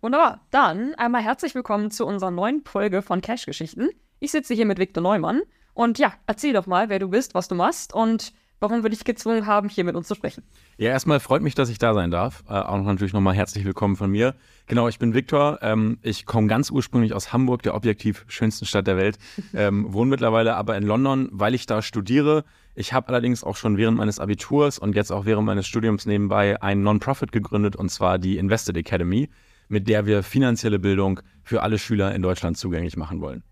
Wunderbar. 0.00 0.46
Dann 0.52 0.94
einmal 0.94 1.24
herzlich 1.24 1.56
willkommen 1.56 1.90
zu 1.90 2.06
unserer 2.06 2.30
neuen 2.30 2.62
Folge 2.64 3.02
von 3.02 3.20
Cash-Geschichten. 3.20 3.88
Ich 4.20 4.30
sitze 4.30 4.54
hier 4.54 4.64
mit 4.64 4.78
Viktor 4.78 5.02
Neumann 5.02 5.42
und 5.74 5.98
ja, 5.98 6.12
erzähl 6.28 6.52
doch 6.52 6.68
mal, 6.68 6.88
wer 6.88 7.00
du 7.00 7.08
bist, 7.08 7.34
was 7.34 7.48
du 7.48 7.56
machst 7.56 7.92
und 7.92 8.32
warum 8.60 8.84
wir 8.84 8.90
dich 8.90 9.02
gezwungen 9.02 9.46
haben, 9.46 9.68
hier 9.68 9.82
mit 9.82 9.96
uns 9.96 10.06
zu 10.06 10.14
sprechen. 10.14 10.44
Ja, 10.76 10.90
erstmal 10.90 11.18
freut 11.18 11.42
mich, 11.42 11.56
dass 11.56 11.68
ich 11.68 11.78
da 11.78 11.94
sein 11.94 12.12
darf. 12.12 12.44
Äh, 12.48 12.52
auch 12.52 12.80
natürlich 12.80 13.12
nochmal 13.12 13.34
herzlich 13.34 13.64
willkommen 13.64 13.96
von 13.96 14.08
mir. 14.08 14.36
Genau, 14.68 14.86
ich 14.86 15.00
bin 15.00 15.14
Viktor. 15.14 15.58
Ähm, 15.62 15.98
ich 16.02 16.26
komme 16.26 16.46
ganz 16.46 16.70
ursprünglich 16.70 17.12
aus 17.12 17.32
Hamburg, 17.32 17.64
der 17.64 17.74
objektiv 17.74 18.24
schönsten 18.28 18.66
Stadt 18.66 18.86
der 18.86 18.96
Welt. 18.96 19.18
Ähm, 19.54 19.92
wohne 19.92 20.10
mittlerweile 20.10 20.54
aber 20.54 20.76
in 20.76 20.84
London, 20.84 21.28
weil 21.32 21.54
ich 21.54 21.66
da 21.66 21.82
studiere. 21.82 22.44
Ich 22.76 22.92
habe 22.92 23.08
allerdings 23.08 23.42
auch 23.42 23.56
schon 23.56 23.76
während 23.76 23.96
meines 23.96 24.20
Abiturs 24.20 24.78
und 24.78 24.94
jetzt 24.94 25.10
auch 25.10 25.24
während 25.24 25.46
meines 25.46 25.66
Studiums 25.66 26.06
nebenbei 26.06 26.62
ein 26.62 26.82
Non-Profit 26.82 27.32
gegründet 27.32 27.74
und 27.74 27.88
zwar 27.88 28.18
die 28.18 28.36
Invested 28.36 28.76
Academy 28.76 29.28
mit 29.68 29.88
der 29.88 30.06
wir 30.06 30.22
finanzielle 30.22 30.78
Bildung 30.78 31.20
für 31.42 31.62
alle 31.62 31.78
Schüler 31.78 32.14
in 32.14 32.22
Deutschland 32.22 32.56
zugänglich 32.56 32.96
machen 32.96 33.20
wollen. 33.20 33.42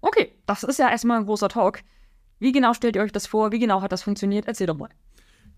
Okay, 0.00 0.32
das 0.46 0.62
ist 0.62 0.78
ja 0.78 0.90
erstmal 0.90 1.18
ein 1.18 1.26
großer 1.26 1.48
Talk. 1.48 1.80
Wie 2.38 2.52
genau 2.52 2.74
stellt 2.74 2.96
ihr 2.96 3.02
euch 3.02 3.12
das 3.12 3.26
vor? 3.26 3.52
Wie 3.52 3.58
genau 3.58 3.82
hat 3.82 3.92
das 3.92 4.02
funktioniert? 4.02 4.46
Erzähl 4.46 4.66
doch 4.66 4.76
mal. 4.76 4.90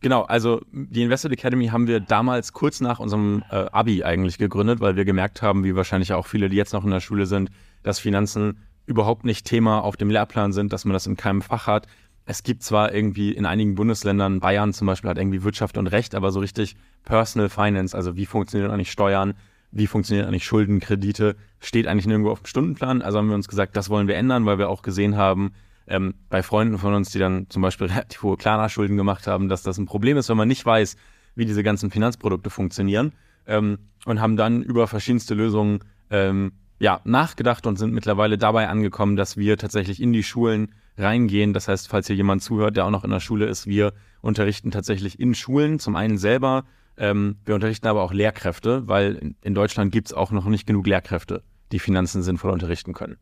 Genau, 0.00 0.22
also 0.22 0.60
die 0.70 1.02
Invested 1.02 1.32
Academy 1.32 1.68
haben 1.68 1.88
wir 1.88 1.98
damals 1.98 2.52
kurz 2.52 2.80
nach 2.80 3.00
unserem 3.00 3.42
äh, 3.50 3.66
Abi 3.72 4.04
eigentlich 4.04 4.38
gegründet, 4.38 4.80
weil 4.80 4.94
wir 4.94 5.04
gemerkt 5.04 5.42
haben, 5.42 5.64
wie 5.64 5.74
wahrscheinlich 5.74 6.12
auch 6.12 6.26
viele, 6.26 6.48
die 6.48 6.56
jetzt 6.56 6.72
noch 6.72 6.84
in 6.84 6.90
der 6.90 7.00
Schule 7.00 7.26
sind, 7.26 7.50
dass 7.82 7.98
Finanzen 7.98 8.60
überhaupt 8.86 9.24
nicht 9.24 9.44
Thema 9.44 9.80
auf 9.80 9.96
dem 9.96 10.08
Lehrplan 10.08 10.52
sind, 10.52 10.72
dass 10.72 10.84
man 10.84 10.92
das 10.92 11.06
in 11.06 11.16
keinem 11.16 11.42
Fach 11.42 11.66
hat. 11.66 11.88
Es 12.26 12.44
gibt 12.44 12.62
zwar 12.62 12.94
irgendwie 12.94 13.32
in 13.32 13.44
einigen 13.44 13.74
Bundesländern, 13.74 14.38
Bayern 14.38 14.72
zum 14.72 14.86
Beispiel 14.86 15.10
hat 15.10 15.18
irgendwie 15.18 15.42
Wirtschaft 15.42 15.76
und 15.78 15.88
Recht, 15.88 16.14
aber 16.14 16.30
so 16.30 16.40
richtig 16.40 16.76
Personal 17.04 17.48
Finance, 17.48 17.96
also 17.96 18.16
wie 18.16 18.26
funktionieren 18.26 18.70
eigentlich 18.70 18.92
Steuern, 18.92 19.34
wie 19.70 19.86
funktionieren 19.86 20.26
eigentlich 20.26 20.44
Schulden, 20.44 20.80
Kredite, 20.80 21.36
steht 21.60 21.86
eigentlich 21.86 22.06
nirgendwo 22.06 22.30
auf 22.30 22.40
dem 22.40 22.46
Stundenplan. 22.46 23.02
Also 23.02 23.18
haben 23.18 23.28
wir 23.28 23.34
uns 23.34 23.48
gesagt, 23.48 23.76
das 23.76 23.90
wollen 23.90 24.08
wir 24.08 24.16
ändern, 24.16 24.46
weil 24.46 24.58
wir 24.58 24.68
auch 24.68 24.82
gesehen 24.82 25.16
haben, 25.16 25.52
ähm, 25.86 26.14
bei 26.28 26.42
Freunden 26.42 26.78
von 26.78 26.94
uns, 26.94 27.10
die 27.10 27.18
dann 27.18 27.46
zum 27.48 27.62
Beispiel 27.62 27.86
relativ 27.90 28.22
hohe 28.22 28.36
Klarna-Schulden 28.36 28.96
gemacht 28.96 29.26
haben, 29.26 29.48
dass 29.48 29.62
das 29.62 29.78
ein 29.78 29.86
Problem 29.86 30.16
ist, 30.16 30.28
wenn 30.28 30.36
man 30.36 30.48
nicht 30.48 30.64
weiß, 30.64 30.96
wie 31.34 31.44
diese 31.44 31.62
ganzen 31.62 31.90
Finanzprodukte 31.90 32.50
funktionieren. 32.50 33.12
Ähm, 33.46 33.78
und 34.04 34.20
haben 34.20 34.36
dann 34.36 34.62
über 34.62 34.86
verschiedenste 34.86 35.34
Lösungen 35.34 35.80
ähm, 36.10 36.52
ja, 36.78 37.00
nachgedacht 37.04 37.66
und 37.66 37.76
sind 37.76 37.92
mittlerweile 37.92 38.38
dabei 38.38 38.68
angekommen, 38.68 39.16
dass 39.16 39.36
wir 39.36 39.56
tatsächlich 39.56 40.00
in 40.00 40.12
die 40.12 40.22
Schulen 40.22 40.74
reingehen. 40.96 41.52
Das 41.52 41.68
heißt, 41.68 41.88
falls 41.88 42.06
hier 42.06 42.16
jemand 42.16 42.42
zuhört, 42.42 42.76
der 42.76 42.86
auch 42.86 42.90
noch 42.90 43.04
in 43.04 43.10
der 43.10 43.20
Schule 43.20 43.46
ist, 43.46 43.66
wir 43.66 43.92
unterrichten 44.20 44.70
tatsächlich 44.70 45.18
in 45.18 45.34
Schulen, 45.34 45.78
zum 45.78 45.96
einen 45.96 46.18
selber 46.18 46.64
ähm, 46.98 47.36
wir 47.44 47.54
unterrichten 47.54 47.86
aber 47.86 48.02
auch 48.02 48.12
Lehrkräfte, 48.12 48.86
weil 48.88 49.34
in 49.42 49.54
Deutschland 49.54 49.92
gibt 49.92 50.08
es 50.08 50.14
auch 50.14 50.30
noch 50.30 50.46
nicht 50.46 50.66
genug 50.66 50.86
Lehrkräfte, 50.86 51.42
die 51.72 51.78
Finanzen 51.78 52.22
sinnvoll 52.22 52.50
unterrichten 52.50 52.92
können. 52.92 53.18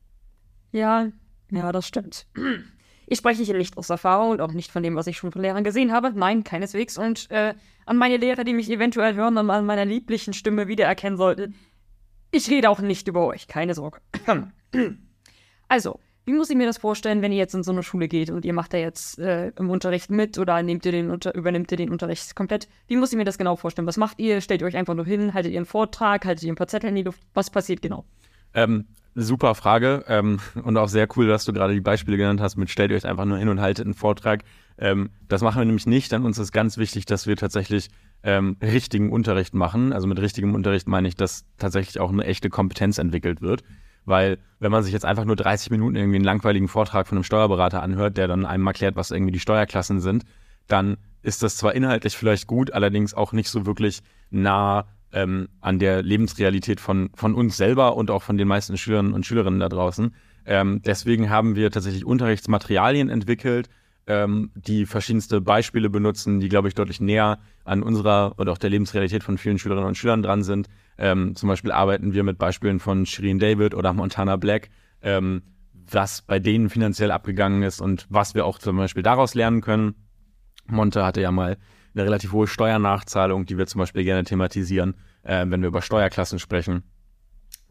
Ja, 0.72 1.08
ja, 1.50 1.72
das 1.72 1.86
stimmt. 1.86 2.26
Ich 3.06 3.18
spreche 3.18 3.42
hier 3.42 3.56
nicht 3.56 3.78
aus 3.78 3.88
Erfahrung 3.88 4.30
und 4.30 4.40
auch 4.40 4.52
nicht 4.52 4.72
von 4.72 4.82
dem, 4.82 4.96
was 4.96 5.06
ich 5.06 5.16
schon 5.16 5.30
von 5.30 5.42
Lehrern 5.42 5.62
gesehen 5.62 5.92
habe. 5.92 6.12
Nein, 6.12 6.42
keineswegs. 6.42 6.98
Und 6.98 7.30
äh, 7.30 7.54
an 7.86 7.96
meine 7.96 8.16
Lehrer, 8.16 8.42
die 8.42 8.52
mich 8.52 8.68
eventuell 8.68 9.14
hören 9.14 9.38
und 9.38 9.48
an 9.48 9.64
meiner 9.64 9.84
lieblichen 9.84 10.32
Stimme 10.32 10.66
wiedererkennen 10.66 11.16
sollten, 11.16 11.54
ich 12.32 12.50
rede 12.50 12.68
auch 12.68 12.80
nicht 12.80 13.06
über 13.06 13.24
euch, 13.26 13.46
keine 13.46 13.74
Sorge. 13.74 14.00
also, 15.68 16.00
wie 16.26 16.32
muss 16.32 16.50
ich 16.50 16.56
mir 16.56 16.66
das 16.66 16.78
vorstellen, 16.78 17.22
wenn 17.22 17.30
ihr 17.30 17.38
jetzt 17.38 17.54
in 17.54 17.62
so 17.62 17.70
eine 17.70 17.84
Schule 17.84 18.08
geht 18.08 18.30
und 18.30 18.44
ihr 18.44 18.52
macht 18.52 18.74
da 18.74 18.78
jetzt 18.78 19.20
äh, 19.20 19.52
im 19.56 19.70
Unterricht 19.70 20.10
mit 20.10 20.38
oder 20.38 20.60
nehmt 20.60 20.84
ihr 20.84 20.90
den 20.90 21.10
unter 21.10 21.32
übernimmt 21.36 21.70
ihr 21.70 21.76
den 21.76 21.88
Unterricht 21.88 22.34
komplett? 22.34 22.68
Wie 22.88 22.96
muss 22.96 23.12
ich 23.12 23.16
mir 23.16 23.24
das 23.24 23.38
genau 23.38 23.54
vorstellen? 23.54 23.86
Was 23.86 23.96
macht 23.96 24.18
ihr? 24.18 24.40
Stellt 24.40 24.60
ihr 24.60 24.66
euch 24.66 24.76
einfach 24.76 24.94
nur 24.94 25.04
hin? 25.04 25.34
Haltet 25.34 25.52
ihr 25.52 25.58
einen 25.58 25.66
Vortrag? 25.66 26.24
Haltet 26.24 26.42
ihr 26.42 26.52
ein 26.52 26.56
paar 26.56 26.66
Zettel 26.66 26.90
in 26.90 26.96
die 26.96 27.04
Luft? 27.04 27.22
Was 27.32 27.48
passiert 27.48 27.80
genau? 27.80 28.04
Ähm, 28.54 28.86
super 29.14 29.54
Frage 29.54 30.04
ähm, 30.08 30.40
und 30.64 30.76
auch 30.76 30.88
sehr 30.88 31.06
cool, 31.16 31.28
dass 31.28 31.44
du 31.44 31.52
gerade 31.52 31.74
die 31.74 31.80
Beispiele 31.80 32.16
genannt 32.16 32.40
hast 32.40 32.56
mit 32.56 32.70
stellt 32.70 32.90
ihr 32.90 32.96
euch 32.96 33.06
einfach 33.06 33.24
nur 33.24 33.38
hin 33.38 33.48
und 33.48 33.60
haltet 33.60 33.86
einen 33.86 33.94
Vortrag. 33.94 34.42
Ähm, 34.78 35.10
das 35.28 35.42
machen 35.42 35.60
wir 35.60 35.64
nämlich 35.64 35.86
nicht, 35.86 36.10
denn 36.10 36.24
uns 36.24 36.38
ist 36.38 36.50
ganz 36.50 36.76
wichtig, 36.76 37.06
dass 37.06 37.28
wir 37.28 37.36
tatsächlich 37.36 37.88
ähm, 38.24 38.56
richtigen 38.60 39.12
Unterricht 39.12 39.54
machen. 39.54 39.92
Also 39.92 40.08
mit 40.08 40.18
richtigem 40.18 40.56
Unterricht 40.56 40.88
meine 40.88 41.06
ich, 41.06 41.14
dass 41.14 41.44
tatsächlich 41.56 42.00
auch 42.00 42.10
eine 42.10 42.24
echte 42.24 42.50
Kompetenz 42.50 42.98
entwickelt 42.98 43.42
wird. 43.42 43.62
Weil 44.06 44.38
wenn 44.58 44.72
man 44.72 44.82
sich 44.82 44.92
jetzt 44.92 45.04
einfach 45.04 45.24
nur 45.24 45.36
30 45.36 45.70
Minuten 45.70 45.96
irgendwie 45.96 46.16
einen 46.16 46.24
langweiligen 46.24 46.68
Vortrag 46.68 47.06
von 47.06 47.18
einem 47.18 47.24
Steuerberater 47.24 47.82
anhört, 47.82 48.16
der 48.16 48.28
dann 48.28 48.46
einem 48.46 48.66
erklärt, 48.66 48.96
was 48.96 49.10
irgendwie 49.10 49.32
die 49.32 49.40
Steuerklassen 49.40 50.00
sind, 50.00 50.24
dann 50.66 50.96
ist 51.22 51.42
das 51.42 51.56
zwar 51.56 51.74
inhaltlich 51.74 52.16
vielleicht 52.16 52.46
gut, 52.46 52.72
allerdings 52.72 53.12
auch 53.12 53.32
nicht 53.32 53.50
so 53.50 53.66
wirklich 53.66 54.02
nah 54.30 54.86
ähm, 55.12 55.48
an 55.60 55.78
der 55.78 56.02
Lebensrealität 56.02 56.80
von, 56.80 57.10
von 57.14 57.34
uns 57.34 57.56
selber 57.56 57.96
und 57.96 58.10
auch 58.10 58.22
von 58.22 58.38
den 58.38 58.48
meisten 58.48 58.76
Schülern 58.76 59.12
und 59.12 59.26
Schülerinnen 59.26 59.60
da 59.60 59.68
draußen. 59.68 60.14
Ähm, 60.44 60.80
deswegen 60.84 61.28
haben 61.30 61.56
wir 61.56 61.70
tatsächlich 61.70 62.04
Unterrichtsmaterialien 62.04 63.10
entwickelt, 63.10 63.68
ähm, 64.06 64.50
die 64.54 64.86
verschiedenste 64.86 65.40
Beispiele 65.40 65.90
benutzen, 65.90 66.38
die, 66.38 66.48
glaube 66.48 66.68
ich, 66.68 66.74
deutlich 66.74 67.00
näher 67.00 67.38
an 67.64 67.82
unserer 67.82 68.34
oder 68.38 68.52
auch 68.52 68.58
der 68.58 68.70
Lebensrealität 68.70 69.24
von 69.24 69.38
vielen 69.38 69.58
Schülerinnen 69.58 69.88
und 69.88 69.96
Schülern 69.96 70.22
dran 70.22 70.44
sind. 70.44 70.68
Ähm, 70.98 71.34
zum 71.34 71.48
Beispiel 71.48 71.72
arbeiten 71.72 72.14
wir 72.14 72.22
mit 72.22 72.38
Beispielen 72.38 72.80
von 72.80 73.06
Shirin 73.06 73.38
David 73.38 73.74
oder 73.74 73.92
Montana 73.92 74.36
Black, 74.36 74.70
ähm, 75.02 75.42
was 75.90 76.22
bei 76.22 76.38
denen 76.38 76.70
finanziell 76.70 77.10
abgegangen 77.10 77.62
ist 77.62 77.80
und 77.80 78.06
was 78.08 78.34
wir 78.34 78.44
auch 78.46 78.58
zum 78.58 78.76
Beispiel 78.76 79.02
daraus 79.02 79.34
lernen 79.34 79.60
können. 79.60 79.94
Monte 80.66 81.04
hatte 81.04 81.20
ja 81.20 81.30
mal 81.30 81.58
eine 81.94 82.04
relativ 82.04 82.32
hohe 82.32 82.46
Steuernachzahlung, 82.46 83.46
die 83.46 83.56
wir 83.56 83.66
zum 83.66 83.78
Beispiel 83.78 84.04
gerne 84.04 84.24
thematisieren, 84.24 84.94
äh, 85.22 85.44
wenn 85.48 85.60
wir 85.60 85.68
über 85.68 85.82
Steuerklassen 85.82 86.38
sprechen. 86.38 86.82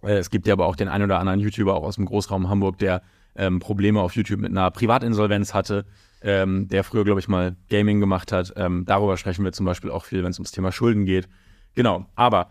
Äh, 0.02 0.18
es 0.18 0.30
gibt 0.30 0.48
ja 0.48 0.54
aber 0.54 0.66
auch 0.66 0.76
den 0.76 0.88
einen 0.88 1.06
oder 1.06 1.20
anderen 1.20 1.40
YouTuber 1.40 1.76
auch 1.76 1.84
aus 1.84 1.96
dem 1.96 2.06
Großraum 2.06 2.50
Hamburg, 2.50 2.78
der 2.78 3.02
ähm, 3.36 3.60
Probleme 3.60 4.02
auf 4.02 4.16
YouTube 4.16 4.40
mit 4.40 4.52
einer 4.52 4.72
Privatinsolvenz 4.72 5.54
hatte, 5.54 5.86
ähm, 6.22 6.68
der 6.70 6.84
früher, 6.84 7.04
glaube 7.04 7.20
ich, 7.20 7.28
mal 7.28 7.56
Gaming 7.70 8.00
gemacht 8.00 8.32
hat. 8.32 8.54
Ähm, 8.56 8.86
darüber 8.86 9.18
sprechen 9.18 9.44
wir 9.44 9.52
zum 9.52 9.66
Beispiel 9.66 9.92
auch 9.92 10.06
viel, 10.06 10.24
wenn 10.24 10.32
es 10.32 10.40
ums 10.40 10.52
Thema 10.52 10.72
Schulden 10.72 11.06
geht. 11.06 11.28
Genau, 11.76 12.06
aber 12.16 12.50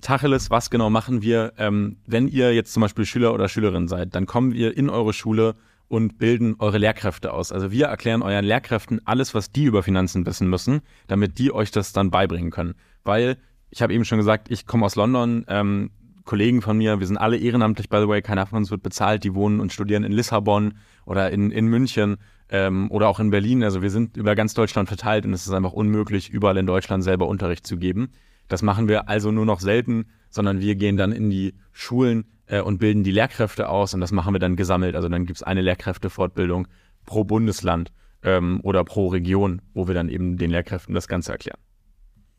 Tacheles, 0.00 0.50
was 0.50 0.70
genau 0.70 0.90
machen 0.90 1.22
wir? 1.22 1.52
Ähm, 1.58 1.96
wenn 2.06 2.28
ihr 2.28 2.54
jetzt 2.54 2.72
zum 2.72 2.80
Beispiel 2.80 3.04
Schüler 3.04 3.34
oder 3.34 3.48
Schülerin 3.48 3.88
seid, 3.88 4.14
dann 4.14 4.26
kommen 4.26 4.52
wir 4.52 4.76
in 4.76 4.90
eure 4.90 5.12
Schule 5.12 5.54
und 5.88 6.18
bilden 6.18 6.56
eure 6.58 6.78
Lehrkräfte 6.78 7.32
aus. 7.32 7.52
Also 7.52 7.70
wir 7.70 7.86
erklären 7.86 8.22
euren 8.22 8.44
Lehrkräften 8.44 9.00
alles, 9.06 9.34
was 9.34 9.52
die 9.52 9.64
über 9.64 9.82
Finanzen 9.82 10.24
wissen 10.24 10.48
müssen, 10.48 10.80
damit 11.06 11.38
die 11.38 11.52
euch 11.52 11.70
das 11.70 11.92
dann 11.92 12.10
beibringen 12.10 12.50
können. 12.50 12.74
Weil, 13.04 13.36
ich 13.70 13.82
habe 13.82 13.92
eben 13.92 14.06
schon 14.06 14.18
gesagt, 14.18 14.50
ich 14.50 14.66
komme 14.66 14.86
aus 14.86 14.96
London, 14.96 15.44
ähm, 15.48 15.90
Kollegen 16.24 16.62
von 16.62 16.78
mir, 16.78 17.00
wir 17.00 17.06
sind 17.06 17.18
alle 17.18 17.36
ehrenamtlich, 17.36 17.88
by 17.88 17.98
the 18.00 18.08
way, 18.08 18.22
keiner 18.22 18.46
von 18.46 18.58
uns 18.58 18.70
wird 18.70 18.82
bezahlt, 18.82 19.24
die 19.24 19.34
wohnen 19.34 19.60
und 19.60 19.72
studieren 19.72 20.04
in 20.04 20.12
Lissabon 20.12 20.74
oder 21.04 21.30
in, 21.30 21.50
in 21.50 21.66
München 21.66 22.16
ähm, 22.48 22.90
oder 22.90 23.08
auch 23.08 23.20
in 23.20 23.30
Berlin. 23.30 23.62
Also 23.62 23.82
wir 23.82 23.90
sind 23.90 24.16
über 24.16 24.34
ganz 24.34 24.54
Deutschland 24.54 24.88
verteilt 24.88 25.26
und 25.26 25.32
es 25.32 25.46
ist 25.46 25.52
einfach 25.52 25.72
unmöglich, 25.72 26.30
überall 26.30 26.56
in 26.56 26.66
Deutschland 26.66 27.04
selber 27.04 27.26
Unterricht 27.26 27.66
zu 27.66 27.76
geben. 27.76 28.12
Das 28.48 28.62
machen 28.62 28.88
wir 28.88 29.08
also 29.08 29.30
nur 29.30 29.46
noch 29.46 29.60
selten, 29.60 30.06
sondern 30.30 30.60
wir 30.60 30.74
gehen 30.74 30.96
dann 30.96 31.12
in 31.12 31.30
die 31.30 31.54
Schulen 31.72 32.24
äh, 32.46 32.60
und 32.60 32.78
bilden 32.78 33.04
die 33.04 33.12
Lehrkräfte 33.12 33.68
aus 33.68 33.94
und 33.94 34.00
das 34.00 34.12
machen 34.12 34.34
wir 34.34 34.40
dann 34.40 34.56
gesammelt. 34.56 34.96
Also 34.96 35.08
dann 35.08 35.26
gibt 35.26 35.38
es 35.38 35.42
eine 35.42 35.62
Lehrkräftefortbildung 35.62 36.68
pro 37.06 37.24
Bundesland 37.24 37.92
ähm, 38.22 38.60
oder 38.62 38.84
pro 38.84 39.08
Region, 39.08 39.62
wo 39.74 39.86
wir 39.88 39.94
dann 39.94 40.08
eben 40.08 40.36
den 40.36 40.50
Lehrkräften 40.50 40.94
das 40.94 41.08
Ganze 41.08 41.32
erklären. 41.32 41.58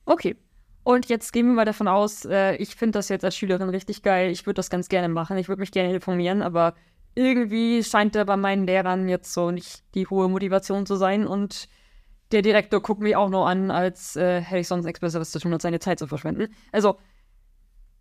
Okay. 0.06 0.36
Und 0.86 1.08
jetzt 1.08 1.32
gehen 1.32 1.48
wir 1.48 1.54
mal 1.54 1.66
davon 1.66 1.88
aus, 1.88 2.26
äh, 2.26 2.56
ich 2.58 2.76
finde 2.76 3.00
das 3.00 3.08
jetzt 3.08 3.24
als 3.24 3.38
Schülerin 3.38 3.70
richtig 3.70 4.04
geil. 4.04 4.32
Ich 4.32 4.46
würde 4.46 4.56
das 4.56 4.70
ganz 4.70 4.90
gerne 4.90 5.08
machen. 5.08 5.38
Ich 5.38 5.48
würde 5.48 5.62
mich 5.62 5.72
gerne 5.72 5.94
informieren, 5.94 6.42
aber 6.42 6.74
irgendwie 7.16 7.84
scheint 7.84 8.16
da 8.16 8.24
bei 8.26 8.36
meinen 8.36 8.66
Lehrern 8.66 9.08
jetzt 9.08 9.34
so 9.34 9.52
nicht 9.52 9.84
die 9.96 10.08
hohe 10.08 10.28
Motivation 10.28 10.86
zu 10.86 10.96
sein 10.96 11.26
und 11.26 11.70
der 12.34 12.42
Direktor 12.42 12.82
guckt 12.82 13.02
mich 13.02 13.16
auch 13.16 13.30
nur 13.30 13.48
an, 13.48 13.72
als 13.72 14.16
äh, 14.16 14.42
hätte 14.42 14.60
ich 14.60 14.68
sonst 14.68 14.86
nichts 14.86 15.00
Besseres 15.00 15.32
zu 15.32 15.40
tun, 15.40 15.54
als 15.54 15.64
seine 15.64 15.80
Zeit 15.80 16.00
zu 16.00 16.08
verschwenden. 16.08 16.48
Also, 16.72 16.98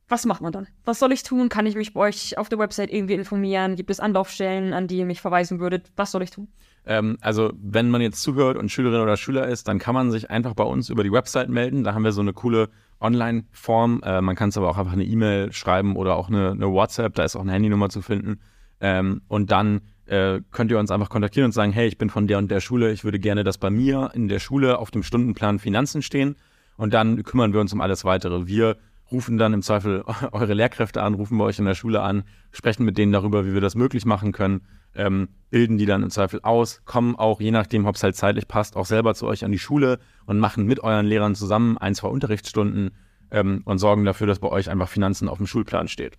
was 0.09 0.27
macht 0.27 0.43
man 0.43 0.53
dann? 0.53 0.67
Was 0.85 0.99
soll 0.99 1.13
ich 1.13 1.23
tun? 1.23 1.49
Kann 1.49 1.65
ich 1.65 1.75
mich 1.75 1.95
bei 1.95 2.01
euch 2.01 2.37
auf 2.37 2.49
der 2.49 2.59
Website 2.59 2.93
irgendwie 2.93 3.15
informieren? 3.15 3.77
Gibt 3.77 3.91
es 3.91 4.01
Anlaufstellen, 4.01 4.73
an 4.73 4.89
die 4.89 4.99
ihr 4.99 5.07
mich 5.07 5.21
verweisen 5.21 5.61
würdet? 5.61 5.91
Was 5.97 6.11
soll 6.11 6.23
ich 6.23 6.31
tun? 6.31 6.49
Ähm, 6.85 7.17
also, 7.21 7.53
wenn 7.57 7.89
man 7.91 8.01
jetzt 8.01 8.23
zuhört 8.23 8.57
und 8.57 8.71
Schülerin 8.71 9.01
oder 9.01 9.17
Schüler 9.17 9.47
ist, 9.47 9.69
dann 9.69 9.79
kann 9.79 9.95
man 9.95 10.11
sich 10.11 10.31
einfach 10.31 10.55
bei 10.55 10.65
uns 10.65 10.89
über 10.89 11.05
die 11.05 11.13
Website 11.13 11.49
melden. 11.49 11.85
Da 11.85 11.95
haben 11.95 12.05
wir 12.05 12.13
so 12.13 12.21
eine 12.21 12.33
coole 12.33 12.69
Online-Form. 13.01 14.03
Äh, 14.05 14.21
man 14.21 14.35
kann 14.35 14.49
es 14.49 14.57
aber 14.57 14.69
auch 14.71 14.79
einfach 14.79 14.93
eine 14.93 15.05
E-Mail 15.05 15.53
schreiben 15.53 15.97
oder 15.97 16.17
auch 16.17 16.29
eine, 16.29 16.51
eine, 16.51 16.71
WhatsApp. 16.71 17.15
Da 17.15 17.25
ist 17.25 17.37
auch 17.37 17.43
eine 17.43 17.53
Handynummer 17.53 17.89
zu 17.89 18.03
finden. 18.03 18.41
Ähm, 18.81 19.23
und 19.29 19.51
dann 19.51 19.83
äh, 20.13 20.43
könnt 20.51 20.71
ihr 20.71 20.79
uns 20.79 20.91
einfach 20.91 21.09
kontaktieren 21.09 21.47
und 21.47 21.53
sagen, 21.53 21.73
hey, 21.73 21.89
ich 21.89 21.97
bin 21.97 22.11
von 22.11 22.27
der 22.27 22.37
und 22.37 22.51
der 22.51 22.61
Schule, 22.61 22.93
ich 22.93 23.03
würde 23.03 23.19
gerne, 23.19 23.45
dass 23.45 23.57
bei 23.57 23.71
mir 23.71 24.11
in 24.13 24.29
der 24.29 24.41
Schule 24.41 24.79
auf 24.79 24.91
dem 24.91 25.03
Stundenplan 25.03 25.59
Finanzen 25.59 26.03
stehen 26.03 26.37
und 26.77 26.93
dann 26.93 27.23
kümmern 27.23 27.55
wir 27.55 27.61
uns 27.61 27.73
um 27.73 27.81
alles 27.81 28.05
weitere. 28.05 28.47
Wir 28.47 28.77
rufen 29.11 29.39
dann 29.39 29.55
im 29.55 29.63
Zweifel 29.63 30.05
eure 30.33 30.53
Lehrkräfte 30.53 31.03
an, 31.03 31.15
rufen 31.15 31.39
bei 31.39 31.45
euch 31.45 31.59
in 31.59 31.65
der 31.65 31.75
Schule 31.75 32.03
an, 32.03 32.25
sprechen 32.51 32.85
mit 32.85 32.99
denen 32.99 33.11
darüber, 33.11 33.47
wie 33.47 33.55
wir 33.55 33.63
das 33.63 33.75
möglich 33.75 34.05
machen 34.05 34.33
können, 34.33 34.61
ähm, 34.95 35.31
bilden 35.49 35.79
die 35.79 35.87
dann 35.87 36.03
im 36.03 36.11
Zweifel 36.11 36.41
aus, 36.43 36.83
kommen 36.85 37.17
auch, 37.17 37.41
je 37.41 37.51
nachdem, 37.51 37.87
ob 37.87 37.95
es 37.95 38.03
halt 38.03 38.15
zeitlich 38.15 38.47
passt, 38.47 38.77
auch 38.77 38.85
selber 38.85 39.15
zu 39.15 39.27
euch 39.27 39.47
an 39.47 39.51
die 39.51 39.59
Schule 39.59 39.99
und 40.27 40.39
machen 40.39 40.67
mit 40.67 40.81
euren 40.81 41.07
Lehrern 41.07 41.35
zusammen 41.35 41.79
ein, 41.79 41.95
zwei 41.95 42.09
Unterrichtsstunden 42.09 42.91
ähm, 43.31 43.63
und 43.65 43.79
sorgen 43.79 44.05
dafür, 44.05 44.27
dass 44.27 44.41
bei 44.41 44.49
euch 44.49 44.69
einfach 44.69 44.91
Finanzen 44.91 45.31
auf 45.31 45.39
dem 45.39 45.47
Schulplan 45.47 45.89
steht. 45.89 46.19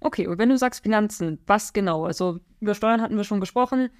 Okay, 0.00 0.26
und 0.26 0.38
wenn 0.38 0.48
du 0.48 0.56
sagst 0.56 0.82
Finanzen, 0.82 1.38
was 1.46 1.72
genau? 1.72 2.04
Also 2.04 2.40
über 2.60 2.74
Steuern 2.74 3.02
hatten 3.02 3.16
wir 3.16 3.24
schon 3.24 3.40
gesprochen, 3.40 3.90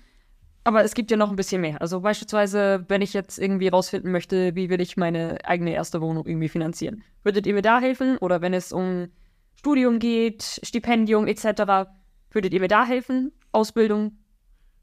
aber 0.65 0.85
es 0.85 0.95
gibt 0.95 1.11
ja 1.11 1.17
noch 1.17 1.31
ein 1.31 1.37
bisschen 1.37 1.61
mehr. 1.61 1.81
Also 1.81 2.01
beispielsweise, 2.01 2.85
wenn 2.89 3.03
ich 3.03 3.13
jetzt 3.13 3.39
irgendwie 3.39 3.69
rausfinden 3.69 4.13
möchte, 4.13 4.55
wie 4.55 4.71
will 4.71 4.81
ich 4.81 4.97
meine 4.97 5.39
eigene 5.45 5.73
erste 5.73 6.01
Wohnung 6.01 6.27
irgendwie 6.27 6.49
finanzieren. 6.49 7.03
Würdet 7.23 7.47
ihr 7.47 7.55
mir 7.55 7.63
da 7.63 7.81
helfen? 7.81 8.19
Oder 8.19 8.41
wenn 8.41 8.55
es 8.55 8.73
um 8.73 9.09
Studium 9.57 9.99
geht, 9.99 10.61
Stipendium 10.63 11.27
etc., 11.27 11.91
würdet 12.31 12.53
ihr 12.53 12.61
mir 12.61 12.69
da 12.69 12.85
helfen? 12.85 13.33
Ausbildung? 13.53 14.13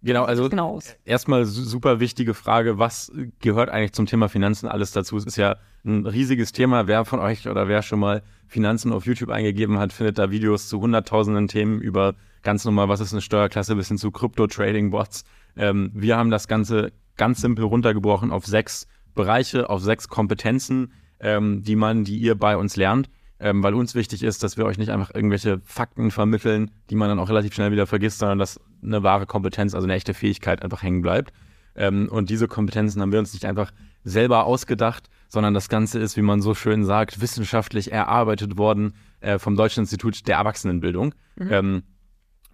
Genau, 0.04 0.26
also 0.26 0.48
genau 0.50 0.80
erstmal 1.06 1.46
super 1.46 2.00
wichtige 2.00 2.36
Frage, 2.36 2.78
was 2.78 3.12
gehört 3.40 3.70
eigentlich 3.70 3.94
zum 3.94 4.06
Thema 4.06 4.30
Finanzen 4.30 4.68
alles 4.68 4.92
dazu? 4.92 5.18
Es 5.18 5.26
ist 5.26 5.38
ja 5.38 5.58
ein 5.88 6.06
riesiges 6.06 6.52
Thema. 6.52 6.88
Wer 6.88 7.06
von 7.06 7.20
euch 7.20 7.48
oder 7.48 7.68
wer 7.68 7.82
schon 7.82 8.00
mal 8.00 8.22
Finanzen 8.48 8.94
auf 8.94 9.06
YouTube 9.06 9.30
eingegeben 9.30 9.80
hat, 9.80 9.94
findet 9.94 10.18
da 10.18 10.30
Videos 10.30 10.70
zu 10.70 10.80
hunderttausenden 10.80 11.48
Themen 11.48 11.82
über 11.82 12.16
ganz 12.44 12.64
normal, 12.66 12.90
was 12.90 13.00
ist 13.00 13.14
eine 13.14 13.22
Steuerklasse, 13.22 13.76
bis 13.76 13.88
hin 13.88 13.98
zu 13.98 14.12
Krypto-Trading-Bots. 14.12 15.24
Ähm, 15.56 15.92
wir 15.94 16.18
haben 16.18 16.30
das 16.30 16.48
Ganze 16.48 16.92
ganz 17.18 17.42
simpel 17.42 17.66
runtergebrochen 17.66 18.32
auf 18.32 18.46
sechs 18.46 18.88
Bereiche, 19.16 19.70
auf 19.70 19.82
sechs 19.82 20.08
Kompetenzen, 20.08 20.94
ähm, 21.20 21.64
die 21.64 21.76
man, 21.76 22.04
die 22.04 22.18
ihr 22.18 22.36
bei 22.36 22.56
uns 22.56 22.76
lernt 22.76 23.10
ähm, 23.40 23.64
weil 23.64 23.74
uns 23.74 23.96
wichtig 23.96 24.24
ist, 24.24 24.44
dass 24.44 24.58
wir 24.58 24.66
euch 24.66 24.78
nicht 24.78 24.90
einfach 24.90 25.14
irgendwelche 25.14 25.62
Fakten 25.64 26.12
vermitteln, 26.12 26.72
die 26.90 26.96
man 26.96 27.10
dann 27.10 27.20
auch 27.20 27.30
relativ 27.30 27.54
schnell 27.54 27.72
wieder 27.72 27.88
vergisst, 27.88 28.20
sondern 28.20 28.40
dass 28.40 28.60
eine 28.82 29.04
wahre 29.04 29.26
Kompetenz, 29.26 29.76
also 29.76 29.86
eine 29.86 29.94
echte 29.94 30.14
Fähigkeit 30.14 30.64
einfach 30.64 30.82
hängen 30.82 31.02
bleibt. 31.02 31.34
Ähm, 31.76 32.10
und 32.10 32.30
diese 32.30 32.48
Kompetenzen 32.48 33.02
haben 33.02 33.12
wir 33.12 33.20
uns 33.20 33.34
nicht 33.34 33.46
einfach 33.46 33.72
selber 34.04 34.46
ausgedacht, 34.46 35.10
sondern 35.28 35.54
das 35.54 35.70
Ganze 35.70 36.00
ist, 36.00 36.18
wie 36.18 36.22
man 36.22 36.42
so 36.42 36.54
schön 36.54 36.86
sagt, 36.86 37.22
wissenschaftlich 37.22 37.92
erarbeitet 37.92 38.58
worden 38.58 38.94
äh, 39.20 39.40
vom 39.40 39.56
Deutschen 39.56 39.82
Institut 39.82 40.28
der 40.28 40.38
Erwachsenenbildung. 40.38 41.14
Mhm. 41.36 41.52
Ähm, 41.52 41.84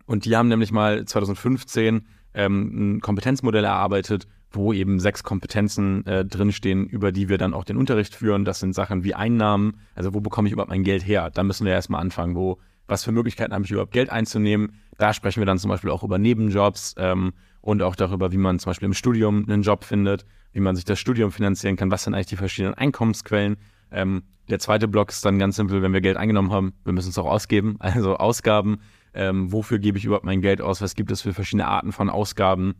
und 0.05 0.25
die 0.25 0.35
haben 0.35 0.49
nämlich 0.49 0.71
mal 0.71 1.05
2015 1.05 2.07
ähm, 2.33 2.95
ein 2.95 3.01
Kompetenzmodell 3.01 3.63
erarbeitet, 3.63 4.27
wo 4.51 4.73
eben 4.73 4.99
sechs 4.99 5.23
Kompetenzen 5.23 6.05
äh, 6.05 6.25
drinstehen, 6.25 6.85
über 6.85 7.11
die 7.11 7.29
wir 7.29 7.37
dann 7.37 7.53
auch 7.53 7.63
den 7.63 7.77
Unterricht 7.77 8.15
führen. 8.15 8.45
Das 8.45 8.59
sind 8.59 8.73
Sachen 8.73 9.03
wie 9.03 9.15
Einnahmen, 9.15 9.79
also 9.95 10.13
wo 10.13 10.21
bekomme 10.21 10.47
ich 10.47 10.53
überhaupt 10.53 10.69
mein 10.69 10.83
Geld 10.83 11.05
her? 11.05 11.31
Da 11.31 11.43
müssen 11.43 11.65
wir 11.65 11.73
erstmal 11.73 12.01
anfangen, 12.01 12.35
wo, 12.35 12.59
was 12.87 13.03
für 13.03 13.11
Möglichkeiten 13.11 13.53
habe 13.53 13.65
ich 13.65 13.71
überhaupt 13.71 13.91
Geld 13.91 14.09
einzunehmen? 14.09 14.73
Da 14.97 15.13
sprechen 15.13 15.41
wir 15.41 15.45
dann 15.45 15.57
zum 15.57 15.69
Beispiel 15.69 15.89
auch 15.89 16.03
über 16.03 16.19
Nebenjobs 16.19 16.95
ähm, 16.97 17.33
und 17.63 17.81
auch 17.81 17.95
darüber, 17.95 18.33
wie 18.33 18.37
man 18.37 18.59
zum 18.59 18.71
Beispiel 18.71 18.87
im 18.87 18.93
Studium 18.93 19.45
einen 19.47 19.61
Job 19.61 19.85
findet, 19.85 20.25
wie 20.51 20.59
man 20.59 20.75
sich 20.75 20.83
das 20.83 20.99
Studium 20.99 21.31
finanzieren 21.31 21.77
kann, 21.77 21.89
was 21.89 22.03
sind 22.03 22.13
eigentlich 22.13 22.27
die 22.27 22.35
verschiedenen 22.35 22.73
Einkommensquellen. 22.73 23.55
Ähm, 23.89 24.23
der 24.49 24.59
zweite 24.59 24.89
Block 24.89 25.09
ist 25.09 25.23
dann 25.23 25.39
ganz 25.39 25.55
simpel, 25.55 25.81
wenn 25.81 25.93
wir 25.93 26.01
Geld 26.01 26.17
eingenommen 26.17 26.51
haben, 26.51 26.73
wir 26.83 26.91
müssen 26.91 27.09
es 27.09 27.17
auch 27.17 27.25
ausgeben, 27.25 27.77
also 27.79 28.17
Ausgaben. 28.17 28.81
Ähm, 29.13 29.53
wofür 29.53 29.79
gebe 29.79 29.97
ich 29.97 30.03
überhaupt 30.03 30.25
mein 30.25 30.41
Geld 30.41 30.59
aus? 30.59 30.81
Was 30.81 30.93
gibt 30.93 31.09
es 31.09 31.21
für 31.21 31.33
verschiedene 31.33 31.65
Arten 31.65 31.93
von 31.93 32.09
Ausgaben? 32.09 32.75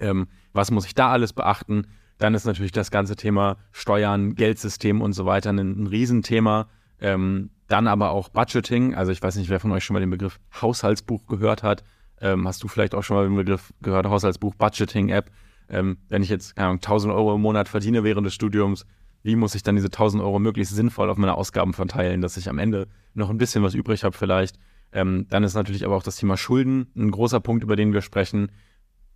Ähm, 0.00 0.26
was 0.52 0.72
muss 0.72 0.86
ich 0.86 0.94
da 0.94 1.10
alles 1.10 1.32
beachten? 1.32 1.86
Dann 2.18 2.34
ist 2.34 2.46
natürlich 2.46 2.72
das 2.72 2.90
ganze 2.90 3.14
Thema 3.14 3.58
Steuern, 3.70 4.34
Geldsystem 4.34 5.02
und 5.02 5.12
so 5.12 5.24
weiter 5.24 5.50
ein, 5.50 5.58
ein 5.58 5.86
Riesenthema. 5.86 6.66
Ähm, 7.00 7.50
dann 7.68 7.86
aber 7.86 8.10
auch 8.10 8.28
Budgeting. 8.28 8.96
Also 8.96 9.12
ich 9.12 9.22
weiß 9.22 9.36
nicht, 9.36 9.50
wer 9.50 9.60
von 9.60 9.70
euch 9.70 9.84
schon 9.84 9.94
mal 9.94 10.00
den 10.00 10.10
Begriff 10.10 10.40
Haushaltsbuch 10.60 11.26
gehört 11.26 11.62
hat. 11.62 11.84
Ähm, 12.20 12.46
hast 12.46 12.62
du 12.62 12.68
vielleicht 12.68 12.94
auch 12.94 13.02
schon 13.02 13.34
mal 13.34 13.58
gehört, 13.82 14.06
Haushaltsbuch, 14.06 14.54
Budgeting-App? 14.54 15.30
Ähm, 15.68 15.98
wenn 16.08 16.22
ich 16.22 16.28
jetzt 16.28 16.58
Ahnung, 16.58 16.76
1000 16.76 17.12
Euro 17.14 17.34
im 17.34 17.40
Monat 17.40 17.68
verdiene 17.68 18.04
während 18.04 18.26
des 18.26 18.34
Studiums, 18.34 18.86
wie 19.22 19.36
muss 19.36 19.54
ich 19.54 19.62
dann 19.62 19.76
diese 19.76 19.88
1000 19.88 20.22
Euro 20.22 20.38
möglichst 20.38 20.74
sinnvoll 20.74 21.10
auf 21.10 21.16
meine 21.16 21.34
Ausgaben 21.34 21.72
verteilen, 21.72 22.20
dass 22.20 22.36
ich 22.36 22.48
am 22.48 22.58
Ende 22.58 22.88
noch 23.14 23.30
ein 23.30 23.38
bisschen 23.38 23.62
was 23.62 23.74
übrig 23.74 24.04
habe 24.04 24.16
vielleicht. 24.16 24.58
Ähm, 24.92 25.26
dann 25.28 25.44
ist 25.44 25.54
natürlich 25.54 25.84
aber 25.84 25.96
auch 25.96 26.02
das 26.02 26.16
Thema 26.16 26.36
Schulden 26.36 26.90
ein 26.96 27.10
großer 27.10 27.40
Punkt, 27.40 27.62
über 27.62 27.76
den 27.76 27.92
wir 27.92 28.02
sprechen. 28.02 28.50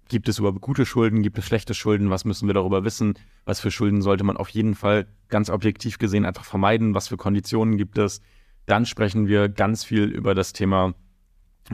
Gibt 0.08 0.28
es 0.28 0.38
überhaupt 0.38 0.60
gute 0.60 0.84
Schulden? 0.84 1.22
Gibt 1.22 1.38
es 1.38 1.46
schlechte 1.46 1.74
Schulden? 1.74 2.10
Was 2.10 2.24
müssen 2.24 2.46
wir 2.46 2.54
darüber 2.54 2.84
wissen? 2.84 3.14
Was 3.46 3.60
für 3.60 3.70
Schulden 3.70 4.02
sollte 4.02 4.22
man 4.22 4.36
auf 4.36 4.50
jeden 4.50 4.74
Fall 4.74 5.06
ganz 5.28 5.48
objektiv 5.48 5.98
gesehen 5.98 6.26
einfach 6.26 6.44
vermeiden? 6.44 6.94
Was 6.94 7.08
für 7.08 7.16
Konditionen 7.16 7.78
gibt 7.78 7.98
es? 7.98 8.20
Dann 8.66 8.86
sprechen 8.86 9.26
wir 9.26 9.48
ganz 9.48 9.82
viel 9.84 10.04
über 10.04 10.34
das 10.34 10.52
Thema, 10.52 10.94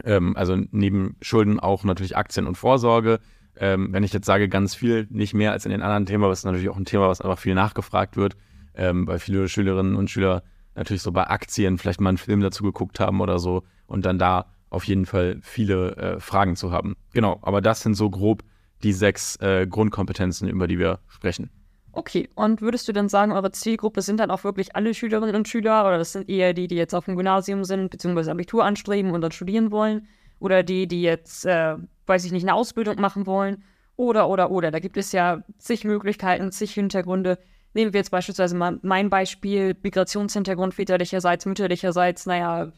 ähm, 0.04 0.36
also 0.36 0.56
neben 0.70 1.16
Schulden 1.20 1.60
auch 1.60 1.84
natürlich 1.84 2.16
Aktien 2.16 2.46
und 2.46 2.56
Vorsorge. 2.56 3.20
Ähm, 3.56 3.92
wenn 3.92 4.04
ich 4.04 4.12
jetzt 4.12 4.26
sage 4.26 4.48
ganz 4.48 4.74
viel, 4.74 5.06
nicht 5.10 5.34
mehr 5.34 5.52
als 5.52 5.64
in 5.64 5.70
den 5.70 5.82
anderen 5.82 6.06
Themen, 6.06 6.24
aber 6.24 6.32
es 6.32 6.40
ist 6.40 6.44
natürlich 6.44 6.68
auch 6.68 6.76
ein 6.76 6.84
Thema, 6.84 7.08
was 7.08 7.20
einfach 7.20 7.38
viel 7.38 7.54
nachgefragt 7.54 8.16
wird, 8.16 8.36
ähm, 8.74 9.06
weil 9.06 9.18
viele 9.18 9.48
Schülerinnen 9.48 9.96
und 9.96 10.10
Schüler 10.10 10.42
natürlich 10.74 11.02
so 11.02 11.12
bei 11.12 11.26
Aktien 11.26 11.78
vielleicht 11.78 12.00
mal 12.00 12.10
einen 12.10 12.18
Film 12.18 12.40
dazu 12.40 12.62
geguckt 12.62 13.00
haben 13.00 13.20
oder 13.20 13.38
so 13.38 13.64
und 13.86 14.06
dann 14.06 14.18
da 14.18 14.46
auf 14.70 14.84
jeden 14.84 15.04
Fall 15.04 15.38
viele 15.42 15.96
äh, 15.96 16.20
Fragen 16.20 16.56
zu 16.56 16.70
haben. 16.70 16.94
Genau, 17.12 17.40
aber 17.42 17.60
das 17.60 17.82
sind 17.82 17.94
so 17.94 18.08
grob 18.08 18.44
die 18.82 18.92
sechs 18.92 19.36
äh, 19.36 19.66
Grundkompetenzen, 19.68 20.48
über 20.48 20.66
die 20.66 20.78
wir 20.78 21.00
sprechen. 21.08 21.50
Okay, 21.92 22.28
und 22.36 22.60
würdest 22.60 22.86
du 22.86 22.92
dann 22.92 23.08
sagen, 23.08 23.32
eure 23.32 23.50
Zielgruppe 23.50 24.00
sind 24.02 24.20
dann 24.20 24.30
auch 24.30 24.44
wirklich 24.44 24.76
alle 24.76 24.94
Schülerinnen 24.94 25.34
und 25.34 25.48
Schüler 25.48 25.86
oder 25.86 25.98
das 25.98 26.12
sind 26.12 26.28
eher 26.28 26.54
die, 26.54 26.68
die 26.68 26.76
jetzt 26.76 26.94
auf 26.94 27.06
dem 27.06 27.16
Gymnasium 27.16 27.64
sind, 27.64 27.90
beziehungsweise 27.90 28.30
Abitur 28.30 28.64
anstreben 28.64 29.10
und 29.10 29.20
dann 29.20 29.32
studieren 29.32 29.72
wollen? 29.72 30.06
Oder 30.38 30.62
die, 30.62 30.86
die 30.86 31.02
jetzt, 31.02 31.44
äh, 31.46 31.76
weiß 32.06 32.24
ich 32.24 32.32
nicht, 32.32 32.44
eine 32.44 32.54
Ausbildung 32.54 33.00
machen 33.00 33.26
wollen? 33.26 33.64
Oder, 33.96 34.28
oder, 34.28 34.50
oder. 34.50 34.70
Da 34.70 34.78
gibt 34.78 34.96
es 34.96 35.12
ja 35.12 35.42
zig 35.58 35.84
Möglichkeiten, 35.84 36.52
zig 36.52 36.72
Hintergründe. 36.72 37.38
Nehmen 37.74 37.92
wir 37.92 37.98
jetzt 37.98 38.10
beispielsweise 38.10 38.56
mal 38.56 38.78
mein 38.82 39.10
Beispiel, 39.10 39.76
Migrationshintergrund 39.82 40.74
väterlicherseits, 40.74 41.44
mütterlicherseits, 41.44 42.24
naja, 42.26 42.72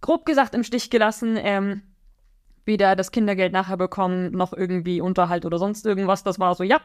grob 0.00 0.26
gesagt 0.26 0.54
im 0.54 0.64
Stich 0.64 0.90
gelassen. 0.90 1.38
Ähm, 1.40 1.82
weder 2.64 2.96
das 2.96 3.10
Kindergeld 3.10 3.52
nachher 3.52 3.76
bekommen, 3.76 4.32
noch 4.32 4.52
irgendwie 4.52 5.00
Unterhalt 5.00 5.44
oder 5.44 5.58
sonst 5.58 5.86
irgendwas. 5.86 6.22
Das 6.22 6.38
war 6.38 6.54
so, 6.54 6.64
ja, 6.64 6.80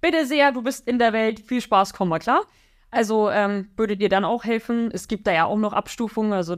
bitte 0.00 0.26
sehr, 0.26 0.52
du 0.52 0.62
bist 0.62 0.86
in 0.86 0.98
der 0.98 1.12
Welt, 1.12 1.40
viel 1.40 1.60
Spaß, 1.60 1.94
komm 1.94 2.08
mal 2.08 2.18
klar. 2.18 2.42
Also 2.90 3.30
ähm, 3.30 3.68
würdet 3.76 4.00
ihr 4.00 4.08
dann 4.08 4.24
auch 4.24 4.44
helfen? 4.44 4.90
Es 4.92 5.08
gibt 5.08 5.26
da 5.26 5.32
ja 5.32 5.46
auch 5.46 5.58
noch 5.58 5.72
Abstufungen, 5.72 6.32
also 6.32 6.56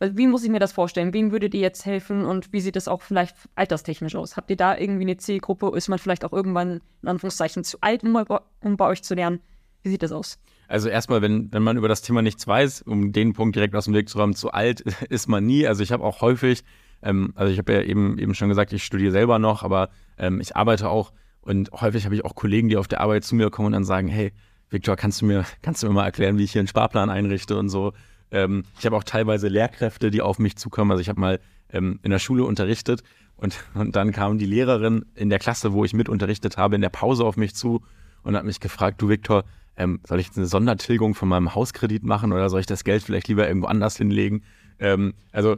wie 0.00 0.28
muss 0.28 0.44
ich 0.44 0.50
mir 0.50 0.60
das 0.60 0.72
vorstellen? 0.72 1.12
Wem 1.12 1.32
würdet 1.32 1.54
ihr 1.54 1.60
jetzt 1.60 1.84
helfen 1.84 2.24
und 2.24 2.52
wie 2.52 2.60
sieht 2.60 2.76
es 2.76 2.86
auch 2.86 3.02
vielleicht 3.02 3.34
alterstechnisch 3.56 4.14
aus? 4.14 4.36
Habt 4.36 4.50
ihr 4.50 4.56
da 4.56 4.76
irgendwie 4.76 5.02
eine 5.02 5.16
Zielgruppe? 5.16 5.72
Ist 5.76 5.88
man 5.88 5.98
vielleicht 5.98 6.24
auch 6.24 6.32
irgendwann 6.32 6.80
in 7.02 7.08
Anführungszeichen 7.08 7.64
zu 7.64 7.78
alt, 7.80 8.04
um, 8.04 8.24
um 8.60 8.76
bei 8.76 8.86
euch 8.86 9.02
zu 9.02 9.14
lernen? 9.14 9.40
Wie 9.82 9.88
sieht 9.88 10.02
das 10.02 10.12
aus? 10.12 10.38
Also 10.68 10.88
erstmal, 10.88 11.22
wenn, 11.22 11.52
wenn 11.52 11.62
man 11.62 11.76
über 11.76 11.88
das 11.88 12.02
Thema 12.02 12.22
nichts 12.22 12.46
weiß, 12.46 12.82
um 12.82 13.12
den 13.12 13.32
Punkt 13.32 13.56
direkt 13.56 13.74
aus 13.74 13.86
dem 13.86 13.94
Weg 13.94 14.08
zu 14.08 14.18
räumen, 14.18 14.34
zu 14.34 14.52
alt 14.52 14.80
ist 15.08 15.28
man 15.28 15.44
nie. 15.44 15.66
Also 15.66 15.82
ich 15.82 15.90
habe 15.90 16.04
auch 16.04 16.20
häufig, 16.20 16.62
ähm, 17.02 17.32
also 17.34 17.52
ich 17.52 17.58
habe 17.58 17.72
ja 17.72 17.82
eben, 17.82 18.18
eben 18.18 18.34
schon 18.34 18.48
gesagt, 18.48 18.72
ich 18.72 18.84
studiere 18.84 19.10
selber 19.10 19.38
noch, 19.38 19.62
aber 19.62 19.90
ähm, 20.16 20.40
ich 20.40 20.54
arbeite 20.54 20.90
auch 20.90 21.12
und 21.42 21.70
häufig 21.72 22.04
habe 22.04 22.14
ich 22.14 22.24
auch 22.24 22.34
Kollegen, 22.34 22.68
die 22.68 22.76
auf 22.76 22.88
der 22.88 23.00
Arbeit 23.00 23.24
zu 23.24 23.34
mir 23.34 23.50
kommen 23.50 23.66
und 23.66 23.72
dann 23.72 23.84
sagen, 23.84 24.08
hey, 24.08 24.32
Victor, 24.70 24.96
kannst 24.96 25.22
du 25.22 25.26
mir, 25.26 25.44
kannst 25.62 25.82
du 25.82 25.86
mir 25.86 25.94
mal 25.94 26.04
erklären, 26.04 26.38
wie 26.38 26.44
ich 26.44 26.52
hier 26.52 26.60
einen 26.60 26.68
Sparplan 26.68 27.10
einrichte 27.10 27.56
und 27.56 27.68
so. 27.68 27.92
Ähm, 28.30 28.64
ich 28.78 28.86
habe 28.86 28.96
auch 28.96 29.04
teilweise 29.04 29.48
Lehrkräfte, 29.48 30.10
die 30.10 30.20
auf 30.20 30.38
mich 30.38 30.56
zukommen. 30.56 30.90
Also 30.90 31.00
ich 31.00 31.08
habe 31.08 31.20
mal 31.20 31.40
ähm, 31.70 31.98
in 32.02 32.10
der 32.10 32.18
Schule 32.18 32.44
unterrichtet 32.44 33.02
und, 33.36 33.56
und 33.74 33.96
dann 33.96 34.12
kam 34.12 34.38
die 34.38 34.46
Lehrerin 34.46 35.06
in 35.14 35.30
der 35.30 35.38
Klasse, 35.38 35.72
wo 35.72 35.84
ich 35.84 35.94
mit 35.94 36.08
unterrichtet 36.08 36.56
habe, 36.56 36.74
in 36.74 36.82
der 36.82 36.90
Pause 36.90 37.24
auf 37.24 37.36
mich 37.36 37.54
zu 37.54 37.82
und 38.22 38.36
hat 38.36 38.44
mich 38.44 38.60
gefragt, 38.60 39.00
du 39.00 39.08
Victor, 39.08 39.44
ähm, 39.76 40.00
soll 40.06 40.20
ich 40.20 40.36
eine 40.36 40.46
Sondertilgung 40.46 41.14
von 41.14 41.28
meinem 41.28 41.54
Hauskredit 41.54 42.02
machen 42.02 42.32
oder 42.32 42.50
soll 42.50 42.60
ich 42.60 42.66
das 42.66 42.84
Geld 42.84 43.02
vielleicht 43.02 43.28
lieber 43.28 43.46
irgendwo 43.46 43.68
anders 43.68 43.96
hinlegen? 43.96 44.42
Ähm, 44.80 45.14
also 45.32 45.56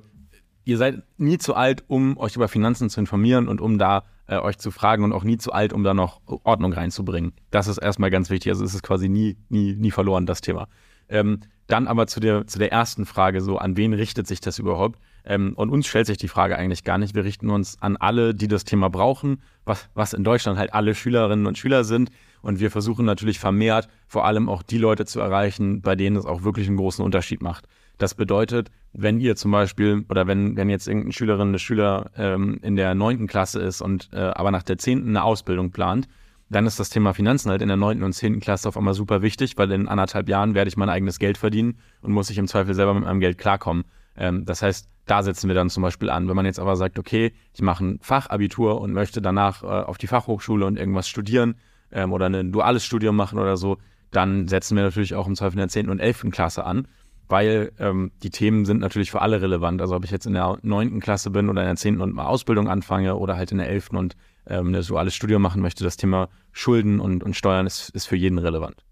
ihr 0.64 0.76
seid 0.76 1.02
nie 1.16 1.38
zu 1.38 1.54
alt, 1.54 1.84
um 1.88 2.18
euch 2.18 2.36
über 2.36 2.48
Finanzen 2.48 2.90
zu 2.90 3.00
informieren 3.00 3.48
und 3.48 3.60
um 3.60 3.78
da 3.78 4.04
äh, 4.30 4.38
euch 4.38 4.58
zu 4.58 4.70
fragen 4.70 5.04
und 5.04 5.12
auch 5.12 5.24
nie 5.24 5.38
zu 5.38 5.52
alt, 5.52 5.72
um 5.72 5.82
da 5.82 5.92
noch 5.92 6.20
Ordnung 6.44 6.72
reinzubringen. 6.72 7.32
Das 7.50 7.66
ist 7.66 7.78
erstmal 7.78 8.10
ganz 8.10 8.30
wichtig. 8.30 8.52
Also 8.52 8.64
es 8.64 8.74
ist 8.74 8.82
quasi 8.82 9.08
nie, 9.08 9.36
nie, 9.48 9.74
nie 9.74 9.90
verloren, 9.90 10.24
das 10.24 10.40
Thema. 10.40 10.68
Ähm, 11.08 11.40
dann 11.66 11.88
aber 11.88 12.06
zu 12.06 12.20
der, 12.20 12.46
zu 12.46 12.58
der 12.58 12.72
ersten 12.72 13.06
Frage, 13.06 13.40
so 13.40 13.58
an 13.58 13.76
wen 13.76 13.92
richtet 13.92 14.26
sich 14.26 14.40
das 14.40 14.58
überhaupt? 14.58 15.00
Ähm, 15.24 15.52
und 15.56 15.70
uns 15.70 15.86
stellt 15.86 16.06
sich 16.06 16.16
die 16.16 16.28
Frage 16.28 16.56
eigentlich 16.56 16.84
gar 16.84 16.96
nicht. 16.96 17.14
Wir 17.14 17.24
richten 17.24 17.50
uns 17.50 17.76
an 17.82 17.96
alle, 17.96 18.34
die 18.34 18.48
das 18.48 18.64
Thema 18.64 18.88
brauchen, 18.88 19.42
was, 19.64 19.88
was 19.94 20.12
in 20.12 20.24
Deutschland 20.24 20.58
halt 20.58 20.72
alle 20.72 20.94
Schülerinnen 20.94 21.46
und 21.46 21.58
Schüler 21.58 21.84
sind. 21.84 22.10
Und 22.42 22.60
wir 22.60 22.70
versuchen 22.70 23.04
natürlich 23.04 23.38
vermehrt 23.38 23.88
vor 24.06 24.24
allem 24.24 24.48
auch 24.48 24.62
die 24.62 24.78
Leute 24.78 25.04
zu 25.04 25.20
erreichen, 25.20 25.82
bei 25.82 25.96
denen 25.96 26.16
es 26.16 26.26
auch 26.26 26.42
wirklich 26.42 26.68
einen 26.68 26.76
großen 26.76 27.04
Unterschied 27.04 27.42
macht. 27.42 27.66
Das 27.98 28.14
bedeutet, 28.14 28.70
wenn 28.92 29.20
ihr 29.20 29.36
zum 29.36 29.50
Beispiel 29.50 30.04
oder 30.08 30.26
wenn, 30.26 30.56
wenn 30.56 30.70
jetzt 30.70 30.88
irgendeine 30.88 31.12
Schülerin, 31.12 31.48
eine 31.48 31.58
Schüler 31.58 32.10
ähm, 32.16 32.58
in 32.62 32.76
der 32.76 32.94
neunten 32.94 33.26
Klasse 33.26 33.60
ist 33.60 33.82
und 33.82 34.08
äh, 34.12 34.18
aber 34.18 34.50
nach 34.50 34.62
der 34.62 34.78
zehnten 34.78 35.10
eine 35.10 35.22
Ausbildung 35.22 35.70
plant, 35.70 36.08
dann 36.48 36.66
ist 36.66 36.80
das 36.80 36.88
Thema 36.88 37.12
Finanzen 37.14 37.50
halt 37.50 37.62
in 37.62 37.68
der 37.68 37.76
neunten 37.76 38.02
und 38.02 38.12
zehnten 38.12 38.40
Klasse 38.40 38.68
auf 38.68 38.76
einmal 38.76 38.94
super 38.94 39.22
wichtig, 39.22 39.56
weil 39.56 39.70
in 39.70 39.86
anderthalb 39.86 40.28
Jahren 40.28 40.54
werde 40.54 40.68
ich 40.68 40.76
mein 40.76 40.88
eigenes 40.88 41.18
Geld 41.18 41.38
verdienen 41.38 41.78
und 42.00 42.12
muss 42.12 42.30
ich 42.30 42.38
im 42.38 42.48
Zweifel 42.48 42.74
selber 42.74 42.94
mit 42.94 43.04
meinem 43.04 43.20
Geld 43.20 43.38
klarkommen. 43.38 43.84
Ähm, 44.16 44.44
das 44.44 44.62
heißt, 44.62 44.88
da 45.06 45.22
setzen 45.22 45.48
wir 45.48 45.54
dann 45.54 45.70
zum 45.70 45.82
Beispiel 45.82 46.10
an. 46.10 46.28
Wenn 46.28 46.36
man 46.36 46.46
jetzt 46.46 46.58
aber 46.58 46.76
sagt, 46.76 46.98
okay, 46.98 47.32
ich 47.52 47.62
mache 47.62 47.84
ein 47.84 47.98
Fachabitur 48.00 48.80
und 48.80 48.92
möchte 48.92 49.22
danach 49.22 49.62
äh, 49.62 49.66
auf 49.66 49.98
die 49.98 50.06
Fachhochschule 50.06 50.66
und 50.66 50.78
irgendwas 50.78 51.08
studieren, 51.08 51.54
ähm, 51.92 52.12
oder 52.12 52.26
ein 52.26 52.52
duales 52.52 52.84
Studium 52.84 53.16
machen 53.16 53.38
oder 53.38 53.56
so, 53.56 53.78
dann 54.10 54.48
setzen 54.48 54.76
wir 54.76 54.82
natürlich 54.82 55.14
auch 55.14 55.26
im 55.26 55.36
Zweifel 55.36 55.54
in 55.54 55.60
der 55.60 55.68
10. 55.68 55.88
und 55.88 56.00
11. 56.00 56.26
Klasse 56.30 56.64
an, 56.64 56.88
weil 57.28 57.72
ähm, 57.78 58.10
die 58.22 58.30
Themen 58.30 58.64
sind 58.64 58.80
natürlich 58.80 59.10
für 59.10 59.22
alle 59.22 59.40
relevant. 59.40 59.80
Also 59.80 59.94
ob 59.94 60.04
ich 60.04 60.10
jetzt 60.10 60.26
in 60.26 60.34
der 60.34 60.58
9. 60.62 61.00
Klasse 61.00 61.30
bin 61.30 61.48
oder 61.48 61.62
in 61.62 61.68
der 61.68 61.76
10. 61.76 62.00
und 62.00 62.14
mal 62.14 62.26
Ausbildung 62.26 62.68
anfange 62.68 63.16
oder 63.16 63.36
halt 63.36 63.52
in 63.52 63.58
der 63.58 63.68
11. 63.68 63.90
und 63.90 64.16
ähm, 64.46 64.74
ein 64.74 64.82
duales 64.82 65.14
Studium 65.14 65.42
machen 65.42 65.62
möchte, 65.62 65.84
das 65.84 65.96
Thema 65.96 66.28
Schulden 66.52 67.00
und, 67.00 67.22
und 67.22 67.34
Steuern 67.34 67.66
ist, 67.66 67.90
ist 67.90 68.06
für 68.06 68.16
jeden 68.16 68.38
relevant. 68.38 68.84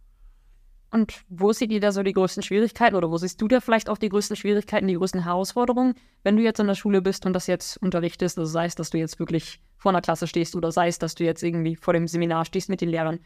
Und 0.90 1.22
wo 1.28 1.52
seht 1.52 1.70
ihr 1.70 1.80
da 1.80 1.92
so 1.92 2.02
die 2.02 2.14
größten 2.14 2.42
Schwierigkeiten 2.42 2.96
oder 2.96 3.10
wo 3.10 3.18
siehst 3.18 3.40
du 3.42 3.48
da 3.48 3.60
vielleicht 3.60 3.90
auch 3.90 3.98
die 3.98 4.08
größten 4.08 4.36
Schwierigkeiten, 4.36 4.88
die 4.88 4.94
größten 4.94 5.24
Herausforderungen, 5.24 5.94
wenn 6.22 6.36
du 6.36 6.42
jetzt 6.42 6.60
in 6.60 6.66
der 6.66 6.74
Schule 6.74 7.02
bist 7.02 7.26
und 7.26 7.34
das 7.34 7.46
jetzt 7.46 7.76
unterrichtest, 7.82 8.38
also 8.38 8.50
sei 8.50 8.64
es, 8.64 8.74
dass 8.74 8.90
du 8.90 8.98
jetzt 8.98 9.18
wirklich 9.18 9.60
vor 9.76 9.90
einer 9.90 10.00
Klasse 10.00 10.26
stehst 10.26 10.56
oder 10.56 10.72
sei 10.72 10.88
es, 10.88 10.98
dass 10.98 11.14
du 11.14 11.24
jetzt 11.24 11.42
irgendwie 11.42 11.76
vor 11.76 11.92
dem 11.92 12.08
Seminar 12.08 12.46
stehst 12.46 12.70
mit 12.70 12.80
den 12.80 12.88
Lehrern. 12.88 13.20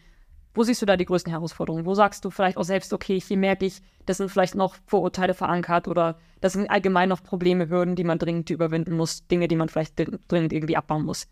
Wo 0.54 0.64
siehst 0.64 0.82
du 0.82 0.86
da 0.86 0.96
die 0.96 1.06
größten 1.06 1.30
Herausforderungen? 1.30 1.86
Wo 1.86 1.94
sagst 1.94 2.24
du 2.24 2.30
vielleicht 2.30 2.58
auch 2.58 2.64
selbst, 2.64 2.92
okay, 2.92 3.18
hier 3.20 3.38
merke 3.38 3.64
ich, 3.64 3.80
das 4.06 4.18
sind 4.18 4.28
vielleicht 4.28 4.54
noch 4.54 4.74
Vorurteile 4.86 5.32
verankert 5.32 5.88
oder 5.88 6.18
das 6.40 6.54
sind 6.54 6.68
allgemein 6.68 7.08
noch 7.08 7.22
Probleme, 7.22 7.70
Hürden, 7.70 7.94
die 7.94 8.04
man 8.04 8.18
dringend 8.18 8.50
überwinden 8.50 8.94
muss, 8.96 9.26
Dinge, 9.28 9.46
die 9.48 9.56
man 9.56 9.68
vielleicht 9.68 9.98
dringend 9.98 10.52
irgendwie 10.52 10.76
abbauen 10.76 11.04
muss? 11.04 11.28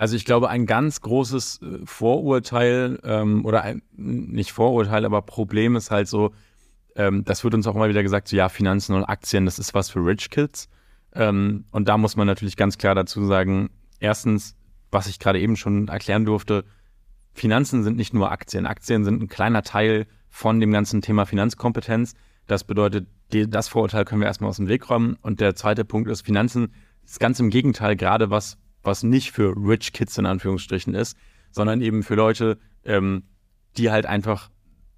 Also 0.00 0.16
ich 0.16 0.24
glaube, 0.24 0.48
ein 0.48 0.64
ganz 0.64 1.02
großes 1.02 1.60
äh, 1.60 1.84
Vorurteil 1.84 2.98
ähm, 3.04 3.44
oder 3.44 3.64
ein, 3.64 3.82
nicht 3.92 4.50
Vorurteil, 4.50 5.04
aber 5.04 5.20
Problem 5.20 5.76
ist 5.76 5.90
halt 5.90 6.08
so, 6.08 6.32
ähm, 6.96 7.22
das 7.26 7.44
wird 7.44 7.52
uns 7.52 7.66
auch 7.66 7.74
immer 7.74 7.90
wieder 7.90 8.02
gesagt, 8.02 8.26
so 8.26 8.34
ja, 8.34 8.48
Finanzen 8.48 8.94
und 8.94 9.04
Aktien, 9.04 9.44
das 9.44 9.58
ist 9.58 9.74
was 9.74 9.90
für 9.90 9.98
Rich 9.98 10.30
Kids. 10.30 10.70
Ähm, 11.14 11.66
und 11.70 11.86
da 11.86 11.98
muss 11.98 12.16
man 12.16 12.26
natürlich 12.26 12.56
ganz 12.56 12.78
klar 12.78 12.94
dazu 12.94 13.26
sagen, 13.26 13.68
erstens, 13.98 14.56
was 14.90 15.06
ich 15.06 15.18
gerade 15.18 15.38
eben 15.38 15.56
schon 15.56 15.88
erklären 15.88 16.24
durfte, 16.24 16.64
Finanzen 17.34 17.84
sind 17.84 17.98
nicht 17.98 18.14
nur 18.14 18.32
Aktien. 18.32 18.64
Aktien 18.64 19.04
sind 19.04 19.20
ein 19.20 19.28
kleiner 19.28 19.62
Teil 19.62 20.06
von 20.30 20.60
dem 20.60 20.72
ganzen 20.72 21.02
Thema 21.02 21.26
Finanzkompetenz. 21.26 22.14
Das 22.46 22.64
bedeutet, 22.64 23.06
die, 23.34 23.50
das 23.50 23.68
Vorurteil 23.68 24.06
können 24.06 24.22
wir 24.22 24.28
erstmal 24.28 24.48
aus 24.48 24.56
dem 24.56 24.68
Weg 24.68 24.88
räumen. 24.88 25.18
Und 25.20 25.40
der 25.40 25.56
zweite 25.56 25.84
Punkt 25.84 26.08
ist, 26.08 26.22
Finanzen 26.22 26.72
ist 27.04 27.20
ganz 27.20 27.38
im 27.38 27.50
Gegenteil, 27.50 27.96
gerade 27.96 28.30
was 28.30 28.56
was 28.82 29.02
nicht 29.02 29.32
für 29.32 29.54
Rich 29.56 29.92
Kids 29.92 30.16
in 30.18 30.26
Anführungsstrichen 30.26 30.94
ist, 30.94 31.16
sondern 31.50 31.80
eben 31.80 32.02
für 32.02 32.14
Leute, 32.14 32.58
ähm, 32.84 33.24
die 33.76 33.90
halt 33.90 34.06
einfach 34.06 34.50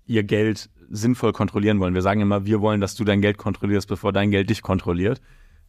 ihr 0.06 0.22
Geld 0.22 0.70
sinnvoll 0.90 1.32
kontrollieren 1.32 1.80
wollen. 1.80 1.94
Wir 1.94 2.02
sagen 2.02 2.20
immer, 2.20 2.44
wir 2.44 2.60
wollen, 2.60 2.80
dass 2.80 2.94
du 2.94 3.04
dein 3.04 3.22
Geld 3.22 3.38
kontrollierst, 3.38 3.88
bevor 3.88 4.12
dein 4.12 4.30
Geld 4.30 4.50
dich 4.50 4.62
kontrolliert. 4.62 5.20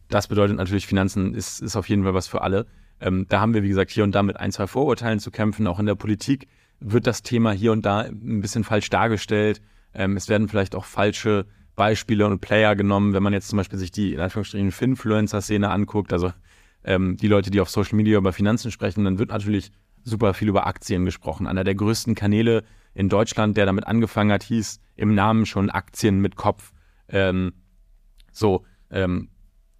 Das 0.08 0.28
bedeutet 0.28 0.56
natürlich, 0.56 0.86
Finanzen 0.86 1.34
ist, 1.34 1.60
ist 1.60 1.76
auf 1.76 1.88
jeden 1.88 2.04
Fall 2.04 2.14
was 2.14 2.28
für 2.28 2.42
alle. 2.42 2.66
Ähm, 3.00 3.26
da 3.28 3.40
haben 3.40 3.54
wir, 3.54 3.62
wie 3.62 3.68
gesagt, 3.68 3.90
hier 3.90 4.04
und 4.04 4.14
da 4.14 4.22
mit 4.22 4.38
ein, 4.38 4.52
zwei 4.52 4.66
Vorurteilen 4.66 5.18
zu 5.18 5.30
kämpfen. 5.30 5.66
Auch 5.66 5.80
in 5.80 5.86
der 5.86 5.94
Politik 5.94 6.46
wird 6.80 7.06
das 7.06 7.22
Thema 7.22 7.52
hier 7.52 7.72
und 7.72 7.86
da 7.86 8.00
ein 8.00 8.40
bisschen 8.40 8.64
falsch 8.64 8.90
dargestellt. 8.90 9.62
Ähm, 9.94 10.16
es 10.16 10.28
werden 10.28 10.48
vielleicht 10.48 10.74
auch 10.74 10.84
falsche 10.84 11.46
Beispiele 11.74 12.26
und 12.26 12.40
Player 12.40 12.76
genommen, 12.76 13.14
wenn 13.14 13.22
man 13.22 13.32
jetzt 13.32 13.48
zum 13.48 13.56
Beispiel 13.56 13.78
sich 13.78 13.90
die 13.90 14.12
in 14.12 14.20
Anführungsstrichen 14.20 14.70
Finfluencer-Szene 14.70 15.70
anguckt. 15.70 16.12
Also 16.12 16.32
ähm, 16.84 17.16
die 17.16 17.28
Leute, 17.28 17.50
die 17.50 17.60
auf 17.60 17.70
Social 17.70 17.96
Media 17.96 18.18
über 18.18 18.32
Finanzen 18.32 18.70
sprechen, 18.70 19.04
dann 19.04 19.18
wird 19.18 19.30
natürlich 19.30 19.72
super 20.02 20.34
viel 20.34 20.48
über 20.48 20.66
Aktien 20.66 21.04
gesprochen. 21.04 21.46
Einer 21.46 21.64
der 21.64 21.74
größten 21.74 22.14
Kanäle 22.14 22.64
in 22.94 23.08
Deutschland, 23.08 23.56
der 23.56 23.66
damit 23.66 23.86
angefangen 23.86 24.30
hat, 24.30 24.42
hieß 24.42 24.80
im 24.96 25.14
Namen 25.14 25.46
schon 25.46 25.70
Aktien 25.70 26.20
mit 26.20 26.36
Kopf. 26.36 26.72
Ähm, 27.08 27.54
so, 28.32 28.64
ähm, 28.90 29.30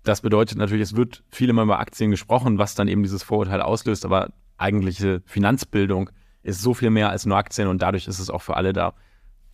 das 0.03 0.21
bedeutet 0.21 0.59
natürlich, 0.59 0.83
es 0.83 0.97
wird 0.97 1.23
viel 1.31 1.49
immer 1.49 1.63
über 1.63 1.79
Aktien 1.79 2.11
gesprochen, 2.11 2.59
was 2.59 2.75
dann 2.75 2.89
eben 2.89 3.03
dieses 3.03 3.23
Vorurteil 3.23 3.63
auslöst, 3.63 4.05
aber 4.05 4.33
eigentliche 4.57 5.23
Finanzbildung 5.25 6.11
ist 6.43 6.61
so 6.61 6.75
viel 6.75 6.91
mehr 6.91 7.11
als 7.11 7.27
nur 7.27 7.37
Aktien 7.37 7.69
und 7.69 7.81
dadurch 7.81 8.07
ist 8.07 8.19
es 8.19 8.31
auch 8.31 8.43
für 8.43 8.57
alle 8.57 8.73
da. 8.73 8.95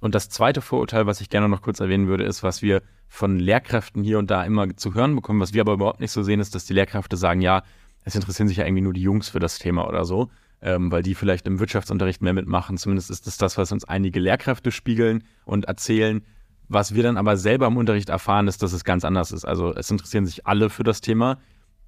Und 0.01 0.15
das 0.15 0.29
zweite 0.29 0.61
Vorurteil, 0.61 1.07
was 1.07 1.21
ich 1.21 1.29
gerne 1.29 1.49
noch 1.49 1.63
kurz 1.63 1.79
erwähnen 1.79 2.09
würde, 2.09 2.25
ist, 2.25 2.43
was 2.43 2.63
wir 2.63 2.83
von 3.11 3.41
Lehrkräften 3.41 4.05
hier 4.05 4.19
und 4.19 4.31
da 4.31 4.45
immer 4.45 4.75
zu 4.77 4.95
hören 4.95 5.17
bekommen, 5.17 5.41
was 5.41 5.53
wir 5.53 5.61
aber 5.61 5.75
überhaupt 5.75 6.01
nicht 6.01 6.13
so 6.13 6.23
sehen, 6.23 6.39
ist, 6.39 6.55
dass 6.55 6.65
die 6.65 6.75
Lehrkräfte 6.75 7.17
sagen, 7.17 7.43
ja, 7.43 7.65
es 8.05 8.15
interessieren 8.15 8.49
sich 8.49 8.57
ja 8.57 8.65
irgendwie 8.65 8.83
nur 8.83 8.93
die 8.95 9.03
Jungs 9.03 9.29
für 9.29 9.41
das 9.41 9.59
Thema 9.59 9.87
oder 9.89 10.05
so, 10.05 10.31
ähm, 10.63 10.93
weil 10.93 11.03
die 11.03 11.17
vielleicht 11.17 11.47
im 11.49 11.59
Wirtschaftsunterricht 11.59 12.23
mehr 12.23 12.33
mitmachen. 12.33 12.79
Zumindest 12.79 13.11
ist 13.11 13.27
das 13.27 13.37
das, 13.37 13.59
was 13.59 13.73
uns 13.73 13.85
einige 13.85 14.21
Lehrkräfte 14.21 14.71
spiegeln 14.71 15.25
und 15.45 15.65
erzählen. 15.65 16.23
Was 16.69 16.95
wir 16.95 17.03
dann 17.03 17.17
aber 17.17 17.37
selber 17.37 17.67
im 17.67 17.77
Unterricht 17.77 18.11
erfahren, 18.11 18.47
ist, 18.47 18.63
dass 18.63 18.73
es 18.73 18.85
ganz 18.85 19.05
anders 19.05 19.33
ist. 19.33 19.45
Also 19.45 19.75
es 19.75 19.91
interessieren 19.91 20.25
sich 20.25 20.47
alle 20.47 20.71
für 20.71 20.85
das 20.85 21.01
Thema, 21.01 21.39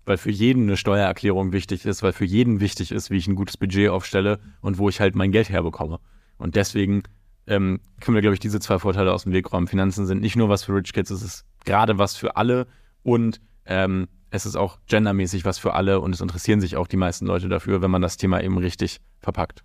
weil 0.04 0.16
für 0.16 0.32
jeden 0.32 0.64
eine 0.64 0.76
Steuererklärung 0.76 1.52
wichtig 1.52 1.86
ist, 1.86 2.02
weil 2.02 2.12
für 2.12 2.24
jeden 2.24 2.58
wichtig 2.58 2.90
ist, 2.90 3.10
wie 3.10 3.16
ich 3.16 3.28
ein 3.28 3.36
gutes 3.36 3.56
Budget 3.56 3.90
aufstelle 3.90 4.40
und 4.60 4.78
wo 4.78 4.88
ich 4.88 5.00
halt 5.00 5.14
mein 5.14 5.30
Geld 5.30 5.50
herbekomme. 5.50 6.00
Und 6.36 6.56
deswegen 6.56 7.04
ähm, 7.46 7.80
können 8.00 8.14
wir, 8.14 8.22
glaube 8.22 8.34
ich, 8.34 8.40
diese 8.40 8.60
zwei 8.60 8.78
Vorteile 8.78 9.12
aus 9.12 9.24
dem 9.24 9.32
Weg 9.32 9.52
räumen. 9.52 9.66
Finanzen 9.66 10.06
sind 10.06 10.20
nicht 10.20 10.36
nur 10.36 10.48
was 10.48 10.64
für 10.64 10.74
Rich 10.74 10.92
Kids, 10.92 11.10
es 11.10 11.22
ist 11.22 11.44
gerade 11.64 11.98
was 11.98 12.16
für 12.16 12.36
alle 12.36 12.66
und 13.02 13.40
ähm, 13.66 14.08
es 14.30 14.46
ist 14.46 14.56
auch 14.56 14.78
gendermäßig 14.86 15.44
was 15.44 15.58
für 15.58 15.74
alle 15.74 16.00
und 16.00 16.14
es 16.14 16.20
interessieren 16.20 16.60
sich 16.60 16.76
auch 16.76 16.86
die 16.86 16.96
meisten 16.96 17.26
Leute 17.26 17.48
dafür, 17.48 17.82
wenn 17.82 17.90
man 17.90 18.02
das 18.02 18.16
Thema 18.16 18.42
eben 18.42 18.58
richtig 18.58 19.00
verpackt. 19.20 19.62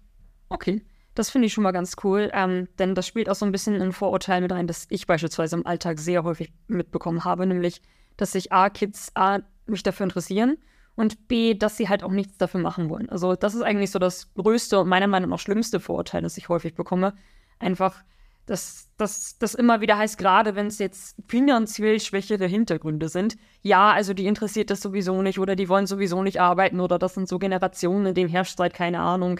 Okay, 0.49 0.83
das 1.15 1.29
finde 1.29 1.47
ich 1.47 1.53
schon 1.53 1.63
mal 1.63 1.71
ganz 1.71 1.95
cool, 2.03 2.29
ähm, 2.33 2.67
denn 2.77 2.93
das 2.93 3.07
spielt 3.07 3.29
auch 3.29 3.35
so 3.35 3.45
ein 3.45 3.51
bisschen 3.51 3.81
ein 3.81 3.91
Vorurteil 3.91 4.41
mit 4.41 4.51
rein, 4.51 4.67
das 4.67 4.85
ich 4.89 5.07
beispielsweise 5.07 5.55
im 5.55 5.65
Alltag 5.65 5.99
sehr 5.99 6.23
häufig 6.23 6.51
mitbekommen 6.67 7.23
habe, 7.23 7.45
nämlich, 7.47 7.81
dass 8.17 8.33
sich 8.33 8.51
A, 8.51 8.69
Kids 8.69 9.11
A, 9.15 9.39
mich 9.65 9.83
dafür 9.83 10.05
interessieren 10.05 10.57
und 10.95 11.27
B, 11.27 11.53
dass 11.53 11.77
sie 11.77 11.89
halt 11.89 12.03
auch 12.03 12.11
nichts 12.11 12.37
dafür 12.37 12.59
machen 12.59 12.89
wollen. 12.89 13.09
Also 13.09 13.35
das 13.35 13.55
ist 13.55 13.61
eigentlich 13.61 13.91
so 13.91 13.99
das 13.99 14.33
größte 14.33 14.79
und 14.79 14.89
meiner 14.89 15.07
Meinung 15.07 15.29
nach 15.29 15.39
schlimmste 15.39 15.79
Vorurteil, 15.79 16.21
das 16.21 16.37
ich 16.37 16.49
häufig 16.49 16.75
bekomme, 16.75 17.13
einfach, 17.59 18.03
dass 18.45 18.87
das 18.97 19.55
immer 19.55 19.81
wieder 19.81 19.97
heißt, 19.97 20.17
gerade 20.17 20.55
wenn 20.55 20.67
es 20.67 20.79
jetzt 20.79 21.17
finanziell 21.27 21.99
schwächere 21.99 22.45
Hintergründe 22.45 23.09
sind, 23.09 23.37
ja, 23.61 23.91
also 23.91 24.13
die 24.13 24.25
interessiert 24.25 24.69
das 24.69 24.81
sowieso 24.81 25.21
nicht 25.21 25.39
oder 25.39 25.55
die 25.55 25.67
wollen 25.69 25.85
sowieso 25.85 26.23
nicht 26.23 26.39
arbeiten 26.39 26.79
oder 26.79 26.97
das 26.97 27.13
sind 27.13 27.27
so 27.27 27.39
Generationen, 27.39 28.07
in 28.07 28.15
denen 28.15 28.29
herrscht 28.29 28.57
seit 28.57 28.73
keine 28.73 28.99
Ahnung, 28.99 29.39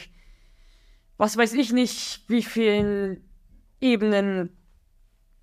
was 1.17 1.37
weiß 1.37 1.53
ich 1.53 1.71
nicht, 1.73 2.23
wie 2.27 2.43
vielen 2.43 3.23
Ebenen 3.79 4.49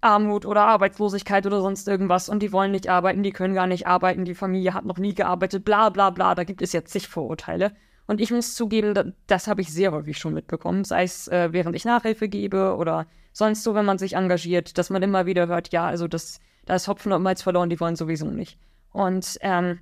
Armut 0.03 0.45
oder 0.45 0.67
Arbeitslosigkeit 0.67 1.47
oder 1.47 1.63
sonst 1.63 1.89
irgendwas 1.89 2.29
und 2.29 2.43
die 2.43 2.53
wollen 2.53 2.71
nicht 2.71 2.89
arbeiten, 2.89 3.23
die 3.23 3.33
können 3.33 3.55
gar 3.55 3.67
nicht 3.67 3.87
arbeiten, 3.87 4.27
die 4.27 4.35
Familie 4.35 4.75
hat 4.75 4.85
noch 4.85 4.99
nie 4.99 5.15
gearbeitet, 5.15 5.65
bla 5.65 5.89
bla 5.89 6.11
bla, 6.11 6.35
da 6.35 6.45
gibt 6.45 6.61
es 6.61 6.73
jetzt 6.73 6.93
zig 6.93 7.09
Vorurteile. 7.09 7.75
Und 8.07 8.21
ich 8.21 8.31
muss 8.31 8.55
zugeben, 8.55 9.15
das, 9.27 9.47
habe 9.47 9.63
ich 9.63 9.73
sehr 9.73 9.93
häufig 9.93 10.19
schon 10.19 10.35
mitbekommen, 10.35 10.85
sei 10.85 11.05
es 11.05 11.29
äh, 11.29 11.53
während 11.53 11.75
ich 11.75 11.85
Nachhilfe 11.85 12.29
gebe 12.29 12.77
oder 12.77 13.07
sonst 13.33 13.63
so, 13.63 13.75
wenn 13.75 13.87
man 13.87 13.99
sich 13.99 14.15
engagiert, 14.15 14.77
dass 14.77 14.91
man 14.91 15.03
immer 15.03 15.27
wieder 15.27 15.47
hört, 15.47 15.73
ja, 15.73 15.87
also 15.87 16.07
das, 16.07 16.39
da 16.67 16.75
ist 16.75 16.87
Hopfen 16.87 17.13
und 17.13 17.23
Malz 17.23 17.43
verloren, 17.43 17.71
die 17.71 17.81
wollen 17.81 17.97
sowieso 17.97 18.27
nicht. 18.27 18.59
Und 18.93 19.39
ähm, 19.41 19.81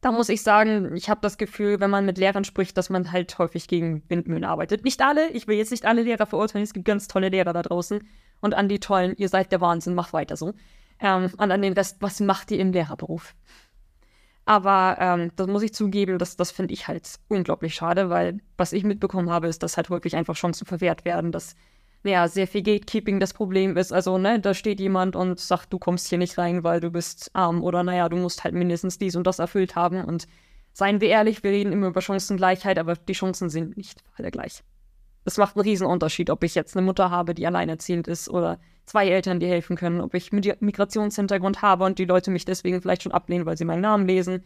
da 0.00 0.12
muss 0.12 0.28
ich 0.28 0.42
sagen, 0.42 0.94
ich 0.94 1.10
habe 1.10 1.20
das 1.20 1.36
Gefühl, 1.36 1.80
wenn 1.80 1.90
man 1.90 2.06
mit 2.06 2.18
Lehrern 2.18 2.44
spricht, 2.44 2.76
dass 2.76 2.90
man 2.90 3.12
halt 3.12 3.38
häufig 3.38 3.68
gegen 3.68 4.02
Windmühlen 4.08 4.44
arbeitet. 4.44 4.84
Nicht 4.84 5.02
alle, 5.02 5.30
ich 5.30 5.46
will 5.46 5.56
jetzt 5.56 5.70
nicht 5.70 5.84
alle 5.84 6.02
Lehrer 6.02 6.26
verurteilen, 6.26 6.64
es 6.64 6.72
gibt 6.72 6.86
ganz 6.86 7.08
tolle 7.08 7.28
Lehrer 7.28 7.52
da 7.52 7.62
draußen. 7.62 8.06
Und 8.40 8.54
an 8.54 8.68
die 8.68 8.78
tollen, 8.78 9.14
ihr 9.16 9.28
seid 9.28 9.52
der 9.52 9.60
Wahnsinn, 9.60 9.94
macht 9.94 10.12
weiter 10.12 10.36
so. 10.36 10.54
Ähm, 11.00 11.30
und 11.36 11.50
an 11.50 11.62
den 11.62 11.72
Rest, 11.72 11.96
was 12.00 12.20
macht 12.20 12.50
ihr 12.50 12.58
im 12.58 12.72
Lehrerberuf? 12.72 13.34
Aber 14.46 14.96
ähm, 15.00 15.32
das 15.34 15.48
muss 15.48 15.62
ich 15.64 15.74
zugeben, 15.74 16.18
das, 16.18 16.36
das 16.36 16.52
finde 16.52 16.72
ich 16.72 16.86
halt 16.88 17.16
unglaublich 17.28 17.74
schade, 17.74 18.10
weil 18.10 18.40
was 18.56 18.72
ich 18.72 18.84
mitbekommen 18.84 19.28
habe, 19.28 19.48
ist, 19.48 19.62
dass 19.62 19.76
halt 19.76 19.90
wirklich 19.90 20.14
einfach 20.16 20.36
Chancen 20.36 20.66
verwehrt 20.66 21.04
werden, 21.04 21.32
dass 21.32 21.56
ja, 22.04 22.28
sehr 22.28 22.46
viel 22.46 22.62
Gatekeeping 22.62 23.20
das 23.20 23.34
Problem 23.34 23.76
ist. 23.76 23.92
Also, 23.92 24.18
ne, 24.18 24.40
da 24.40 24.54
steht 24.54 24.78
jemand 24.78 25.16
und 25.16 25.40
sagt, 25.40 25.72
du 25.72 25.78
kommst 25.80 26.08
hier 26.08 26.18
nicht 26.18 26.38
rein, 26.38 26.62
weil 26.62 26.80
du 26.80 26.90
bist 26.90 27.30
arm 27.34 27.62
oder 27.62 27.82
naja, 27.82 28.08
du 28.08 28.16
musst 28.16 28.44
halt 28.44 28.54
mindestens 28.54 28.98
dies 28.98 29.16
und 29.16 29.26
das 29.26 29.40
erfüllt 29.40 29.74
haben. 29.74 30.04
Und 30.04 30.26
seien 30.72 31.00
wir 31.00 31.08
ehrlich, 31.08 31.42
wir 31.42 31.50
reden 31.50 31.72
immer 31.72 31.88
über 31.88 32.00
Chancengleichheit, 32.00 32.78
aber 32.78 32.94
die 32.94 33.14
Chancen 33.14 33.50
sind 33.50 33.76
nicht 33.76 34.04
alle 34.16 34.30
gleich. 34.30 34.62
Es 35.26 35.38
macht 35.38 35.56
einen 35.56 35.64
riesen 35.64 35.86
Unterschied, 35.86 36.30
ob 36.30 36.44
ich 36.44 36.54
jetzt 36.54 36.76
eine 36.76 36.86
Mutter 36.86 37.10
habe, 37.10 37.34
die 37.34 37.46
alleinerziehend 37.46 38.06
ist 38.06 38.30
oder 38.30 38.58
zwei 38.84 39.08
Eltern, 39.08 39.40
die 39.40 39.48
helfen 39.48 39.76
können, 39.76 40.00
ob 40.00 40.14
ich 40.14 40.30
Migrationshintergrund 40.32 41.62
habe 41.62 41.84
und 41.84 41.98
die 41.98 42.04
Leute 42.04 42.30
mich 42.30 42.44
deswegen 42.44 42.80
vielleicht 42.80 43.02
schon 43.02 43.12
ablehnen, 43.12 43.44
weil 43.44 43.56
sie 43.56 43.64
meinen 43.64 43.82
Namen 43.82 44.06
lesen 44.06 44.44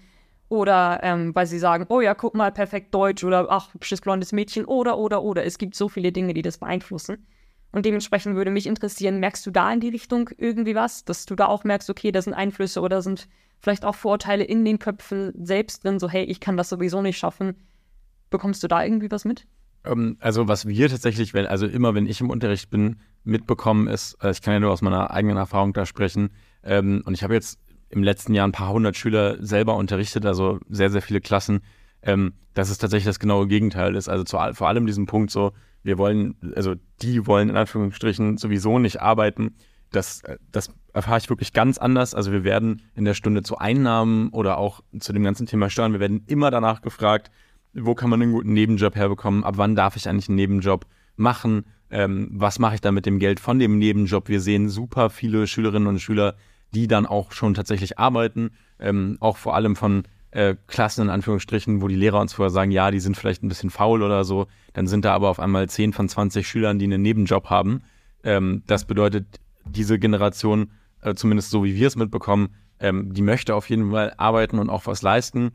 oder 0.49 1.01
ähm, 1.03 1.35
weil 1.35 1.47
sie 1.47 1.59
sagen, 1.59 1.85
oh 1.91 2.01
ja, 2.01 2.15
guck 2.15 2.35
mal, 2.35 2.51
perfekt 2.51 2.95
Deutsch 2.95 3.23
oder 3.23 3.47
ach, 3.51 3.75
hübsches 3.75 4.01
blondes 4.01 4.33
Mädchen 4.33 4.65
oder, 4.65 4.97
oder, 4.97 5.23
oder. 5.23 5.45
Es 5.45 5.59
gibt 5.59 5.77
so 5.77 5.89
viele 5.89 6.13
Dinge, 6.13 6.33
die 6.33 6.43
das 6.43 6.59
beeinflussen. 6.59 7.27
Und 7.73 7.87
dementsprechend 7.87 8.35
würde 8.35 8.51
mich 8.51 8.67
interessieren, 8.67 9.21
merkst 9.21 9.47
du 9.47 9.51
da 9.51 9.73
in 9.73 9.81
die 9.81 9.91
Richtung 9.91 10.31
irgendwie 10.39 10.75
was, 10.75 11.05
dass 11.05 11.27
du 11.27 11.37
da 11.37 11.47
auch 11.47 11.63
merkst, 11.63 11.89
okay, 11.89 12.11
da 12.11 12.21
sind 12.21 12.35
Einflüsse 12.35 12.81
oder 12.81 13.03
sind 13.03 13.29
vielleicht 13.61 13.85
auch 13.85 13.95
Vorurteile 13.95 14.43
in 14.43 14.65
den 14.65 14.79
Köpfen 14.79 15.33
selbst 15.45 15.85
drin, 15.85 16.01
so 16.01 16.09
hey, 16.09 16.25
ich 16.25 16.41
kann 16.41 16.57
das 16.57 16.71
sowieso 16.71 17.03
nicht 17.03 17.19
schaffen. 17.19 17.55
Bekommst 18.31 18.63
du 18.63 18.69
da 18.69 18.83
irgendwie 18.83 19.11
was 19.11 19.25
mit? 19.25 19.47
Ähm, 19.85 20.17
also 20.21 20.49
was 20.49 20.67
wir 20.67 20.89
tatsächlich, 20.89 21.35
wenn, 21.35 21.47
also 21.47 21.67
immer 21.67 21.95
wenn 21.95 22.07
ich 22.07 22.21
im 22.21 22.31
Unterricht 22.31 22.71
bin, 22.71 22.97
mitbekommen 23.25 23.87
ist, 23.89 24.17
äh, 24.23 24.31
ich 24.31 24.43
kann 24.43 24.55
ja 24.55 24.61
nur 24.61 24.71
aus 24.71 24.83
meiner 24.83 25.11
eigenen 25.11 25.37
Erfahrung 25.37 25.73
da 25.73 25.87
sprechen, 25.87 26.31
ähm, 26.63 27.03
und 27.05 27.15
ich 27.15 27.23
habe 27.23 27.35
jetzt 27.35 27.59
im 27.89 28.03
letzten 28.03 28.35
Jahr 28.35 28.47
ein 28.47 28.53
paar 28.53 28.73
hundert 28.73 28.97
Schüler 28.97 29.45
selber 29.45 29.77
unterrichtet, 29.77 30.25
also 30.27 30.61
sehr, 30.69 30.91
sehr 30.91 31.03
viele 31.03 31.21
Klassen, 31.21 31.61
ähm, 32.03 32.35
dass 32.55 32.71
es 32.71 32.79
tatsächlich 32.79 33.07
das 33.07 33.19
genaue 33.19 33.47
Gegenteil 33.47 33.97
ist. 33.97 34.09
Also 34.09 34.25
zu, 34.25 34.39
vor 34.55 34.69
allem 34.69 34.87
diesen 34.87 35.07
Punkt 35.07 35.31
so, 35.31 35.53
wir 35.83 35.99
wollen, 35.99 36.37
also 36.55 36.75
die 37.03 37.27
wollen 37.27 37.49
in 37.49 37.57
Anführungsstrichen 37.57 38.37
sowieso 38.37 38.79
nicht 38.79 39.01
arbeiten. 39.01 39.57
Das, 39.91 40.23
das 40.53 40.71
erfahre 40.93 41.19
ich 41.19 41.29
wirklich 41.31 41.53
ganz 41.53 41.79
anders. 41.79 42.15
Also 42.15 42.33
wir 42.33 42.45
werden 42.45 42.83
in 42.95 43.05
der 43.05 43.15
Stunde 43.15 43.43
zu 43.43 43.59
Einnahmen 43.59 44.29
oder 44.31 44.59
auch 44.59 44.83
zu 44.99 45.13
dem 45.13 45.25
ganzen 45.25 45.47
Thema 45.47 45.69
Steuern, 45.71 45.93
wir 45.93 46.01
werden 46.01 46.23
immer 46.27 46.51
danach 46.51 46.83
gefragt, 46.83 47.31
wo 47.75 47.95
kann 47.95 48.11
man 48.11 48.21
einen 48.23 48.33
guten 48.33 48.53
Nebenjob 48.53 48.97
herbekommen, 48.97 49.45
ab 49.45 49.55
wann 49.57 49.77
darf 49.77 49.97
ich 49.97 50.09
eigentlich 50.09 50.29
einen 50.29 50.37
Nebenjob 50.37 50.87
machen, 51.17 51.65
ähm, 51.91 52.29
was 52.33 52.59
mache 52.59 52.77
ich 52.77 52.81
da 52.81 52.93
mit 52.93 53.07
dem 53.07 53.19
Geld 53.19 53.41
von 53.41 53.59
dem 53.59 53.79
Nebenjob. 53.79 54.29
Wir 54.29 54.41
sehen 54.41 54.69
super 54.69 55.11
viele 55.11 55.47
Schülerinnen 55.47 55.89
und 55.89 56.01
Schüler, 56.01 56.37
die 56.73 56.87
dann 56.87 57.07
auch 57.07 57.33
schon 57.33 57.55
tatsächlich 57.55 57.99
arbeiten, 57.99 58.51
ähm, 58.79 59.17
auch 59.21 59.37
vor 59.37 59.55
allem 59.55 59.77
von 59.77 60.05
äh, 60.31 60.55
Klassen 60.69 61.03
in 61.03 61.11
Anführungsstrichen, 61.11 61.83
wo 61.83 61.89
die 61.89 61.97
Lehrer 61.97 62.21
uns 62.21 62.33
vorher 62.33 62.51
sagen, 62.51 62.71
ja, 62.71 62.91
die 62.91 63.01
sind 63.01 63.17
vielleicht 63.17 63.43
ein 63.43 63.49
bisschen 63.49 63.71
faul 63.71 64.03
oder 64.03 64.25
so, 64.25 64.47
dann 64.73 64.87
sind 64.87 65.05
da 65.05 65.13
aber 65.13 65.29
auf 65.29 65.41
einmal 65.41 65.69
10 65.69 65.93
von 65.93 66.09
20 66.09 66.47
Schülern, 66.47 66.79
die 66.79 66.85
einen 66.85 67.03
Nebenjob 67.03 67.51
haben. 67.51 67.83
Ähm, 68.23 68.63
das 68.67 68.85
bedeutet, 68.85 69.41
diese 69.65 69.99
Generation, 69.99 70.71
äh, 71.03 71.15
zumindest 71.15 71.51
so 71.51 71.65
wie 71.65 71.75
wir 71.75 71.89
es 71.89 71.97
mitbekommen, 71.97 72.51
ähm, 72.79 73.13
die 73.13 73.23
möchte 73.23 73.55
auf 73.55 73.69
jeden 73.69 73.91
Fall 73.91 74.15
arbeiten 74.17 74.59
und 74.59 74.71
auch 74.71 74.87
was 74.87 75.03
leisten. 75.03 75.51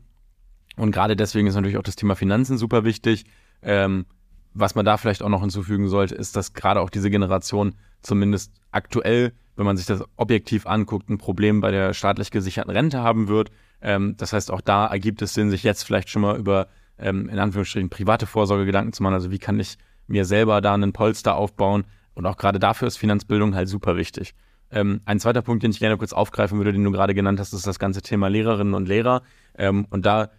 Und 0.76 0.92
gerade 0.92 1.16
deswegen 1.16 1.46
ist 1.46 1.54
natürlich 1.54 1.78
auch 1.78 1.82
das 1.82 1.96
Thema 1.96 2.16
Finanzen 2.16 2.58
super 2.58 2.84
wichtig. 2.84 3.24
Ähm, 3.62 4.06
was 4.54 4.74
man 4.74 4.84
da 4.84 4.96
vielleicht 4.96 5.22
auch 5.22 5.28
noch 5.28 5.40
hinzufügen 5.40 5.88
sollte, 5.88 6.14
ist, 6.14 6.36
dass 6.36 6.54
gerade 6.54 6.80
auch 6.80 6.90
diese 6.90 7.10
Generation 7.10 7.74
zumindest 8.02 8.52
aktuell, 8.70 9.32
wenn 9.56 9.66
man 9.66 9.76
sich 9.76 9.86
das 9.86 10.02
objektiv 10.16 10.66
anguckt, 10.66 11.10
ein 11.10 11.18
Problem 11.18 11.60
bei 11.60 11.70
der 11.70 11.92
staatlich 11.94 12.30
gesicherten 12.30 12.70
Rente 12.70 13.00
haben 13.00 13.28
wird. 13.28 13.50
Ähm, 13.82 14.16
das 14.16 14.32
heißt, 14.32 14.50
auch 14.50 14.60
da 14.60 14.86
ergibt 14.86 15.20
es 15.22 15.34
Sinn, 15.34 15.50
sich 15.50 15.62
jetzt 15.62 15.82
vielleicht 15.82 16.08
schon 16.08 16.22
mal 16.22 16.38
über, 16.38 16.68
ähm, 16.98 17.28
in 17.28 17.38
Anführungsstrichen, 17.38 17.90
private 17.90 18.26
Vorsorge 18.26 18.64
Gedanken 18.64 18.92
zu 18.92 19.02
machen. 19.02 19.14
Also 19.14 19.30
wie 19.30 19.38
kann 19.38 19.60
ich 19.60 19.76
mir 20.06 20.24
selber 20.24 20.60
da 20.60 20.74
einen 20.74 20.92
Polster 20.92 21.36
aufbauen? 21.36 21.84
Und 22.14 22.24
auch 22.24 22.38
gerade 22.38 22.58
dafür 22.58 22.88
ist 22.88 22.96
Finanzbildung 22.96 23.54
halt 23.54 23.68
super 23.68 23.96
wichtig. 23.96 24.34
Ähm, 24.70 25.00
ein 25.04 25.20
zweiter 25.20 25.42
Punkt, 25.42 25.62
den 25.62 25.70
ich 25.70 25.78
gerne 25.78 25.98
kurz 25.98 26.12
aufgreifen 26.12 26.58
würde, 26.58 26.72
den 26.72 26.82
du 26.82 26.90
gerade 26.90 27.14
genannt 27.14 27.38
hast, 27.38 27.52
ist 27.52 27.66
das 27.66 27.78
ganze 27.78 28.02
Thema 28.02 28.28
Lehrerinnen 28.28 28.74
und 28.74 28.88
Lehrer. 28.88 29.22
Ähm, 29.56 29.86
und 29.90 30.06
da 30.06 30.30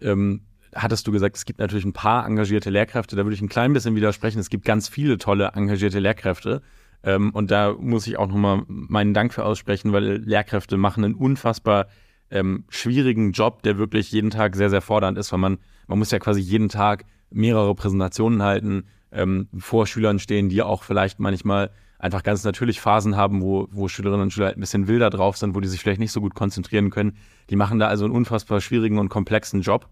ähm, 0.00 0.42
hattest 0.74 1.06
du 1.06 1.12
gesagt, 1.12 1.36
es 1.36 1.44
gibt 1.44 1.58
natürlich 1.58 1.84
ein 1.84 1.92
paar 1.92 2.26
engagierte 2.26 2.70
Lehrkräfte. 2.70 3.16
Da 3.16 3.24
würde 3.24 3.34
ich 3.34 3.42
ein 3.42 3.48
klein 3.48 3.72
bisschen 3.72 3.94
widersprechen. 3.94 4.38
Es 4.38 4.50
gibt 4.50 4.64
ganz 4.64 4.88
viele 4.88 5.18
tolle 5.18 5.52
engagierte 5.54 5.98
Lehrkräfte. 5.98 6.62
Ähm, 7.02 7.30
und 7.30 7.50
da 7.50 7.74
muss 7.78 8.06
ich 8.06 8.18
auch 8.18 8.28
nochmal 8.28 8.62
meinen 8.66 9.14
Dank 9.14 9.32
für 9.32 9.44
aussprechen, 9.44 9.92
weil 9.92 10.16
Lehrkräfte 10.18 10.76
machen 10.76 11.04
einen 11.04 11.14
unfassbar 11.14 11.86
ähm, 12.30 12.64
schwierigen 12.68 13.32
Job, 13.32 13.62
der 13.62 13.78
wirklich 13.78 14.10
jeden 14.12 14.30
Tag 14.30 14.56
sehr, 14.56 14.70
sehr 14.70 14.82
fordernd 14.82 15.16
ist, 15.16 15.32
weil 15.32 15.38
man, 15.38 15.58
man 15.86 15.98
muss 15.98 16.10
ja 16.10 16.18
quasi 16.18 16.40
jeden 16.40 16.68
Tag 16.68 17.04
mehrere 17.30 17.74
Präsentationen 17.74 18.42
halten, 18.42 18.84
ähm, 19.12 19.48
vor 19.56 19.86
Schülern 19.86 20.18
stehen, 20.18 20.48
die 20.48 20.62
auch 20.62 20.82
vielleicht 20.82 21.20
manchmal 21.20 21.70
einfach 22.06 22.22
ganz 22.22 22.44
natürlich 22.44 22.80
Phasen 22.80 23.16
haben, 23.16 23.42
wo, 23.42 23.68
wo 23.70 23.88
Schülerinnen 23.88 24.22
und 24.22 24.32
Schüler 24.32 24.46
halt 24.46 24.56
ein 24.56 24.60
bisschen 24.60 24.88
wilder 24.88 25.10
drauf 25.10 25.36
sind, 25.36 25.54
wo 25.54 25.60
die 25.60 25.68
sich 25.68 25.80
vielleicht 25.80 26.00
nicht 26.00 26.12
so 26.12 26.20
gut 26.20 26.34
konzentrieren 26.34 26.90
können. 26.90 27.18
Die 27.50 27.56
machen 27.56 27.78
da 27.78 27.88
also 27.88 28.04
einen 28.04 28.14
unfassbar 28.14 28.60
schwierigen 28.60 28.98
und 28.98 29.08
komplexen 29.08 29.60
Job, 29.60 29.88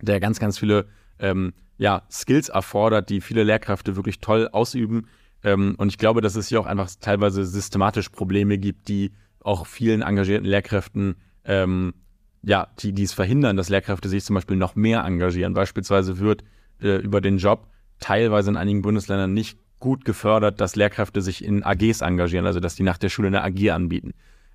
der 0.00 0.20
ganz, 0.20 0.38
ganz 0.38 0.58
viele 0.58 0.86
ähm, 1.18 1.52
ja, 1.78 2.02
Skills 2.10 2.48
erfordert, 2.48 3.08
die 3.10 3.20
viele 3.20 3.42
Lehrkräfte 3.42 3.96
wirklich 3.96 4.20
toll 4.20 4.48
ausüben. 4.52 5.08
Ähm, 5.42 5.74
und 5.78 5.88
ich 5.88 5.98
glaube, 5.98 6.20
dass 6.20 6.36
es 6.36 6.48
hier 6.48 6.60
auch 6.60 6.66
einfach 6.66 6.90
teilweise 7.00 7.44
systematisch 7.44 8.10
Probleme 8.10 8.58
gibt, 8.58 8.88
die 8.88 9.12
auch 9.40 9.66
vielen 9.66 10.02
engagierten 10.02 10.46
Lehrkräften 10.46 11.16
ähm, 11.44 11.94
ja, 12.42 12.68
die, 12.80 12.92
die 12.92 13.04
es 13.04 13.12
verhindern, 13.12 13.56
dass 13.56 13.68
Lehrkräfte 13.68 14.08
sich 14.08 14.24
zum 14.24 14.34
Beispiel 14.34 14.56
noch 14.56 14.74
mehr 14.74 15.04
engagieren. 15.04 15.54
Beispielsweise 15.54 16.18
wird 16.18 16.42
äh, 16.80 16.96
über 16.96 17.20
den 17.20 17.38
Job 17.38 17.68
teilweise 18.00 18.50
in 18.50 18.56
einigen 18.56 18.82
Bundesländern 18.82 19.32
nicht 19.32 19.58
gut 19.82 20.04
gefördert, 20.04 20.60
dass 20.60 20.76
Lehrkräfte 20.76 21.20
sich 21.20 21.44
in 21.44 21.64
AGs 21.64 22.00
engagieren, 22.00 22.46
also 22.46 22.60
dass 22.60 22.76
die 22.76 22.84
nach 22.84 22.98
der 22.98 23.08
Schule 23.08 23.28
eine 23.28 23.42
AG 23.42 23.70
anbieten. 23.70 24.12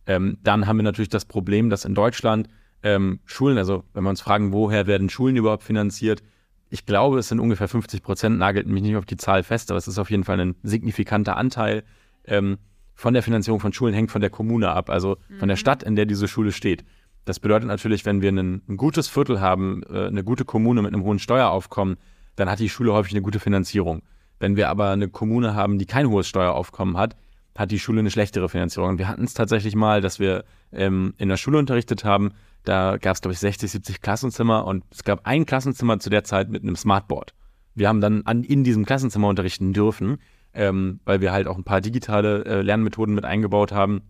Ähm, 0.08 0.38
dann 0.42 0.66
haben 0.66 0.78
wir 0.78 0.84
natürlich 0.84 1.10
das 1.10 1.26
Problem, 1.26 1.70
dass 1.70 1.86
in 1.86 1.94
Deutschland 1.94 2.48
ähm, 2.82 3.20
Schulen, 3.26 3.58
also 3.58 3.84
wenn 3.94 4.04
wir 4.04 4.10
uns 4.10 4.22
fragen, 4.22 4.54
woher 4.54 4.88
werden 4.88 5.10
Schulen 5.10 5.36
überhaupt 5.36 5.64
finanziert, 5.64 6.24
ich 6.70 6.86
glaube, 6.86 7.20
es 7.20 7.28
sind 7.28 7.40
ungefähr 7.40 7.68
50 7.68 8.02
Prozent, 8.02 8.38
nagelt 8.38 8.68
mich 8.68 8.82
nicht 8.82 8.96
auf 8.96 9.06
die 9.06 9.18
Zahl 9.18 9.44
fest, 9.44 9.70
aber 9.70 9.78
es 9.78 9.88
ist 9.88 10.00
auf 10.00 10.10
jeden 10.10 10.24
Fall 10.24 10.40
ein 10.40 10.56
signifikanter 10.64 11.36
Anteil 11.36 11.84
ähm, 12.26 12.58
von 12.96 13.14
der 13.14 13.22
Finanzierung 13.22 13.60
von 13.60 13.74
Schulen, 13.74 13.94
hängt 13.94 14.12
von 14.12 14.22
der 14.22 14.30
Kommune 14.30 14.70
ab, 14.70 14.90
also 14.90 15.18
mhm. 15.28 15.40
von 15.40 15.48
der 15.50 15.58
mhm. 15.58 15.60
Stadt, 15.60 15.84
in 15.84 15.98
der 15.98 16.06
diese 16.06 16.30
Schule 16.30 16.54
steht. 16.54 16.86
Das 17.26 17.42
bedeutet 17.42 17.68
natürlich, 17.68 18.06
wenn 18.06 18.22
wir 18.22 18.32
ein, 18.32 18.62
ein 18.70 18.78
gutes 18.78 19.10
Viertel 19.10 19.42
haben, 19.42 19.84
äh, 19.90 20.08
eine 20.08 20.24
gute 20.24 20.46
Kommune 20.46 20.82
mit 20.82 20.94
einem 20.94 21.04
hohen 21.04 21.20
Steueraufkommen, 21.20 21.98
dann 22.38 22.50
hat 22.50 22.60
die 22.60 22.70
Schule 22.70 22.94
häufig 22.94 23.12
eine 23.12 23.22
gute 23.22 23.40
Finanzierung. 23.40 24.04
Wenn 24.40 24.56
wir 24.56 24.70
aber 24.70 24.92
eine 24.92 25.10
Kommune 25.10 25.56
haben, 25.56 25.80
die 25.80 25.86
kein 25.86 26.10
hohes 26.10 26.28
Steueraufkommen 26.28 26.98
hat, 26.98 27.16
hat 27.58 27.72
die 27.72 27.80
Schule 27.80 28.00
eine 28.00 28.12
schlechtere 28.12 28.50
Finanzierung. 28.50 29.00
Wir 29.00 29.08
hatten 29.08 29.24
es 29.24 29.34
tatsächlich 29.34 29.76
mal, 29.76 30.00
dass 30.00 30.20
wir 30.20 30.46
ähm, 30.72 31.14
in 31.18 31.30
der 31.30 31.38
Schule 31.38 31.58
unterrichtet 31.58 32.04
haben. 32.04 32.32
Da 32.64 32.98
gab 32.98 33.16
es, 33.16 33.22
glaube 33.22 33.34
ich, 33.34 33.40
60, 33.40 33.72
70 33.72 34.02
Klassenzimmer 34.02 34.66
und 34.66 34.84
es 34.92 35.04
gab 35.04 35.26
ein 35.26 35.46
Klassenzimmer 35.46 36.00
zu 36.00 36.10
der 36.10 36.24
Zeit 36.24 36.50
mit 36.50 36.64
einem 36.64 36.76
Smartboard. 36.76 37.34
Wir 37.74 37.88
haben 37.88 38.02
dann 38.02 38.24
an, 38.26 38.44
in 38.44 38.64
diesem 38.64 38.86
Klassenzimmer 38.86 39.28
unterrichten 39.28 39.74
dürfen, 39.74 40.18
ähm, 40.54 41.00
weil 41.06 41.22
wir 41.22 41.32
halt 41.32 41.48
auch 41.48 41.58
ein 41.58 41.64
paar 41.64 41.82
digitale 41.82 42.46
äh, 42.46 42.62
Lernmethoden 42.62 43.16
mit 43.16 43.26
eingebaut 43.26 43.72
haben 43.72 44.02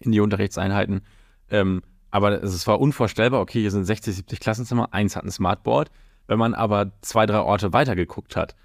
in 0.00 0.12
die 0.12 0.20
Unterrichtseinheiten. 0.20 1.00
Ähm, 1.50 1.82
aber 2.10 2.42
es 2.42 2.66
war 2.66 2.80
unvorstellbar, 2.80 3.40
okay, 3.40 3.60
hier 3.60 3.70
sind 3.70 3.84
60, 3.84 4.14
70 4.14 4.40
Klassenzimmer, 4.40 4.92
eins 4.92 5.16
hat 5.16 5.24
ein 5.24 5.30
Smartboard. 5.30 5.90
Wenn 6.26 6.38
man 6.38 6.54
aber 6.54 6.92
zwei, 7.02 7.26
drei 7.26 7.40
Orte 7.40 7.72
weitergeguckt 7.72 8.36
hat, 8.36 8.56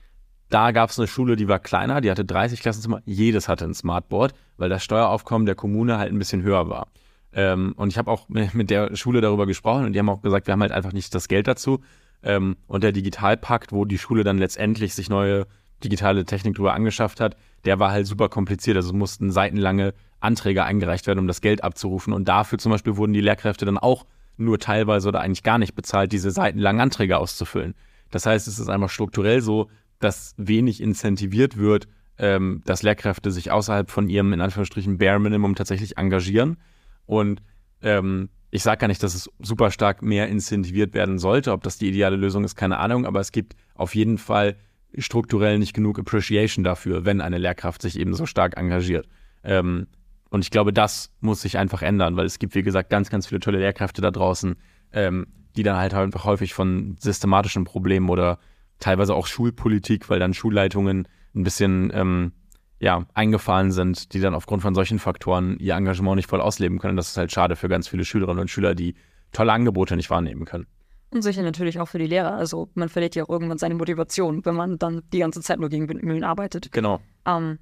da 0.51 0.71
gab 0.71 0.89
es 0.89 0.99
eine 0.99 1.07
Schule, 1.07 1.35
die 1.35 1.47
war 1.47 1.59
kleiner, 1.59 2.01
die 2.01 2.11
hatte 2.11 2.25
30 2.25 2.61
Klassenzimmer, 2.61 3.01
jedes 3.05 3.47
hatte 3.47 3.65
ein 3.65 3.73
Smartboard, 3.73 4.33
weil 4.57 4.69
das 4.69 4.83
Steueraufkommen 4.83 5.45
der 5.45 5.55
Kommune 5.55 5.97
halt 5.97 6.11
ein 6.11 6.19
bisschen 6.19 6.43
höher 6.43 6.69
war. 6.69 6.87
Ähm, 7.33 7.73
und 7.77 7.89
ich 7.89 7.97
habe 7.97 8.11
auch 8.11 8.27
mit 8.29 8.69
der 8.69 8.95
Schule 8.95 9.21
darüber 9.21 9.45
gesprochen 9.45 9.85
und 9.85 9.93
die 9.93 9.99
haben 9.99 10.09
auch 10.09 10.21
gesagt, 10.21 10.47
wir 10.47 10.51
haben 10.51 10.61
halt 10.61 10.73
einfach 10.73 10.93
nicht 10.93 11.15
das 11.15 11.27
Geld 11.27 11.47
dazu. 11.47 11.79
Ähm, 12.21 12.57
und 12.67 12.83
der 12.83 12.91
Digitalpakt, 12.91 13.71
wo 13.71 13.85
die 13.85 13.97
Schule 13.97 14.23
dann 14.23 14.37
letztendlich 14.37 14.93
sich 14.93 15.09
neue 15.09 15.47
digitale 15.83 16.25
Technik 16.25 16.55
drüber 16.55 16.73
angeschafft 16.73 17.19
hat, 17.19 17.35
der 17.65 17.79
war 17.79 17.91
halt 17.91 18.05
super 18.05 18.29
kompliziert. 18.29 18.75
Also 18.75 18.93
mussten 18.93 19.31
seitenlange 19.31 19.93
Anträge 20.19 20.63
eingereicht 20.63 21.07
werden, 21.07 21.19
um 21.19 21.27
das 21.27 21.41
Geld 21.41 21.63
abzurufen. 21.63 22.13
Und 22.13 22.27
dafür 22.27 22.59
zum 22.59 22.71
Beispiel 22.71 22.97
wurden 22.97 23.13
die 23.13 23.21
Lehrkräfte 23.21 23.65
dann 23.65 23.77
auch 23.77 24.05
nur 24.37 24.59
teilweise 24.59 25.07
oder 25.07 25.21
eigentlich 25.21 25.43
gar 25.43 25.57
nicht 25.57 25.75
bezahlt, 25.75 26.11
diese 26.11 26.29
seitenlangen 26.29 26.81
Anträge 26.81 27.17
auszufüllen. 27.17 27.73
Das 28.11 28.25
heißt, 28.25 28.47
es 28.47 28.59
ist 28.59 28.69
einfach 28.69 28.89
strukturell 28.89 29.41
so, 29.41 29.69
dass 30.01 30.33
wenig 30.37 30.81
incentiviert 30.81 31.57
wird, 31.57 31.87
ähm, 32.17 32.61
dass 32.65 32.83
Lehrkräfte 32.83 33.31
sich 33.31 33.51
außerhalb 33.51 33.89
von 33.89 34.09
ihrem, 34.09 34.33
in 34.33 34.41
Anführungsstrichen, 34.41 34.97
Bare 34.97 35.19
Minimum 35.19 35.55
tatsächlich 35.55 35.97
engagieren. 35.97 36.57
Und 37.05 37.41
ähm, 37.81 38.29
ich 38.51 38.63
sage 38.63 38.79
gar 38.79 38.87
nicht, 38.87 39.01
dass 39.01 39.15
es 39.15 39.29
super 39.39 39.71
stark 39.71 40.01
mehr 40.01 40.27
incentiviert 40.27 40.93
werden 40.93 41.17
sollte. 41.17 41.53
Ob 41.53 41.63
das 41.63 41.77
die 41.77 41.87
ideale 41.87 42.17
Lösung 42.17 42.43
ist, 42.43 42.55
keine 42.55 42.77
Ahnung. 42.77 43.05
Aber 43.05 43.21
es 43.21 43.31
gibt 43.31 43.55
auf 43.75 43.95
jeden 43.95 44.17
Fall 44.17 44.57
strukturell 44.97 45.57
nicht 45.57 45.73
genug 45.73 45.97
Appreciation 45.97 46.63
dafür, 46.63 47.05
wenn 47.05 47.21
eine 47.21 47.37
Lehrkraft 47.37 47.81
sich 47.81 47.97
eben 47.97 48.13
so 48.13 48.25
stark 48.25 48.57
engagiert. 48.57 49.07
Ähm, 49.43 49.87
und 50.29 50.43
ich 50.43 50.51
glaube, 50.51 50.73
das 50.73 51.11
muss 51.21 51.41
sich 51.41 51.57
einfach 51.57 51.81
ändern, 51.81 52.17
weil 52.17 52.25
es 52.25 52.39
gibt, 52.39 52.55
wie 52.55 52.63
gesagt, 52.63 52.89
ganz, 52.89 53.09
ganz 53.09 53.27
viele 53.27 53.39
tolle 53.39 53.59
Lehrkräfte 53.59 54.01
da 54.01 54.11
draußen, 54.11 54.55
ähm, 54.93 55.27
die 55.55 55.63
dann 55.63 55.77
halt 55.77 55.93
einfach 55.93 56.25
häufig 56.25 56.53
von 56.53 56.95
systematischen 56.99 57.63
Problemen 57.63 58.09
oder 58.09 58.39
teilweise 58.82 59.15
auch 59.15 59.28
Schulpolitik, 59.28 60.10
weil 60.10 60.20
dann 60.20 60.34
Schulleitungen 60.34 61.08
ein 61.34 61.44
bisschen 61.44 61.91
ähm, 61.94 62.34
ja, 62.80 63.06
eingefallen 63.13 63.72
sind, 63.72 64.13
die 64.13 64.20
dann 64.20 64.34
aufgrund 64.34 64.63
von 64.63 64.76
solchen 64.76 65.00
Faktoren 65.00 65.58
ihr 65.60 65.76
Engagement 65.76 66.17
nicht 66.17 66.30
voll 66.30 66.41
ausleben 66.41 66.80
können. 66.80 66.98
Das 66.98 67.10
ist 67.10 67.17
halt 67.17 67.32
schade 67.32 67.56
für 67.56 67.70
ganz 67.70 67.88
viele 67.88 68.04
Schülerinnen 68.04 68.41
und 68.41 68.50
Schüler, 68.50 68.76
die 68.76 68.96
tolle 69.32 69.54
Angebote 69.54 69.96
nicht 69.96 70.10
wahrnehmen 70.10 70.46
können. 70.46 70.67
Und 71.12 71.22
sicher 71.22 71.44
natürlich 71.44 71.80
auch 71.80 71.88
für 71.88 72.00
die 72.00 72.08
Lehrer. 72.08 72.34
Also 72.34 72.70
man 72.74 72.89
verliert 72.89 73.15
ja 73.15 73.24
auch 73.24 73.30
irgendwann 73.30 73.58
seine 73.58 73.76
Motivation, 73.76 74.44
wenn 74.46 74.56
man 74.56 74.80
dann 74.80 75.04
die 75.13 75.20
ganze 75.20 75.41
Zeit 75.41 75.60
nur 75.60 75.70
gegen 75.70 75.88
Windmühlen 75.89 76.24
arbeitet. 76.24 76.72
Genau. 76.72 77.02
Ähm, 77.26 77.60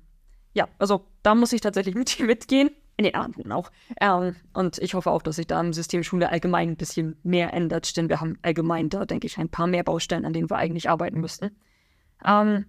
ja, 0.54 0.68
also 0.78 1.06
da 1.22 1.36
muss 1.36 1.52
ich 1.52 1.62
tatsächlich 1.62 1.96
mit 1.96 2.20
mitgehen 2.26 2.70
in 3.00 3.06
den 3.06 3.16
anderen 3.16 3.54
auch. 3.54 3.72
Ähm, 4.02 4.36
und 4.54 4.78
ich 4.78 4.94
hoffe 4.94 5.10
auch, 5.10 5.22
dass 5.22 5.38
sich 5.38 5.48
da 5.48 5.62
im 5.62 5.72
System 5.72 6.04
Schule 6.04 6.30
allgemein 6.30 6.72
ein 6.72 6.76
bisschen 6.76 7.16
mehr 7.24 7.54
ändert, 7.54 7.96
denn 7.96 8.10
wir 8.10 8.20
haben 8.20 8.38
allgemein 8.42 8.90
da, 8.90 9.06
denke 9.06 9.26
ich, 9.26 9.38
ein 9.38 9.48
paar 9.48 9.68
mehr 9.68 9.84
Baustellen, 9.84 10.26
an 10.26 10.34
denen 10.34 10.50
wir 10.50 10.58
eigentlich 10.58 10.90
arbeiten 10.90 11.22
müssten. 11.22 11.52
Ähm, 12.26 12.66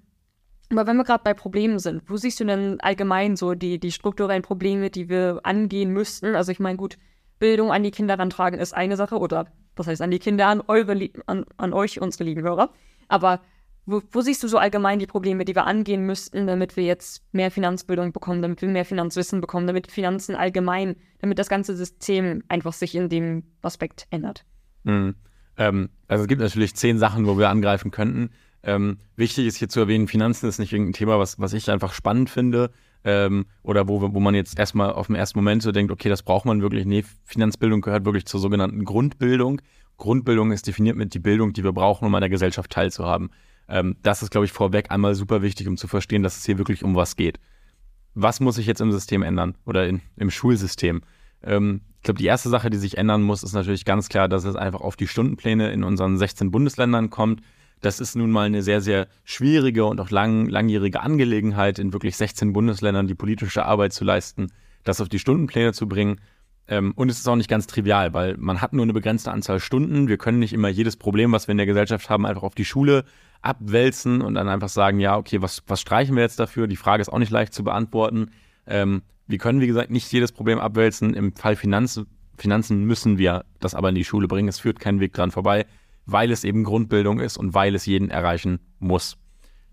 aber 0.71 0.87
wenn 0.87 0.97
wir 0.97 1.03
gerade 1.03 1.25
bei 1.25 1.35
Problemen 1.35 1.81
sind, 1.81 2.09
wo 2.09 2.16
siehst 2.16 2.38
du 2.38 2.45
denn 2.45 2.79
allgemein 2.81 3.35
so 3.35 3.55
die, 3.55 3.81
die 3.81 3.90
strukturellen 3.90 4.43
Probleme, 4.43 4.88
die 4.88 5.09
wir 5.09 5.40
angehen 5.43 5.93
müssten? 5.93 6.37
Also 6.37 6.53
ich 6.53 6.61
meine, 6.61 6.79
gut, 6.79 6.97
Bildung 7.40 7.73
an 7.73 7.83
die 7.83 7.90
Kinder 7.90 8.16
rantragen 8.16 8.61
ist 8.61 8.73
eine 8.73 8.97
Sache 8.97 9.19
oder 9.19 9.47
was 9.75 9.88
heißt 9.88 10.01
an 10.01 10.12
die 10.12 10.21
Kinder, 10.21 10.47
an, 10.47 10.62
eure, 10.69 11.11
an, 11.27 11.45
an 11.57 11.73
euch, 11.73 12.01
unsere 12.01 12.23
lieben 12.23 12.43
Hörer. 12.43 12.71
Aber 13.09 13.40
wo, 13.87 14.03
wo, 14.12 14.21
siehst 14.21 14.43
du 14.43 14.49
so 14.49 14.59
allgemein 14.59 14.99
die 14.99 15.07
Probleme, 15.07 15.45
die 15.45 15.55
wir 15.55 15.66
angehen 15.66 16.07
müssten, 16.07 16.47
damit 16.47 16.77
wir 16.77 16.85
jetzt 16.85 17.23
mehr 17.33 17.51
Finanzbildung 17.51 18.12
bekommen, 18.12 18.43
damit 18.43 18.62
wir 18.62 18.69
mehr 18.69 18.85
Finanzwissen 18.85 19.40
bekommen, 19.40 19.66
damit 19.66 19.90
Finanzen 19.90 20.37
allgemein, 20.37 20.97
damit 21.21 21.38
das 21.38 21.49
ganze 21.49 21.77
System 21.77 22.43
einfach 22.49 22.73
sich 22.73 22.95
in 22.95 23.09
dem 23.09 23.45
Aspekt 23.62 24.07
ändert? 24.11 24.45
Mhm. 24.85 25.14
Ähm, 25.57 25.88
also 26.09 26.23
es 26.23 26.29
gibt 26.29 26.40
natürlich 26.40 26.75
zehn 26.75 26.99
Sachen, 26.99 27.27
wo 27.27 27.38
wir 27.38 27.49
angreifen 27.49 27.90
könnten. 27.90 28.31
Ähm, 28.62 28.99
wichtig 29.16 29.47
ist 29.47 29.57
hier 29.57 29.69
zu 29.69 29.81
erwähnen, 29.81 30.07
Finanzen 30.07 30.49
ist 30.49 30.59
nicht 30.59 30.73
irgendein 30.73 30.93
Thema, 30.93 31.19
was, 31.19 31.38
was 31.38 31.53
ich 31.53 31.71
einfach 31.71 31.93
spannend 31.93 32.29
finde 32.29 32.71
ähm, 33.05 33.47
oder 33.62 33.88
wo, 33.88 34.01
wo 34.03 34.21
man 34.21 34.35
jetzt 34.35 34.59
erstmal 34.59 34.93
auf 34.93 35.07
den 35.07 35.16
ersten 35.16 35.38
Moment 35.38 35.62
so 35.62 35.73
denkt, 35.73 35.90
okay, 35.90 36.09
das 36.09 36.23
braucht 36.23 36.45
man 36.45 36.61
wirklich. 36.61 36.85
Nee, 36.85 37.05
Finanzbildung 37.25 37.81
gehört 37.81 38.05
wirklich 38.05 38.27
zur 38.27 38.40
sogenannten 38.40 38.85
Grundbildung. 38.85 39.62
Grundbildung 39.97 40.53
ist 40.53 40.66
definiert 40.66 40.97
mit 40.97 41.14
die 41.14 41.19
Bildung, 41.19 41.53
die 41.53 41.64
wir 41.64 41.73
brauchen, 41.73 42.07
um 42.07 42.14
an 42.14 42.21
der 42.21 42.31
Gesellschaft 42.31 42.71
teilzuhaben. 42.71 43.31
Ähm, 43.70 43.96
das 44.02 44.22
ist, 44.22 44.30
glaube 44.30 44.44
ich, 44.44 44.52
vorweg 44.52 44.90
einmal 44.90 45.14
super 45.14 45.42
wichtig, 45.42 45.68
um 45.68 45.76
zu 45.76 45.88
verstehen, 45.88 46.22
dass 46.22 46.37
es 46.37 46.44
hier 46.44 46.59
wirklich 46.59 46.85
um 46.85 46.94
was 46.96 47.16
geht. 47.16 47.38
Was 48.14 48.40
muss 48.40 48.56
sich 48.56 48.66
jetzt 48.66 48.80
im 48.80 48.92
System 48.92 49.22
ändern 49.22 49.56
oder 49.64 49.87
in, 49.87 50.02
im 50.16 50.30
Schulsystem? 50.30 51.02
Ähm, 51.42 51.83
ich 51.98 52.02
glaube, 52.02 52.18
die 52.18 52.26
erste 52.26 52.48
Sache, 52.48 52.70
die 52.70 52.78
sich 52.78 52.98
ändern 52.98 53.22
muss, 53.22 53.42
ist 53.42 53.52
natürlich 53.52 53.85
ganz 53.85 54.09
klar, 54.09 54.28
dass 54.28 54.44
es 54.44 54.56
einfach 54.56 54.80
auf 54.80 54.96
die 54.96 55.06
Stundenpläne 55.06 55.70
in 55.70 55.85
unseren 55.85 56.18
16 56.18 56.50
Bundesländern 56.50 57.11
kommt. 57.11 57.42
Das 57.80 58.00
ist 58.00 58.16
nun 58.16 58.30
mal 58.30 58.46
eine 58.46 58.62
sehr, 58.62 58.80
sehr 58.80 59.06
schwierige 59.24 59.85
und 59.85 60.00
auch 60.00 60.11
lang, 60.11 60.46
langjährige 60.46 61.00
Angelegenheit, 61.00 61.78
in 61.78 61.92
wirklich 61.92 62.16
16 62.16 62.52
Bundesländern 62.52 63.06
die 63.06 63.14
politische 63.14 63.64
Arbeit 63.64 63.92
zu 63.92 64.04
leisten, 64.04 64.48
das 64.85 65.00
auf 65.00 65.09
die 65.09 65.18
Stundenpläne 65.18 65.72
zu 65.72 65.88
bringen. 65.88 66.20
Ähm, 66.70 66.92
und 66.94 67.11
es 67.11 67.18
ist 67.18 67.28
auch 67.28 67.37
nicht 67.37 67.50
ganz 67.50 67.66
trivial, 67.66 68.14
weil 68.14 68.37
man 68.38 68.62
hat 68.62 68.72
nur 68.72 68.85
eine 68.85 68.92
begrenzte 68.92 69.33
Anzahl 69.33 69.59
Stunden. 69.59 70.06
Wir 70.06 70.18
können 70.18 70.38
nicht 70.38 70.52
immer 70.52 70.68
jedes 70.68 70.96
Problem, 70.96 71.33
was 71.33 71.48
wir 71.48 71.52
in 71.52 71.59
der 71.59 71.66
Gesellschaft 71.66 72.09
haben, 72.09 72.24
einfach 72.24 72.44
auf 72.44 72.54
die 72.54 72.64
Schule 72.64 73.04
abwälzen 73.42 74.22
und 74.22 74.35
dann 74.35 74.48
einfach 74.48 74.68
sagen, 74.68 75.00
ja, 75.00 75.16
okay, 75.16 75.42
was, 75.42 75.64
was 75.66 75.80
streichen 75.80 76.14
wir 76.14 76.22
jetzt 76.22 76.38
dafür? 76.38 76.68
Die 76.68 76.76
Frage 76.76 77.00
ist 77.00 77.09
auch 77.09 77.18
nicht 77.18 77.33
leicht 77.33 77.52
zu 77.52 77.64
beantworten. 77.64 78.30
Ähm, 78.66 79.02
wir 79.26 79.38
können, 79.38 79.61
wie 79.61 79.66
gesagt, 79.66 79.90
nicht 79.90 80.12
jedes 80.12 80.30
Problem 80.30 80.61
abwälzen. 80.61 81.12
Im 81.14 81.33
Fall 81.33 81.56
Finanz, 81.56 82.00
Finanzen 82.37 82.85
müssen 82.85 83.18
wir 83.18 83.44
das 83.59 83.74
aber 83.74 83.88
in 83.88 83.96
die 83.96 84.04
Schule 84.04 84.28
bringen. 84.28 84.48
Es 84.48 84.61
führt 84.61 84.78
keinen 84.78 85.00
Weg 85.00 85.12
dran 85.12 85.33
vorbei, 85.33 85.66
weil 86.06 86.30
es 86.30 86.44
eben 86.44 86.62
Grundbildung 86.62 87.18
ist 87.18 87.37
und 87.37 87.52
weil 87.52 87.74
es 87.74 87.85
jeden 87.85 88.11
erreichen 88.11 88.61
muss. 88.78 89.16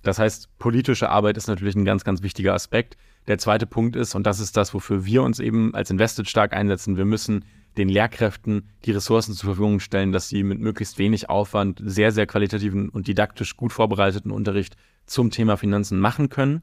Das 0.01 0.17
heißt, 0.17 0.57
politische 0.57 1.09
Arbeit 1.09 1.37
ist 1.37 1.47
natürlich 1.47 1.75
ein 1.75 1.85
ganz, 1.85 2.03
ganz 2.03 2.23
wichtiger 2.23 2.55
Aspekt. 2.55 2.97
Der 3.27 3.37
zweite 3.37 3.65
Punkt 3.65 3.95
ist, 3.95 4.15
und 4.15 4.25
das 4.25 4.39
ist 4.39 4.55
das, 4.55 4.73
wofür 4.73 5.05
wir 5.05 5.23
uns 5.23 5.39
eben 5.39 5.75
als 5.75 5.89
Invested 5.89 6.29
stark 6.29 6.53
einsetzen, 6.53 6.95
wir 6.95 7.05
müssen 7.05 7.43
den 7.77 7.89
Lehrkräften 7.89 8.69
die 8.85 8.91
Ressourcen 8.91 9.33
zur 9.33 9.49
Verfügung 9.49 9.79
stellen, 9.79 10.11
dass 10.11 10.29
sie 10.29 10.43
mit 10.43 10.59
möglichst 10.59 10.97
wenig 10.97 11.29
Aufwand 11.29 11.81
sehr, 11.83 12.11
sehr 12.11 12.25
qualitativen 12.25 12.89
und 12.89 13.07
didaktisch 13.07 13.55
gut 13.57 13.73
vorbereiteten 13.73 14.31
Unterricht 14.31 14.75
zum 15.05 15.29
Thema 15.29 15.57
Finanzen 15.57 15.99
machen 15.99 16.29
können. 16.29 16.61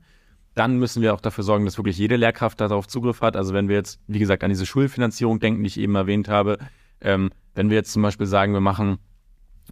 Dann 0.55 0.79
müssen 0.79 1.03
wir 1.03 1.15
auch 1.15 1.21
dafür 1.21 1.45
sorgen, 1.45 1.65
dass 1.65 1.79
wirklich 1.79 1.99
jede 1.99 2.17
Lehrkraft 2.17 2.61
darauf 2.61 2.89
Zugriff 2.89 3.21
hat. 3.21 3.37
Also 3.37 3.55
wenn 3.55 3.69
wir 3.69 3.77
jetzt, 3.77 4.01
wie 4.07 4.19
gesagt, 4.19 4.43
an 4.45 4.51
diese 4.51 4.67
Schulfinanzierung 4.67 5.41
denken, 5.41 5.63
die 5.63 5.69
ich 5.69 5.79
eben 5.79 5.95
erwähnt 5.95 6.29
habe, 6.29 6.59
ähm, 7.01 7.31
wenn 7.55 7.71
wir 7.71 7.77
jetzt 7.77 7.93
zum 7.93 8.03
Beispiel 8.03 8.27
sagen, 8.27 8.53
wir 8.53 8.61
machen 8.61 8.99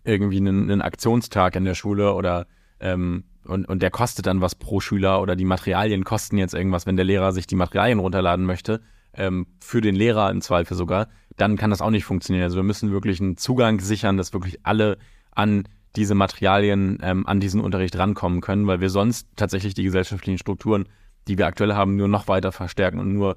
irgendwie 0.05 0.39
einen, 0.39 0.71
einen 0.71 0.83
Aktionstag 0.83 1.57
in 1.57 1.65
der 1.65 1.75
Schule 1.75 2.15
oder 2.15 2.47
ähm, 2.83 3.25
und, 3.45 3.69
und 3.69 3.83
der 3.83 3.91
kostet 3.91 4.27
dann 4.27 4.41
was 4.41 4.55
pro 4.55 4.81
Schüler 4.81 5.21
oder 5.21 5.35
die 5.35 5.45
Materialien 5.45 6.05
kosten 6.05 6.39
jetzt 6.39 6.55
irgendwas, 6.55 6.87
wenn 6.87 6.97
der 6.97 7.05
Lehrer 7.05 7.33
sich 7.33 7.47
die 7.47 7.57
Materialien 7.57 7.99
runterladen 7.99 8.45
möchte, 8.45 8.81
ähm, 9.15 9.47
für 9.61 9.81
den 9.81 9.95
Lehrer 9.95 10.31
im 10.31 10.41
Zweifel 10.41 10.77
sogar, 10.77 11.09
dann 11.37 11.57
kann 11.57 11.71
das 11.71 11.81
auch 11.81 11.91
nicht 11.91 12.05
funktionieren. 12.05 12.45
Also 12.45 12.57
wir 12.57 12.63
müssen 12.63 12.93
wirklich 12.93 13.21
einen 13.21 13.37
Zugang 13.37 13.81
sichern, 13.81 14.17
dass 14.17 14.33
wirklich 14.33 14.61
alle 14.65 14.99
an 15.33 15.65
diese 15.97 16.15
Materialien, 16.15 16.99
ähm, 17.03 17.27
an 17.27 17.41
diesen 17.41 17.61
Unterricht 17.61 17.97
rankommen 17.99 18.41
können, 18.41 18.67
weil 18.67 18.81
wir 18.81 18.91
sonst 18.91 19.29
tatsächlich 19.37 19.75
die 19.75 19.83
gesellschaftlichen 19.83 20.39
Strukturen, 20.39 20.89
die 21.29 21.39
wir 21.39 21.47
aktuell 21.47 21.75
haben, 21.75 21.97
nur 21.97 22.09
noch 22.09 22.29
weiter 22.29 22.53
verstärken 22.53 22.99
und 22.99 23.13
nur 23.13 23.37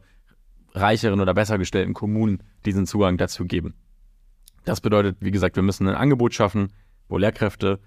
reicheren 0.74 1.20
oder 1.20 1.34
besser 1.34 1.58
gestellten 1.58 1.94
Kommunen 1.94 2.44
diesen 2.66 2.86
Zugang 2.86 3.18
dazu 3.18 3.46
geben. 3.46 3.76
Das 4.64 4.82
bedeutet, 4.82 5.18
wie 5.20 5.32
gesagt, 5.32 5.56
wir 5.56 5.64
müssen 5.64 5.88
ein 5.88 5.96
Angebot 5.96 6.34
schaffen, 6.34 6.70
wo 7.08 7.18
Lehrkräfte 7.18 7.80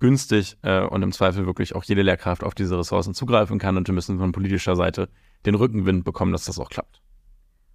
günstig 0.00 0.56
äh, 0.62 0.80
und 0.80 1.02
im 1.02 1.12
Zweifel 1.12 1.46
wirklich 1.46 1.74
auch 1.74 1.84
jede 1.84 2.02
Lehrkraft 2.02 2.42
auf 2.42 2.54
diese 2.54 2.78
Ressourcen 2.78 3.14
zugreifen 3.14 3.58
kann 3.58 3.76
und 3.76 3.86
wir 3.86 3.94
müssen 3.94 4.18
von 4.18 4.32
politischer 4.32 4.74
Seite 4.74 5.08
den 5.46 5.54
Rückenwind 5.54 6.04
bekommen, 6.04 6.32
dass 6.32 6.46
das 6.46 6.58
auch 6.58 6.70
klappt. 6.70 7.00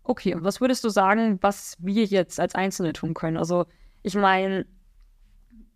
Okay, 0.04 0.36
und 0.36 0.44
was 0.44 0.62
würdest 0.62 0.84
du 0.84 0.90
sagen, 0.90 1.40
was 1.42 1.78
wir 1.80 2.04
jetzt 2.06 2.40
als 2.40 2.54
Einzelne 2.54 2.94
tun 2.94 3.14
können? 3.14 3.38
Also, 3.38 3.66
ich 4.04 4.16
meine, 4.16 4.68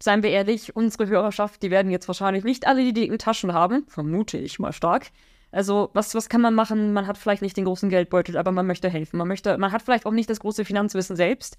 seien 0.01 0.21
wir 0.21 0.29
ehrlich, 0.29 0.75
unsere 0.75 1.07
Hörerschaft, 1.07 1.63
die 1.63 1.71
werden 1.71 1.91
jetzt 1.91 2.07
wahrscheinlich 2.07 2.43
nicht 2.43 2.67
alle 2.67 2.83
die 2.83 2.93
dicken 2.93 3.17
Taschen 3.17 3.53
haben, 3.53 3.85
vermute 3.87 4.37
ich 4.37 4.59
mal 4.59 4.71
stark. 4.71 5.07
Also, 5.51 5.89
was, 5.93 6.13
was 6.13 6.29
kann 6.29 6.41
man 6.41 6.53
machen? 6.53 6.93
Man 6.93 7.07
hat 7.07 7.17
vielleicht 7.17 7.41
nicht 7.41 7.57
den 7.57 7.65
großen 7.65 7.89
Geldbeutel, 7.89 8.37
aber 8.37 8.51
man 8.51 8.67
möchte 8.67 8.87
helfen. 8.87 9.17
Man 9.17 9.27
möchte, 9.27 9.57
man 9.57 9.71
hat 9.71 9.81
vielleicht 9.81 10.05
auch 10.05 10.11
nicht 10.11 10.29
das 10.29 10.39
große 10.39 10.63
Finanzwissen 10.63 11.15
selbst. 11.15 11.57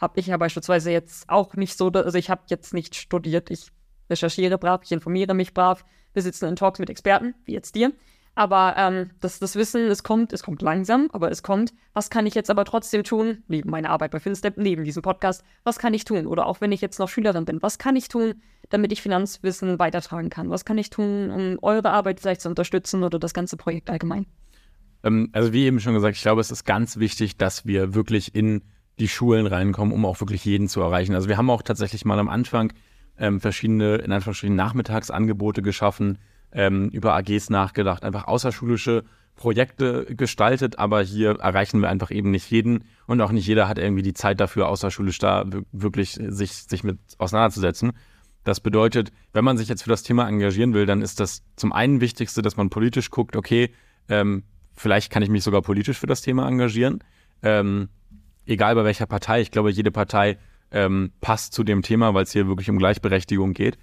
Habe 0.00 0.18
ich 0.18 0.28
ja 0.28 0.36
beispielsweise 0.38 0.90
jetzt 0.90 1.28
auch 1.28 1.54
nicht 1.54 1.76
so, 1.76 1.88
also 1.88 2.16
ich 2.16 2.30
habe 2.30 2.42
jetzt 2.46 2.72
nicht 2.72 2.94
studiert. 2.94 3.50
Ich 3.50 3.70
recherchiere 4.10 4.58
brav, 4.58 4.82
ich 4.84 4.92
informiere 4.92 5.34
mich 5.34 5.54
brav. 5.54 5.84
Wir 6.12 6.22
sitzen 6.22 6.46
in 6.46 6.56
Talks 6.56 6.78
mit 6.78 6.90
Experten, 6.90 7.34
wie 7.44 7.52
jetzt 7.52 7.74
dir. 7.74 7.92
Aber 8.38 8.74
ähm, 8.76 9.10
das, 9.18 9.40
das 9.40 9.56
Wissen, 9.56 9.88
es 9.88 10.04
kommt, 10.04 10.32
es 10.32 10.44
kommt 10.44 10.62
langsam, 10.62 11.08
aber 11.12 11.28
es 11.28 11.42
kommt. 11.42 11.74
Was 11.92 12.08
kann 12.08 12.24
ich 12.24 12.36
jetzt 12.36 12.50
aber 12.50 12.64
trotzdem 12.64 13.02
tun, 13.02 13.42
neben 13.48 13.68
meiner 13.68 13.90
Arbeit 13.90 14.12
bei 14.12 14.20
FinStep, 14.20 14.56
neben 14.56 14.84
diesem 14.84 15.02
Podcast, 15.02 15.42
was 15.64 15.80
kann 15.80 15.92
ich 15.92 16.04
tun? 16.04 16.28
Oder 16.28 16.46
auch 16.46 16.60
wenn 16.60 16.70
ich 16.70 16.80
jetzt 16.80 17.00
noch 17.00 17.08
Schülerin 17.08 17.44
bin, 17.44 17.60
was 17.62 17.78
kann 17.78 17.96
ich 17.96 18.06
tun, 18.06 18.34
damit 18.68 18.92
ich 18.92 19.02
Finanzwissen 19.02 19.80
weitertragen 19.80 20.30
kann? 20.30 20.50
Was 20.50 20.64
kann 20.64 20.78
ich 20.78 20.88
tun, 20.88 21.30
um 21.30 21.58
eure 21.62 21.90
Arbeit 21.90 22.20
vielleicht 22.20 22.42
zu 22.42 22.48
unterstützen 22.48 23.02
oder 23.02 23.18
das 23.18 23.34
ganze 23.34 23.56
Projekt 23.56 23.90
allgemein? 23.90 24.26
Ähm, 25.02 25.30
also 25.32 25.52
wie 25.52 25.64
eben 25.64 25.80
schon 25.80 25.94
gesagt, 25.94 26.16
ich 26.16 26.22
glaube, 26.22 26.40
es 26.40 26.52
ist 26.52 26.64
ganz 26.64 26.98
wichtig, 26.98 27.38
dass 27.38 27.66
wir 27.66 27.94
wirklich 27.94 28.36
in 28.36 28.62
die 29.00 29.08
Schulen 29.08 29.48
reinkommen, 29.48 29.92
um 29.92 30.04
auch 30.06 30.20
wirklich 30.20 30.44
jeden 30.44 30.68
zu 30.68 30.80
erreichen. 30.80 31.16
Also 31.16 31.28
wir 31.28 31.38
haben 31.38 31.50
auch 31.50 31.62
tatsächlich 31.62 32.04
mal 32.04 32.20
am 32.20 32.28
Anfang 32.28 32.72
ähm, 33.18 33.40
verschiedene, 33.40 33.96
in 33.96 34.12
Anführungsstrichen, 34.12 34.56
Nachmittagsangebote 34.56 35.62
geschaffen, 35.62 36.18
ähm, 36.52 36.88
über 36.90 37.14
AGs 37.14 37.50
nachgedacht, 37.50 38.04
einfach 38.04 38.26
außerschulische 38.26 39.04
Projekte 39.34 40.04
gestaltet, 40.16 40.78
aber 40.78 41.02
hier 41.02 41.38
erreichen 41.38 41.80
wir 41.80 41.88
einfach 41.88 42.10
eben 42.10 42.30
nicht 42.30 42.50
jeden 42.50 42.84
und 43.06 43.20
auch 43.20 43.30
nicht 43.30 43.46
jeder 43.46 43.68
hat 43.68 43.78
irgendwie 43.78 44.02
die 44.02 44.12
Zeit 44.12 44.40
dafür, 44.40 44.68
außerschulisch 44.68 45.18
da 45.18 45.44
wirklich 45.70 46.18
sich, 46.20 46.52
sich 46.52 46.82
mit 46.82 46.98
auseinanderzusetzen. 47.18 47.92
Das 48.44 48.60
bedeutet, 48.60 49.12
wenn 49.32 49.44
man 49.44 49.56
sich 49.56 49.68
jetzt 49.68 49.82
für 49.82 49.90
das 49.90 50.02
Thema 50.02 50.28
engagieren 50.28 50.74
will, 50.74 50.86
dann 50.86 51.02
ist 51.02 51.20
das 51.20 51.42
zum 51.54 51.72
einen 51.72 52.00
Wichtigste, 52.00 52.42
dass 52.42 52.56
man 52.56 52.68
politisch 52.68 53.10
guckt, 53.10 53.36
okay, 53.36 53.72
ähm, 54.08 54.42
vielleicht 54.74 55.12
kann 55.12 55.22
ich 55.22 55.28
mich 55.28 55.44
sogar 55.44 55.62
politisch 55.62 55.98
für 55.98 56.06
das 56.06 56.22
Thema 56.22 56.48
engagieren. 56.48 57.04
Ähm, 57.42 57.90
egal 58.46 58.74
bei 58.74 58.84
welcher 58.84 59.06
Partei, 59.06 59.40
ich 59.40 59.50
glaube, 59.50 59.70
jede 59.70 59.90
Partei 59.90 60.38
ähm, 60.70 61.12
passt 61.20 61.52
zu 61.52 61.64
dem 61.64 61.82
Thema, 61.82 62.14
weil 62.14 62.24
es 62.24 62.32
hier 62.32 62.46
wirklich 62.46 62.70
um 62.70 62.78
Gleichberechtigung 62.78 63.54
geht. 63.54 63.78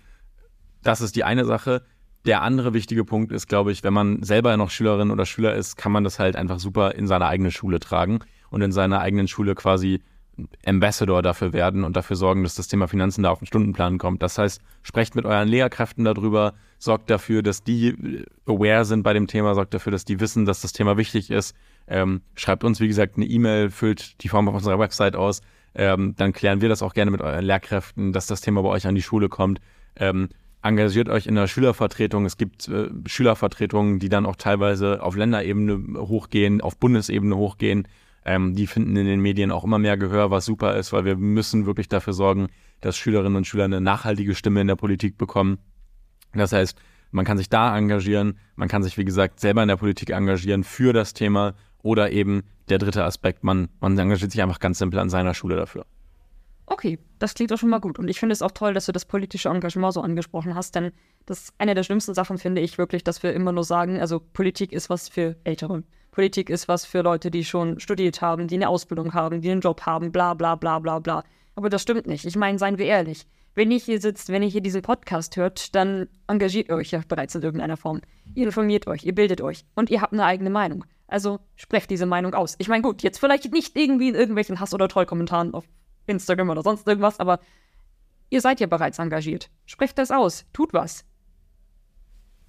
Das 0.83 1.01
ist 1.01 1.15
die 1.15 1.23
eine 1.23 1.45
Sache. 1.45 1.83
Der 2.25 2.41
andere 2.41 2.73
wichtige 2.73 3.05
Punkt 3.05 3.31
ist, 3.31 3.47
glaube 3.47 3.71
ich, 3.71 3.83
wenn 3.83 3.93
man 3.93 4.23
selber 4.23 4.55
noch 4.57 4.69
Schülerin 4.69 5.11
oder 5.11 5.25
Schüler 5.25 5.55
ist, 5.55 5.75
kann 5.75 5.91
man 5.91 6.03
das 6.03 6.19
halt 6.19 6.35
einfach 6.35 6.59
super 6.59 6.95
in 6.95 7.07
seine 7.07 7.27
eigene 7.27 7.51
Schule 7.51 7.79
tragen 7.79 8.19
und 8.49 8.61
in 8.61 8.71
seiner 8.71 8.99
eigenen 8.99 9.27
Schule 9.27 9.53
quasi 9.55 10.01
Ambassador 10.65 11.21
dafür 11.21 11.53
werden 11.53 11.83
und 11.83 11.95
dafür 11.95 12.15
sorgen, 12.15 12.43
dass 12.43 12.55
das 12.55 12.67
Thema 12.67 12.87
Finanzen 12.87 13.23
da 13.23 13.31
auf 13.31 13.39
den 13.39 13.45
Stundenplan 13.45 13.97
kommt. 13.97 14.21
Das 14.21 14.37
heißt, 14.37 14.61
sprecht 14.81 15.15
mit 15.15 15.25
euren 15.25 15.47
Lehrkräften 15.47 16.03
darüber, 16.03 16.53
sorgt 16.77 17.09
dafür, 17.09 17.41
dass 17.41 17.63
die 17.63 18.25
aware 18.45 18.85
sind 18.85 19.03
bei 19.03 19.13
dem 19.13 19.27
Thema, 19.27 19.55
sorgt 19.55 19.73
dafür, 19.73 19.91
dass 19.91 20.03
die 20.03 20.19
wissen, 20.19 20.45
dass 20.45 20.61
das 20.61 20.73
Thema 20.73 20.97
wichtig 20.97 21.31
ist. 21.31 21.55
Ähm, 21.87 22.21
schreibt 22.35 22.63
uns, 22.63 22.79
wie 22.79 22.87
gesagt, 22.87 23.15
eine 23.15 23.25
E-Mail, 23.25 23.69
füllt 23.69 24.21
die 24.23 24.27
Form 24.27 24.49
auf 24.49 24.55
unserer 24.55 24.79
Website 24.79 25.15
aus. 25.15 25.41
Ähm, 25.75 26.15
dann 26.17 26.33
klären 26.33 26.61
wir 26.61 26.69
das 26.69 26.81
auch 26.81 26.93
gerne 26.93 27.11
mit 27.11 27.21
euren 27.21 27.43
Lehrkräften, 27.43 28.13
dass 28.13 28.27
das 28.27 28.41
Thema 28.41 28.61
bei 28.63 28.69
euch 28.69 28.87
an 28.87 28.95
die 28.95 29.01
Schule 29.01 29.29
kommt. 29.29 29.59
Ähm, 29.97 30.29
engagiert 30.61 31.09
euch 31.09 31.27
in 31.27 31.35
der 31.35 31.47
Schülervertretung. 31.47 32.25
Es 32.25 32.37
gibt 32.37 32.67
äh, 32.67 32.89
Schülervertretungen, 33.05 33.99
die 33.99 34.09
dann 34.09 34.25
auch 34.25 34.35
teilweise 34.35 35.03
auf 35.03 35.15
Länderebene 35.15 35.99
hochgehen, 35.99 36.61
auf 36.61 36.77
Bundesebene 36.77 37.35
hochgehen. 37.35 37.87
Ähm, 38.25 38.55
die 38.55 38.65
finden 38.65 38.95
in 38.95 39.05
den 39.05 39.19
Medien 39.19 39.51
auch 39.51 39.63
immer 39.63 39.77
mehr 39.77 39.97
Gehör, 39.97 40.31
was 40.31 40.45
super 40.45 40.75
ist, 40.77 40.91
weil 40.93 41.05
wir 41.05 41.15
müssen 41.15 41.67
wirklich 41.67 41.87
dafür 41.87 42.13
sorgen, 42.13 42.47
dass 42.81 42.97
Schülerinnen 42.97 43.35
und 43.35 43.45
Schüler 43.45 43.65
eine 43.65 43.81
nachhaltige 43.81 44.33
Stimme 44.33 44.61
in 44.61 44.67
der 44.67 44.75
Politik 44.75 45.17
bekommen. 45.17 45.59
Das 46.33 46.51
heißt, 46.51 46.77
man 47.11 47.25
kann 47.25 47.37
sich 47.37 47.49
da 47.49 47.77
engagieren, 47.77 48.39
man 48.55 48.67
kann 48.67 48.81
sich, 48.81 48.97
wie 48.97 49.05
gesagt, 49.05 49.39
selber 49.39 49.61
in 49.61 49.67
der 49.67 49.77
Politik 49.77 50.09
engagieren 50.09 50.63
für 50.63 50.91
das 50.91 51.13
Thema 51.13 51.53
oder 51.85 52.11
eben 52.11 52.43
der 52.67 52.79
dritte 52.79 53.03
Aspekt, 53.03 53.43
man, 53.43 53.69
man 53.79 53.97
engagiert 53.97 54.31
sich 54.31 54.41
einfach 54.41 54.59
ganz 54.59 54.79
simpel 54.79 54.99
an 54.99 55.11
seiner 55.11 55.35
Schule 55.35 55.55
dafür. 55.55 55.85
Okay, 56.65 56.97
das 57.19 57.35
klingt 57.35 57.51
doch 57.51 57.59
schon 57.59 57.69
mal 57.69 57.79
gut. 57.79 57.99
Und 57.99 58.07
ich 58.07 58.19
finde 58.19 58.33
es 58.33 58.41
auch 58.41 58.51
toll, 58.51 58.73
dass 58.73 58.87
du 58.87 58.91
das 58.91 59.05
politische 59.05 59.49
Engagement 59.49 59.93
so 59.93 60.01
angesprochen 60.01 60.55
hast, 60.55 60.73
denn 60.73 60.91
das 61.27 61.53
eine 61.59 61.75
der 61.75 61.83
schlimmsten 61.83 62.15
Sachen 62.15 62.39
finde 62.39 62.61
ich 62.61 62.79
wirklich, 62.79 63.03
dass 63.03 63.21
wir 63.21 63.33
immer 63.33 63.51
nur 63.51 63.63
sagen, 63.63 64.01
also 64.01 64.19
Politik 64.19 64.73
ist 64.73 64.89
was 64.89 65.07
für 65.09 65.35
Ältere. 65.43 65.83
Politik 66.09 66.49
ist 66.49 66.67
was 66.67 66.85
für 66.85 67.01
Leute, 67.01 67.29
die 67.29 67.45
schon 67.45 67.79
studiert 67.79 68.19
haben, 68.19 68.47
die 68.47 68.55
eine 68.55 68.69
Ausbildung 68.69 69.13
haben, 69.13 69.41
die 69.41 69.51
einen 69.51 69.61
Job 69.61 69.81
haben, 69.81 70.11
bla 70.11 70.33
bla 70.33 70.55
bla 70.55 70.79
bla 70.79 70.97
bla. 70.97 71.23
Aber 71.53 71.69
das 71.69 71.83
stimmt 71.83 72.07
nicht. 72.07 72.25
Ich 72.25 72.35
meine, 72.35 72.57
seien 72.57 72.79
wir 72.79 72.87
ehrlich. 72.87 73.27
Wenn 73.55 73.71
ihr 73.71 73.79
hier 73.79 74.01
sitzt, 74.01 74.29
wenn 74.29 74.43
ihr 74.43 74.49
hier 74.49 74.61
diesen 74.61 74.81
Podcast 74.81 75.37
hört, 75.37 75.73
dann 75.75 76.09
engagiert 76.27 76.67
ihr 76.67 76.75
euch 76.75 76.91
ja 76.91 77.01
bereits 77.07 77.35
in 77.35 77.41
irgendeiner 77.41 77.77
Form. 77.77 78.01
Ihr 78.33 78.45
informiert 78.45 78.85
euch, 78.85 79.05
ihr 79.05 79.15
bildet 79.15 79.39
euch 79.39 79.63
und 79.75 79.89
ihr 79.89 80.01
habt 80.01 80.11
eine 80.11 80.25
eigene 80.25 80.49
Meinung. 80.49 80.83
Also 81.07 81.39
sprecht 81.55 81.89
diese 81.89 82.05
Meinung 82.05 82.33
aus. 82.33 82.55
Ich 82.57 82.67
meine, 82.67 82.81
gut, 82.81 83.01
jetzt 83.01 83.17
vielleicht 83.17 83.49
nicht 83.53 83.77
irgendwie 83.77 84.09
in 84.09 84.15
irgendwelchen 84.15 84.59
Hass- 84.59 84.73
oder 84.73 84.89
Trollkommentaren 84.89 85.53
auf 85.53 85.65
Instagram 86.05 86.49
oder 86.49 86.63
sonst 86.63 86.85
irgendwas, 86.85 87.19
aber 87.21 87.39
ihr 88.29 88.41
seid 88.41 88.59
ja 88.59 88.67
bereits 88.67 88.99
engagiert. 88.99 89.49
Sprecht 89.65 89.97
das 89.99 90.11
aus, 90.11 90.45
tut 90.51 90.73
was. 90.73 91.05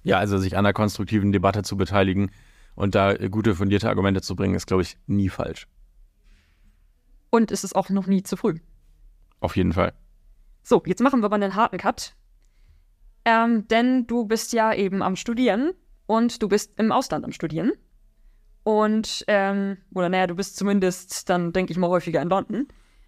Ja, 0.03 0.19
also 0.19 0.37
sich 0.37 0.57
an 0.57 0.65
einer 0.65 0.73
konstruktiven 0.73 1.31
Debatte 1.31 1.63
zu 1.63 1.77
beteiligen 1.77 2.31
und 2.75 2.95
da 2.95 3.13
gute 3.13 3.55
fundierte 3.55 3.87
Argumente 3.87 4.21
zu 4.21 4.35
bringen, 4.35 4.55
ist, 4.55 4.67
glaube 4.67 4.83
ich, 4.83 4.97
nie 5.07 5.29
falsch. 5.29 5.67
Und 7.29 7.51
es 7.51 7.63
ist 7.63 7.77
auch 7.77 7.89
noch 7.89 8.07
nie 8.07 8.23
zu 8.23 8.35
früh. 8.35 8.59
Auf 9.39 9.55
jeden 9.55 9.71
Fall. 9.71 9.93
So, 10.69 10.83
jetzt 10.85 11.01
machen 11.01 11.21
wir 11.21 11.27
aber 11.27 11.35
einen 11.35 11.55
harten 11.55 11.77
Cut. 11.77 12.13
Ähm, 13.23 13.69
denn 13.69 14.05
du 14.05 14.25
bist 14.25 14.51
ja 14.51 14.73
eben 14.73 15.01
am 15.01 15.15
Studieren 15.15 15.71
und 16.07 16.41
du 16.43 16.49
bist 16.49 16.77
im 16.77 16.91
Ausland 16.91 17.23
am 17.23 17.31
Studieren. 17.31 17.71
Und, 18.65 19.23
ähm, 19.29 19.77
oder 19.95 20.09
naja, 20.09 20.27
du 20.27 20.35
bist 20.35 20.57
zumindest 20.57 21.29
dann, 21.29 21.53
denke 21.53 21.71
ich 21.71 21.77
mal, 21.77 21.87
häufiger 21.87 22.21
in 22.21 22.27
London. 22.27 22.67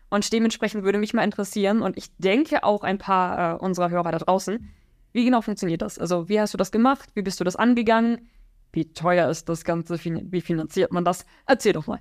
Und 0.09 0.31
dementsprechend 0.31 0.85
würde 0.85 0.99
mich 0.99 1.13
mal 1.13 1.25
interessieren, 1.25 1.81
und 1.81 1.97
ich 1.97 2.15
denke 2.15 2.63
auch 2.63 2.83
ein 2.83 2.97
paar 2.97 3.55
äh, 3.55 3.57
unserer 3.57 3.89
Hörer 3.89 4.13
da 4.13 4.19
draußen, 4.19 4.69
wie 5.11 5.25
genau 5.25 5.41
funktioniert 5.41 5.81
das? 5.81 5.99
Also, 5.99 6.29
wie 6.29 6.39
hast 6.39 6.53
du 6.53 6.57
das 6.57 6.71
gemacht? 6.71 7.09
Wie 7.13 7.23
bist 7.23 7.41
du 7.41 7.43
das 7.43 7.57
angegangen? 7.57 8.29
Wie 8.71 8.93
teuer 8.93 9.29
ist 9.29 9.49
das 9.49 9.65
Ganze? 9.65 9.99
Wie 10.01 10.39
finanziert 10.39 10.93
man 10.93 11.03
das? 11.03 11.25
Erzähl 11.45 11.73
doch 11.73 11.87
mal. 11.87 11.99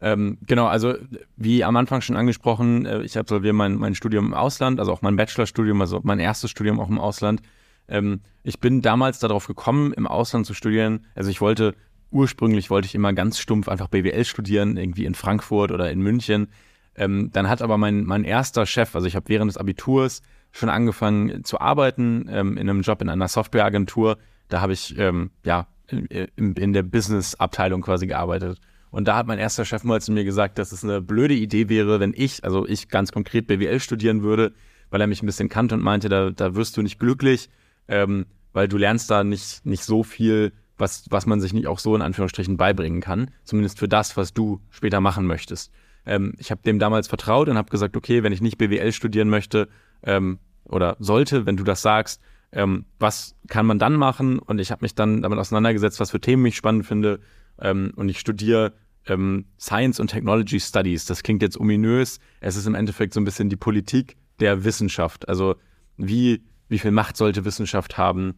Ähm, 0.00 0.38
genau, 0.46 0.66
also 0.66 0.94
wie 1.36 1.64
am 1.64 1.76
Anfang 1.76 2.00
schon 2.00 2.16
angesprochen, 2.16 2.86
äh, 2.86 3.02
ich 3.02 3.18
absolviere 3.18 3.52
mein, 3.52 3.76
mein 3.76 3.94
Studium 3.94 4.26
im 4.26 4.34
Ausland, 4.34 4.78
also 4.78 4.92
auch 4.92 5.02
mein 5.02 5.16
Bachelorstudium, 5.16 5.80
also 5.80 6.00
mein 6.04 6.20
erstes 6.20 6.50
Studium 6.50 6.78
auch 6.78 6.88
im 6.88 7.00
Ausland. 7.00 7.42
Ähm, 7.88 8.20
ich 8.44 8.60
bin 8.60 8.80
damals 8.80 9.18
darauf 9.18 9.46
gekommen, 9.46 9.92
im 9.92 10.06
Ausland 10.06 10.46
zu 10.46 10.54
studieren. 10.54 11.06
Also 11.14 11.30
ich 11.30 11.40
wollte 11.40 11.74
ursprünglich 12.10 12.70
wollte 12.70 12.86
ich 12.86 12.94
immer 12.94 13.12
ganz 13.12 13.38
stumpf 13.38 13.68
einfach 13.68 13.88
BWL 13.88 14.24
studieren, 14.24 14.76
irgendwie 14.76 15.04
in 15.04 15.14
Frankfurt 15.14 15.72
oder 15.72 15.90
in 15.90 16.00
München. 16.00 16.48
Ähm, 16.94 17.30
dann 17.32 17.48
hat 17.48 17.62
aber 17.62 17.76
mein, 17.76 18.04
mein 18.04 18.24
erster 18.24 18.66
Chef, 18.66 18.94
also 18.94 19.06
ich 19.06 19.16
habe 19.16 19.28
während 19.28 19.50
des 19.50 19.56
Abiturs 19.56 20.22
schon 20.52 20.68
angefangen 20.68 21.44
zu 21.44 21.60
arbeiten 21.60 22.26
ähm, 22.30 22.56
in 22.56 22.70
einem 22.70 22.80
Job 22.80 23.02
in 23.02 23.08
einer 23.08 23.28
Softwareagentur. 23.28 24.16
Da 24.48 24.60
habe 24.60 24.72
ich 24.72 24.96
ähm, 24.98 25.30
ja 25.44 25.66
in, 25.90 26.54
in 26.54 26.72
der 26.72 26.82
Business-Abteilung 26.82 27.82
quasi 27.82 28.06
gearbeitet. 28.06 28.58
Und 28.90 29.08
da 29.08 29.16
hat 29.16 29.26
mein 29.26 29.38
erster 29.38 29.64
Chef 29.64 29.84
mal 29.84 30.00
zu 30.00 30.12
mir 30.12 30.24
gesagt, 30.24 30.58
dass 30.58 30.72
es 30.72 30.82
eine 30.82 31.00
blöde 31.00 31.34
Idee 31.34 31.68
wäre, 31.68 32.00
wenn 32.00 32.14
ich, 32.16 32.44
also 32.44 32.66
ich 32.66 32.88
ganz 32.88 33.12
konkret 33.12 33.46
BWL 33.46 33.80
studieren 33.80 34.22
würde, 34.22 34.52
weil 34.90 35.00
er 35.00 35.06
mich 35.06 35.22
ein 35.22 35.26
bisschen 35.26 35.48
kannte 35.48 35.74
und 35.74 35.82
meinte, 35.82 36.08
da, 36.08 36.30
da 36.30 36.54
wirst 36.54 36.76
du 36.76 36.82
nicht 36.82 36.98
glücklich, 36.98 37.50
ähm, 37.88 38.26
weil 38.52 38.68
du 38.68 38.78
lernst 38.78 39.10
da 39.10 39.24
nicht, 39.24 39.64
nicht 39.66 39.84
so 39.84 40.02
viel 40.02 40.52
was, 40.78 41.06
was 41.10 41.26
man 41.26 41.40
sich 41.40 41.52
nicht 41.52 41.66
auch 41.66 41.78
so 41.78 41.94
in 41.94 42.02
Anführungsstrichen 42.02 42.56
beibringen 42.56 43.00
kann. 43.00 43.30
Zumindest 43.44 43.78
für 43.78 43.88
das, 43.88 44.16
was 44.16 44.32
du 44.32 44.60
später 44.70 45.00
machen 45.00 45.26
möchtest. 45.26 45.72
Ähm, 46.06 46.34
ich 46.38 46.50
habe 46.50 46.62
dem 46.64 46.78
damals 46.78 47.08
vertraut 47.08 47.48
und 47.48 47.58
habe 47.58 47.70
gesagt, 47.70 47.96
okay, 47.96 48.22
wenn 48.22 48.32
ich 48.32 48.40
nicht 48.40 48.58
BWL 48.58 48.92
studieren 48.92 49.28
möchte 49.28 49.68
ähm, 50.02 50.38
oder 50.64 50.96
sollte, 51.00 51.46
wenn 51.46 51.56
du 51.56 51.64
das 51.64 51.82
sagst, 51.82 52.22
ähm, 52.52 52.86
was 52.98 53.34
kann 53.48 53.66
man 53.66 53.78
dann 53.78 53.94
machen? 53.94 54.38
Und 54.38 54.58
ich 54.58 54.70
habe 54.70 54.84
mich 54.84 54.94
dann 54.94 55.22
damit 55.22 55.38
auseinandergesetzt, 55.38 56.00
was 56.00 56.10
für 56.10 56.20
Themen 56.20 56.46
ich 56.46 56.56
spannend 56.56 56.86
finde. 56.86 57.20
Ähm, 57.60 57.92
und 57.96 58.08
ich 58.08 58.18
studiere 58.18 58.72
ähm, 59.06 59.46
Science 59.58 60.00
und 60.00 60.08
Technology 60.08 60.60
Studies. 60.60 61.04
Das 61.04 61.22
klingt 61.22 61.42
jetzt 61.42 61.58
ominös. 61.58 62.20
Es 62.40 62.56
ist 62.56 62.66
im 62.66 62.74
Endeffekt 62.74 63.14
so 63.14 63.20
ein 63.20 63.24
bisschen 63.24 63.48
die 63.48 63.56
Politik 63.56 64.16
der 64.40 64.64
Wissenschaft. 64.64 65.28
Also 65.28 65.56
wie, 65.96 66.42
wie 66.68 66.78
viel 66.78 66.90
Macht 66.90 67.16
sollte 67.16 67.44
Wissenschaft 67.44 67.98
haben? 67.98 68.34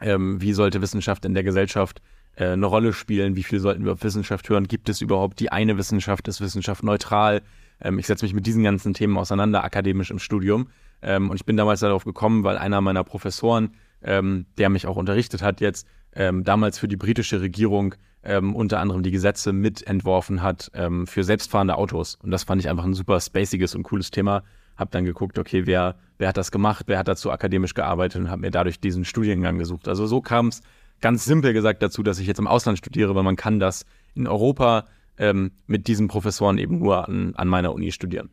ähm, 0.00 0.40
wie 0.40 0.52
sollte 0.52 0.82
Wissenschaft 0.82 1.24
in 1.24 1.34
der 1.34 1.44
Gesellschaft 1.44 2.00
äh, 2.36 2.46
eine 2.46 2.66
Rolle 2.66 2.92
spielen, 2.92 3.36
wie 3.36 3.42
viel 3.42 3.60
sollten 3.60 3.84
wir 3.84 3.92
auf 3.92 4.02
Wissenschaft 4.02 4.48
hören, 4.48 4.66
gibt 4.66 4.88
es 4.88 5.00
überhaupt 5.00 5.40
die 5.40 5.52
eine 5.52 5.76
Wissenschaft, 5.76 6.26
ist 6.28 6.40
Wissenschaft 6.40 6.82
neutral? 6.82 7.42
Ähm, 7.80 7.98
ich 7.98 8.06
setze 8.06 8.24
mich 8.24 8.34
mit 8.34 8.46
diesen 8.46 8.64
ganzen 8.64 8.94
Themen 8.94 9.16
auseinander, 9.16 9.62
akademisch 9.62 10.10
im 10.10 10.18
Studium. 10.18 10.68
Ähm, 11.02 11.30
und 11.30 11.36
ich 11.36 11.44
bin 11.44 11.56
damals 11.56 11.80
darauf 11.80 12.04
gekommen, 12.04 12.44
weil 12.44 12.58
einer 12.58 12.80
meiner 12.80 13.04
Professoren, 13.04 13.74
ähm, 14.02 14.46
der 14.58 14.70
mich 14.70 14.86
auch 14.86 14.96
unterrichtet 14.96 15.42
hat 15.42 15.60
jetzt, 15.60 15.86
ähm, 16.14 16.44
damals 16.44 16.78
für 16.78 16.88
die 16.88 16.96
britische 16.96 17.40
Regierung 17.40 17.94
ähm, 18.22 18.54
unter 18.54 18.80
anderem 18.80 19.02
die 19.02 19.10
Gesetze 19.10 19.52
mitentworfen 19.52 20.42
hat 20.42 20.70
für 21.04 21.24
selbstfahrende 21.24 21.76
Autos. 21.76 22.16
Und 22.22 22.30
das 22.30 22.44
fand 22.44 22.60
ich 22.60 22.68
einfach 22.68 22.84
ein 22.84 22.94
super 22.94 23.20
spaciges 23.20 23.74
und 23.74 23.82
cooles 23.82 24.10
Thema 24.10 24.42
habe 24.80 24.90
dann 24.90 25.04
geguckt, 25.04 25.38
okay, 25.38 25.66
wer, 25.66 25.94
wer 26.18 26.28
hat 26.28 26.36
das 26.36 26.50
gemacht, 26.50 26.86
wer 26.88 26.98
hat 26.98 27.06
dazu 27.06 27.30
akademisch 27.30 27.74
gearbeitet 27.74 28.22
und 28.22 28.30
habe 28.30 28.40
mir 28.40 28.50
dadurch 28.50 28.80
diesen 28.80 29.04
Studiengang 29.04 29.58
gesucht. 29.58 29.86
Also 29.86 30.06
so 30.06 30.20
kam 30.20 30.48
es 30.48 30.62
ganz 31.00 31.24
simpel 31.24 31.52
gesagt 31.52 31.82
dazu, 31.82 32.02
dass 32.02 32.18
ich 32.18 32.26
jetzt 32.26 32.38
im 32.38 32.48
Ausland 32.48 32.78
studiere, 32.78 33.14
weil 33.14 33.22
man 33.22 33.36
kann 33.36 33.60
das 33.60 33.84
in 34.14 34.26
Europa 34.26 34.86
ähm, 35.18 35.52
mit 35.66 35.86
diesen 35.86 36.08
Professoren 36.08 36.58
eben 36.58 36.78
nur 36.78 37.06
an, 37.06 37.34
an 37.36 37.46
meiner 37.46 37.72
Uni 37.72 37.92
studieren. 37.92 38.30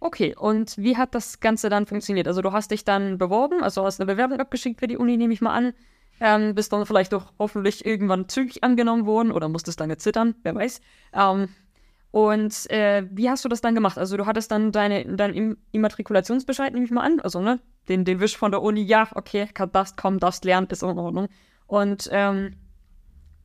Okay, 0.00 0.34
und 0.36 0.76
wie 0.78 0.96
hat 0.96 1.14
das 1.14 1.40
Ganze 1.40 1.68
dann 1.68 1.86
funktioniert? 1.86 2.26
Also 2.26 2.42
du 2.42 2.52
hast 2.52 2.70
dich 2.70 2.84
dann 2.84 3.18
beworben, 3.18 3.62
also 3.62 3.84
hast 3.84 4.00
eine 4.00 4.10
Bewerbung 4.10 4.40
abgeschickt 4.40 4.80
für 4.80 4.86
die 4.86 4.96
Uni, 4.96 5.16
nehme 5.16 5.32
ich 5.32 5.40
mal 5.40 5.54
an. 5.54 5.72
Ähm, 6.20 6.54
bist 6.54 6.72
dann 6.72 6.86
vielleicht 6.86 7.12
doch 7.12 7.32
hoffentlich 7.38 7.84
irgendwann 7.84 8.28
zügig 8.28 8.64
angenommen 8.64 9.06
worden 9.06 9.32
oder 9.32 9.48
musstest 9.48 9.80
lange 9.80 9.96
zittern, 9.98 10.34
wer 10.42 10.54
weiß. 10.54 10.80
Ähm, 11.12 11.48
und 12.10 12.70
äh, 12.70 13.06
wie 13.10 13.28
hast 13.28 13.44
du 13.44 13.48
das 13.48 13.60
dann 13.60 13.74
gemacht? 13.74 13.98
Also 13.98 14.16
du 14.16 14.24
hattest 14.24 14.50
dann 14.50 14.72
deine, 14.72 15.04
deinen 15.04 15.58
Immatrikulationsbescheid, 15.72 16.72
nehme 16.72 16.86
ich 16.86 16.90
mal 16.90 17.04
an, 17.04 17.20
also 17.20 17.40
ne, 17.40 17.60
den, 17.88 18.04
den 18.04 18.20
Wisch 18.20 18.36
von 18.36 18.50
der 18.50 18.62
Uni, 18.62 18.82
ja, 18.82 19.08
okay, 19.14 19.48
das 19.72 19.96
kommen, 19.96 20.18
das 20.18 20.42
lernen, 20.42 20.68
ist 20.70 20.82
in 20.82 20.98
Ordnung. 20.98 21.28
Und 21.66 22.08
ähm, 22.12 22.54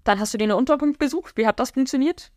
dann 0.04 0.20
hast 0.20 0.34
du 0.34 0.38
dir 0.38 0.46
eine 0.46 0.56
Unterkunft 0.56 1.00
besucht. 1.00 1.38
Wie 1.38 1.46
hat 1.46 1.60
das 1.60 1.72
funktioniert? 1.72 2.32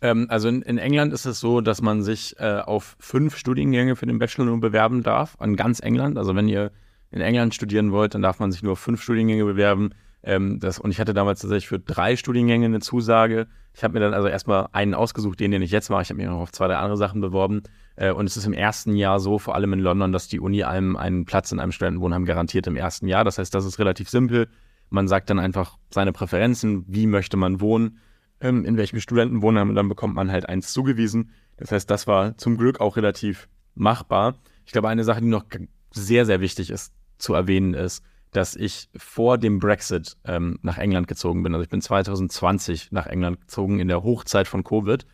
Ähm, 0.00 0.26
also 0.30 0.48
in, 0.48 0.62
in, 0.62 0.78
England 0.78 1.12
ist 1.12 1.26
es 1.26 1.40
so, 1.40 1.60
dass 1.60 1.82
man 1.82 2.02
sich 2.02 2.38
äh, 2.38 2.60
auf 2.64 2.96
fünf 2.98 3.36
Studiengänge 3.36 3.96
für 3.96 4.06
den 4.06 4.18
Bachelor 4.18 4.46
nur 4.46 4.60
bewerben 4.60 5.02
darf, 5.02 5.36
an 5.38 5.56
ganz 5.56 5.80
England. 5.80 6.18
Also 6.18 6.34
wenn 6.34 6.48
ihr 6.48 6.72
in 7.14 7.20
England 7.20 7.54
studieren 7.54 7.92
wollt, 7.92 8.14
dann 8.14 8.22
darf 8.22 8.40
man 8.40 8.50
sich 8.50 8.64
nur 8.64 8.72
auf 8.72 8.80
fünf 8.80 9.00
Studiengänge 9.00 9.44
bewerben. 9.44 9.90
Ähm, 10.24 10.58
das, 10.58 10.80
und 10.80 10.90
ich 10.90 10.98
hatte 10.98 11.14
damals 11.14 11.40
tatsächlich 11.40 11.68
für 11.68 11.78
drei 11.78 12.16
Studiengänge 12.16 12.66
eine 12.66 12.80
Zusage. 12.80 13.46
Ich 13.72 13.84
habe 13.84 13.94
mir 13.94 14.00
dann 14.00 14.14
also 14.14 14.26
erstmal 14.26 14.66
einen 14.72 14.94
ausgesucht, 14.94 15.38
den, 15.38 15.52
den 15.52 15.62
ich 15.62 15.70
jetzt 15.70 15.90
mache. 15.90 16.02
Ich 16.02 16.10
habe 16.10 16.16
mich 16.16 16.26
noch 16.26 16.40
auf 16.40 16.50
zwei, 16.50 16.66
drei 16.66 16.76
andere 16.76 16.96
Sachen 16.96 17.20
beworben. 17.20 17.62
Äh, 17.94 18.10
und 18.10 18.26
es 18.26 18.36
ist 18.36 18.46
im 18.46 18.52
ersten 18.52 18.96
Jahr 18.96 19.20
so, 19.20 19.38
vor 19.38 19.54
allem 19.54 19.72
in 19.74 19.78
London, 19.78 20.10
dass 20.10 20.26
die 20.26 20.40
Uni 20.40 20.64
einem 20.64 20.96
einen 20.96 21.24
Platz 21.24 21.52
in 21.52 21.60
einem 21.60 21.70
Studentenwohnheim 21.70 22.24
garantiert 22.24 22.66
im 22.66 22.74
ersten 22.74 23.06
Jahr. 23.06 23.22
Das 23.22 23.38
heißt, 23.38 23.54
das 23.54 23.64
ist 23.64 23.78
relativ 23.78 24.10
simpel. 24.10 24.48
Man 24.90 25.06
sagt 25.06 25.30
dann 25.30 25.38
einfach 25.38 25.78
seine 25.90 26.12
Präferenzen, 26.12 26.84
wie 26.88 27.06
möchte 27.06 27.36
man 27.36 27.60
wohnen, 27.60 28.00
ähm, 28.40 28.64
in 28.64 28.76
welchem 28.76 28.98
Studentenwohnheim, 28.98 29.68
und 29.68 29.76
dann 29.76 29.88
bekommt 29.88 30.16
man 30.16 30.32
halt 30.32 30.48
eins 30.48 30.72
zugewiesen. 30.72 31.30
Das 31.58 31.70
heißt, 31.70 31.88
das 31.88 32.08
war 32.08 32.36
zum 32.38 32.56
Glück 32.56 32.80
auch 32.80 32.96
relativ 32.96 33.48
machbar. 33.76 34.34
Ich 34.66 34.72
glaube, 34.72 34.88
eine 34.88 35.04
Sache, 35.04 35.20
die 35.20 35.28
noch 35.28 35.44
sehr, 35.92 36.26
sehr 36.26 36.40
wichtig 36.40 36.70
ist 36.70 36.92
zu 37.18 37.34
erwähnen, 37.34 37.74
ist, 37.74 38.02
dass 38.32 38.56
ich 38.56 38.88
vor 38.96 39.38
dem 39.38 39.60
Brexit 39.60 40.16
ähm, 40.24 40.58
nach 40.62 40.78
England 40.78 41.06
gezogen 41.06 41.42
bin. 41.42 41.54
Also 41.54 41.62
ich 41.62 41.68
bin 41.68 41.80
2020 41.80 42.90
nach 42.90 43.06
England 43.06 43.42
gezogen 43.42 43.78
in 43.80 43.88
der 43.88 44.02
Hochzeit 44.02 44.48
von 44.48 44.64
Covid, 44.64 45.06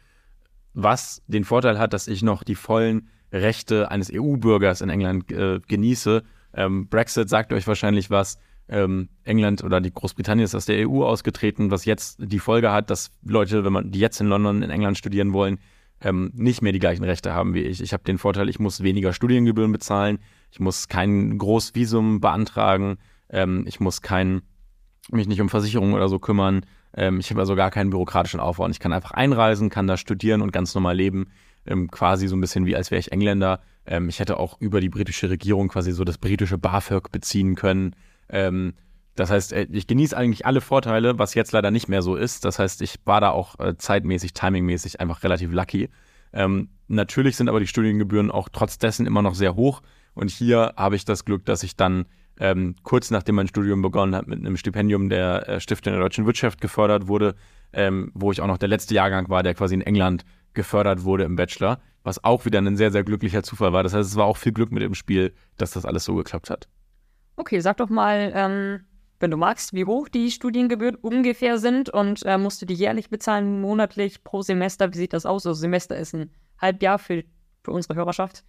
was 0.72 1.22
den 1.26 1.44
Vorteil 1.44 1.78
hat, 1.78 1.92
dass 1.92 2.08
ich 2.08 2.22
noch 2.22 2.42
die 2.42 2.54
vollen 2.54 3.08
Rechte 3.32 3.90
eines 3.90 4.10
EU-Bürgers 4.12 4.80
in 4.80 4.88
England 4.88 5.30
äh, 5.30 5.60
genieße. 5.66 6.22
Ähm, 6.54 6.88
Brexit 6.88 7.28
sagt 7.28 7.52
euch 7.52 7.66
wahrscheinlich 7.66 8.10
was. 8.10 8.38
Ähm, 8.68 9.08
England 9.24 9.64
oder 9.64 9.80
die 9.80 9.92
Großbritannien 9.92 10.44
ist 10.44 10.54
aus 10.54 10.64
der 10.64 10.88
EU 10.88 11.04
ausgetreten, 11.04 11.70
was 11.70 11.84
jetzt 11.84 12.18
die 12.20 12.38
Folge 12.38 12.70
hat, 12.70 12.88
dass 12.88 13.10
Leute, 13.22 13.64
wenn 13.64 13.72
man 13.72 13.90
die 13.90 13.98
jetzt 13.98 14.20
in 14.20 14.28
London 14.28 14.62
in 14.62 14.70
England 14.70 14.96
studieren 14.96 15.32
wollen, 15.32 15.58
ähm, 16.00 16.30
nicht 16.34 16.62
mehr 16.62 16.72
die 16.72 16.78
gleichen 16.78 17.04
Rechte 17.04 17.34
haben 17.34 17.52
wie 17.54 17.62
ich. 17.62 17.80
Ich 17.80 17.92
habe 17.92 18.04
den 18.04 18.16
Vorteil, 18.16 18.48
ich 18.48 18.58
muss 18.58 18.82
weniger 18.82 19.12
Studiengebühren 19.12 19.72
bezahlen, 19.72 20.20
ich 20.50 20.60
muss 20.60 20.88
kein 20.88 21.38
Großvisum 21.38 22.20
beantragen, 22.20 22.98
ähm, 23.30 23.64
ich 23.66 23.80
muss 23.80 24.02
kein, 24.02 24.42
mich 25.10 25.28
nicht 25.28 25.40
um 25.40 25.48
Versicherungen 25.48 25.94
oder 25.94 26.08
so 26.08 26.18
kümmern. 26.18 26.66
Ähm, 26.94 27.20
ich 27.20 27.30
habe 27.30 27.40
also 27.40 27.54
gar 27.54 27.70
keinen 27.70 27.90
bürokratischen 27.90 28.40
Aufwand. 28.40 28.74
Ich 28.74 28.80
kann 28.80 28.92
einfach 28.92 29.12
einreisen, 29.12 29.70
kann 29.70 29.86
da 29.86 29.96
studieren 29.96 30.42
und 30.42 30.52
ganz 30.52 30.74
normal 30.74 30.96
leben. 30.96 31.28
Ähm, 31.66 31.90
quasi 31.90 32.26
so 32.26 32.36
ein 32.36 32.40
bisschen 32.40 32.66
wie 32.66 32.74
als 32.74 32.90
wäre 32.90 32.98
ich 32.98 33.12
Engländer. 33.12 33.60
Ähm, 33.86 34.08
ich 34.08 34.18
hätte 34.18 34.38
auch 34.38 34.60
über 34.60 34.80
die 34.80 34.88
britische 34.88 35.30
Regierung 35.30 35.68
quasi 35.68 35.92
so 35.92 36.04
das 36.04 36.18
britische 36.18 36.58
BAföG 36.58 37.12
beziehen 37.12 37.54
können. 37.54 37.94
Ähm, 38.28 38.74
das 39.14 39.30
heißt, 39.30 39.52
äh, 39.52 39.66
ich 39.70 39.86
genieße 39.86 40.16
eigentlich 40.16 40.46
alle 40.46 40.60
Vorteile, 40.60 41.18
was 41.18 41.34
jetzt 41.34 41.52
leider 41.52 41.70
nicht 41.70 41.88
mehr 41.88 42.02
so 42.02 42.16
ist. 42.16 42.44
Das 42.44 42.58
heißt, 42.58 42.82
ich 42.82 42.96
war 43.04 43.20
da 43.20 43.30
auch 43.30 43.58
äh, 43.58 43.76
zeitmäßig, 43.76 44.32
timingmäßig 44.32 45.00
einfach 45.00 45.22
relativ 45.22 45.52
lucky. 45.52 45.90
Ähm, 46.32 46.70
natürlich 46.88 47.36
sind 47.36 47.48
aber 47.48 47.60
die 47.60 47.66
Studiengebühren 47.66 48.30
auch 48.30 48.48
trotz 48.48 48.78
dessen 48.78 49.06
immer 49.06 49.22
noch 49.22 49.34
sehr 49.34 49.54
hoch. 49.56 49.82
Und 50.14 50.30
hier 50.30 50.74
habe 50.76 50.96
ich 50.96 51.04
das 51.04 51.24
Glück, 51.24 51.44
dass 51.44 51.62
ich 51.62 51.76
dann 51.76 52.06
ähm, 52.38 52.74
kurz 52.82 53.10
nachdem 53.10 53.36
mein 53.36 53.48
Studium 53.48 53.82
begonnen 53.82 54.14
hat, 54.14 54.26
mit 54.26 54.38
einem 54.38 54.56
Stipendium 54.56 55.08
der 55.10 55.48
äh, 55.48 55.60
Stiftung 55.60 55.92
der 55.92 56.00
deutschen 56.00 56.26
Wirtschaft 56.26 56.60
gefördert 56.60 57.06
wurde, 57.06 57.34
ähm, 57.72 58.10
wo 58.14 58.32
ich 58.32 58.40
auch 58.40 58.46
noch 58.46 58.58
der 58.58 58.68
letzte 58.68 58.94
Jahrgang 58.94 59.28
war, 59.28 59.42
der 59.42 59.54
quasi 59.54 59.74
in 59.74 59.82
England 59.82 60.24
gefördert 60.54 61.04
wurde 61.04 61.24
im 61.24 61.36
Bachelor, 61.36 61.80
was 62.02 62.24
auch 62.24 62.44
wieder 62.44 62.58
ein 62.58 62.76
sehr, 62.76 62.90
sehr 62.90 63.04
glücklicher 63.04 63.42
Zufall 63.42 63.72
war. 63.72 63.82
Das 63.82 63.94
heißt, 63.94 64.08
es 64.08 64.16
war 64.16 64.24
auch 64.24 64.38
viel 64.38 64.52
Glück 64.52 64.72
mit 64.72 64.82
dem 64.82 64.94
Spiel, 64.94 65.34
dass 65.58 65.72
das 65.72 65.84
alles 65.84 66.04
so 66.04 66.14
geklappt 66.14 66.50
hat. 66.50 66.66
Okay, 67.36 67.60
sag 67.60 67.76
doch 67.76 67.90
mal, 67.90 68.32
ähm, 68.34 68.80
wenn 69.20 69.30
du 69.30 69.36
magst, 69.36 69.74
wie 69.74 69.84
hoch 69.84 70.08
die 70.08 70.30
Studiengebühren 70.30 70.96
ungefähr 70.96 71.58
sind 71.58 71.90
und 71.90 72.24
äh, 72.24 72.38
musst 72.38 72.62
du 72.62 72.66
die 72.66 72.74
jährlich 72.74 73.10
bezahlen, 73.10 73.60
monatlich, 73.60 74.24
pro 74.24 74.42
Semester? 74.42 74.92
Wie 74.92 74.98
sieht 74.98 75.12
das 75.12 75.26
aus? 75.26 75.46
Also 75.46 75.60
Semester 75.60 75.96
ist 75.96 76.14
ein 76.14 76.30
Halbjahr 76.58 76.98
für, 76.98 77.22
für 77.62 77.72
unsere 77.72 77.94
Hörerschaft. 77.94 78.44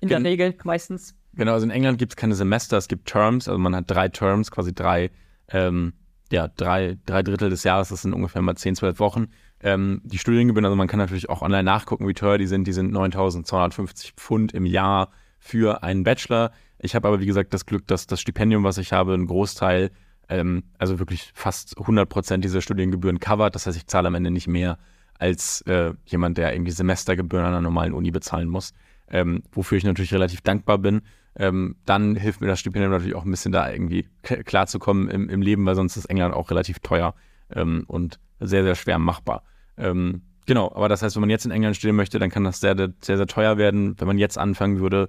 In 0.00 0.08
Gen 0.08 0.22
der 0.24 0.32
Regel 0.32 0.54
meistens. 0.64 1.14
Genau, 1.34 1.52
also 1.52 1.64
in 1.64 1.70
England 1.70 1.98
gibt 1.98 2.12
es 2.12 2.16
keine 2.16 2.34
Semester, 2.34 2.76
es 2.76 2.88
gibt 2.88 3.08
Terms, 3.08 3.48
also 3.48 3.58
man 3.58 3.74
hat 3.74 3.90
drei 3.90 4.08
Terms, 4.08 4.50
quasi 4.50 4.74
drei 4.74 5.10
ähm, 5.48 5.94
ja, 6.32 6.48
drei, 6.48 6.98
drei 7.06 7.22
Drittel 7.22 7.50
des 7.50 7.62
Jahres, 7.62 7.90
das 7.90 8.02
sind 8.02 8.14
ungefähr 8.14 8.42
mal 8.42 8.56
10, 8.56 8.76
12 8.76 8.98
Wochen. 8.98 9.26
Ähm, 9.60 10.00
die 10.02 10.18
Studiengebühren, 10.18 10.64
also 10.64 10.76
man 10.76 10.88
kann 10.88 10.98
natürlich 10.98 11.28
auch 11.28 11.42
online 11.42 11.62
nachgucken, 11.62 12.08
wie 12.08 12.14
teuer 12.14 12.38
die 12.38 12.46
sind. 12.46 12.66
Die 12.66 12.72
sind 12.72 12.92
9.250 12.92 14.14
Pfund 14.16 14.52
im 14.52 14.66
Jahr 14.66 15.10
für 15.38 15.82
einen 15.82 16.02
Bachelor. 16.02 16.50
Ich 16.78 16.94
habe 16.94 17.06
aber, 17.06 17.20
wie 17.20 17.26
gesagt, 17.26 17.54
das 17.54 17.66
Glück, 17.66 17.86
dass 17.86 18.06
das 18.06 18.20
Stipendium, 18.20 18.64
was 18.64 18.78
ich 18.78 18.92
habe, 18.92 19.12
einen 19.12 19.26
Großteil, 19.26 19.90
ähm, 20.28 20.64
also 20.78 20.98
wirklich 20.98 21.30
fast 21.34 21.78
100 21.78 22.08
Prozent 22.08 22.44
dieser 22.44 22.62
Studiengebühren 22.62 23.20
covert. 23.20 23.54
Das 23.54 23.66
heißt, 23.66 23.76
ich 23.76 23.86
zahle 23.86 24.08
am 24.08 24.14
Ende 24.14 24.30
nicht 24.30 24.48
mehr 24.48 24.78
als 25.22 25.60
äh, 25.62 25.92
jemand, 26.04 26.36
der 26.36 26.52
irgendwie 26.52 26.72
Semestergebühren 26.72 27.46
an 27.46 27.52
einer 27.52 27.60
normalen 27.60 27.92
Uni 27.92 28.10
bezahlen 28.10 28.48
muss. 28.48 28.74
Ähm, 29.08 29.44
wofür 29.52 29.78
ich 29.78 29.84
natürlich 29.84 30.12
relativ 30.12 30.40
dankbar 30.40 30.78
bin. 30.78 31.02
Ähm, 31.36 31.76
dann 31.86 32.16
hilft 32.16 32.40
mir 32.40 32.48
das 32.48 32.58
Stipendium 32.58 32.90
natürlich 32.90 33.14
auch 33.14 33.24
ein 33.24 33.30
bisschen 33.30 33.52
da 33.52 33.70
irgendwie 33.70 34.08
klarzukommen 34.44 35.08
im, 35.08 35.28
im 35.28 35.40
Leben, 35.40 35.64
weil 35.64 35.76
sonst 35.76 35.96
ist 35.96 36.06
England 36.06 36.34
auch 36.34 36.50
relativ 36.50 36.80
teuer 36.80 37.14
ähm, 37.54 37.84
und 37.86 38.18
sehr, 38.40 38.64
sehr 38.64 38.74
schwer 38.74 38.98
machbar. 38.98 39.44
Ähm, 39.76 40.22
genau, 40.46 40.72
aber 40.74 40.88
das 40.88 41.02
heißt, 41.02 41.14
wenn 41.14 41.20
man 41.20 41.30
jetzt 41.30 41.46
in 41.46 41.52
England 41.52 41.76
studieren 41.76 41.96
möchte, 41.96 42.18
dann 42.18 42.30
kann 42.30 42.42
das 42.42 42.60
sehr, 42.60 42.76
sehr, 42.76 43.16
sehr 43.16 43.26
teuer 43.26 43.58
werden. 43.58 43.94
Wenn 44.00 44.08
man 44.08 44.18
jetzt 44.18 44.38
anfangen 44.38 44.80
würde, 44.80 45.08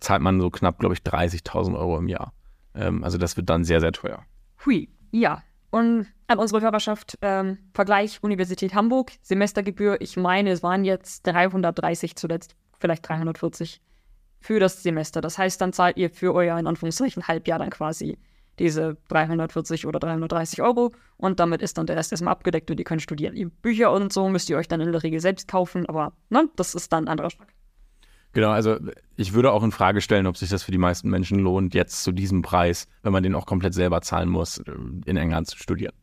zahlt 0.00 0.20
man 0.20 0.38
so 0.40 0.50
knapp, 0.50 0.78
glaube 0.78 0.94
ich, 0.94 1.00
30.000 1.00 1.78
Euro 1.78 1.96
im 1.98 2.08
Jahr. 2.08 2.34
Ähm, 2.74 3.02
also 3.02 3.16
das 3.16 3.36
wird 3.38 3.48
dann 3.48 3.64
sehr, 3.64 3.80
sehr 3.80 3.92
teuer. 3.92 4.24
Hui, 4.66 4.88
ja. 5.10 5.42
Und 5.70 6.06
an 6.26 6.38
unsere 6.38 6.60
Hörerschaft, 6.60 7.18
ähm, 7.22 7.58
Vergleich 7.74 8.22
Universität 8.22 8.74
Hamburg, 8.74 9.12
Semestergebühr, 9.22 10.00
ich 10.00 10.16
meine, 10.16 10.50
es 10.50 10.62
waren 10.62 10.84
jetzt 10.84 11.26
330 11.26 12.16
zuletzt, 12.16 12.56
vielleicht 12.78 13.08
340 13.08 13.80
für 14.40 14.58
das 14.58 14.82
Semester. 14.82 15.20
Das 15.20 15.38
heißt, 15.38 15.60
dann 15.60 15.72
zahlt 15.72 15.96
ihr 15.96 16.10
für 16.10 16.34
euer, 16.34 16.58
in 16.58 16.66
Anführungszeichen, 16.66 17.28
Halbjahr 17.28 17.58
dann 17.58 17.70
quasi 17.70 18.18
diese 18.58 18.96
340 19.08 19.86
oder 19.86 19.98
330 19.98 20.60
Euro 20.60 20.92
und 21.16 21.40
damit 21.40 21.62
ist 21.62 21.78
dann 21.78 21.86
der 21.86 21.96
Rest 21.96 22.12
erstmal 22.12 22.32
abgedeckt 22.32 22.70
und 22.70 22.78
ihr 22.78 22.84
könnt 22.84 23.02
studieren. 23.02 23.34
Die 23.34 23.46
Bücher 23.46 23.90
und 23.90 24.12
so 24.12 24.28
müsst 24.28 24.50
ihr 24.50 24.56
euch 24.56 24.68
dann 24.68 24.80
in 24.80 24.92
der 24.92 25.02
Regel 25.02 25.20
selbst 25.20 25.48
kaufen, 25.48 25.86
aber 25.86 26.12
ne, 26.28 26.48
das 26.56 26.74
ist 26.74 26.92
dann 26.92 27.04
ein 27.04 27.08
anderer 27.08 27.30
Schlag. 27.30 27.48
Genau, 28.32 28.50
also 28.50 28.76
ich 29.16 29.32
würde 29.32 29.52
auch 29.52 29.62
in 29.64 29.72
Frage 29.72 30.00
stellen, 30.00 30.26
ob 30.26 30.36
sich 30.36 30.50
das 30.50 30.62
für 30.62 30.70
die 30.70 30.78
meisten 30.78 31.10
Menschen 31.10 31.40
lohnt, 31.40 31.74
jetzt 31.74 32.02
zu 32.02 32.12
diesem 32.12 32.42
Preis, 32.42 32.86
wenn 33.02 33.12
man 33.12 33.22
den 33.22 33.34
auch 33.34 33.46
komplett 33.46 33.74
selber 33.74 34.02
zahlen 34.02 34.28
muss, 34.28 34.58
in 34.58 35.16
England 35.16 35.48
zu 35.48 35.58
studieren. 35.58 35.94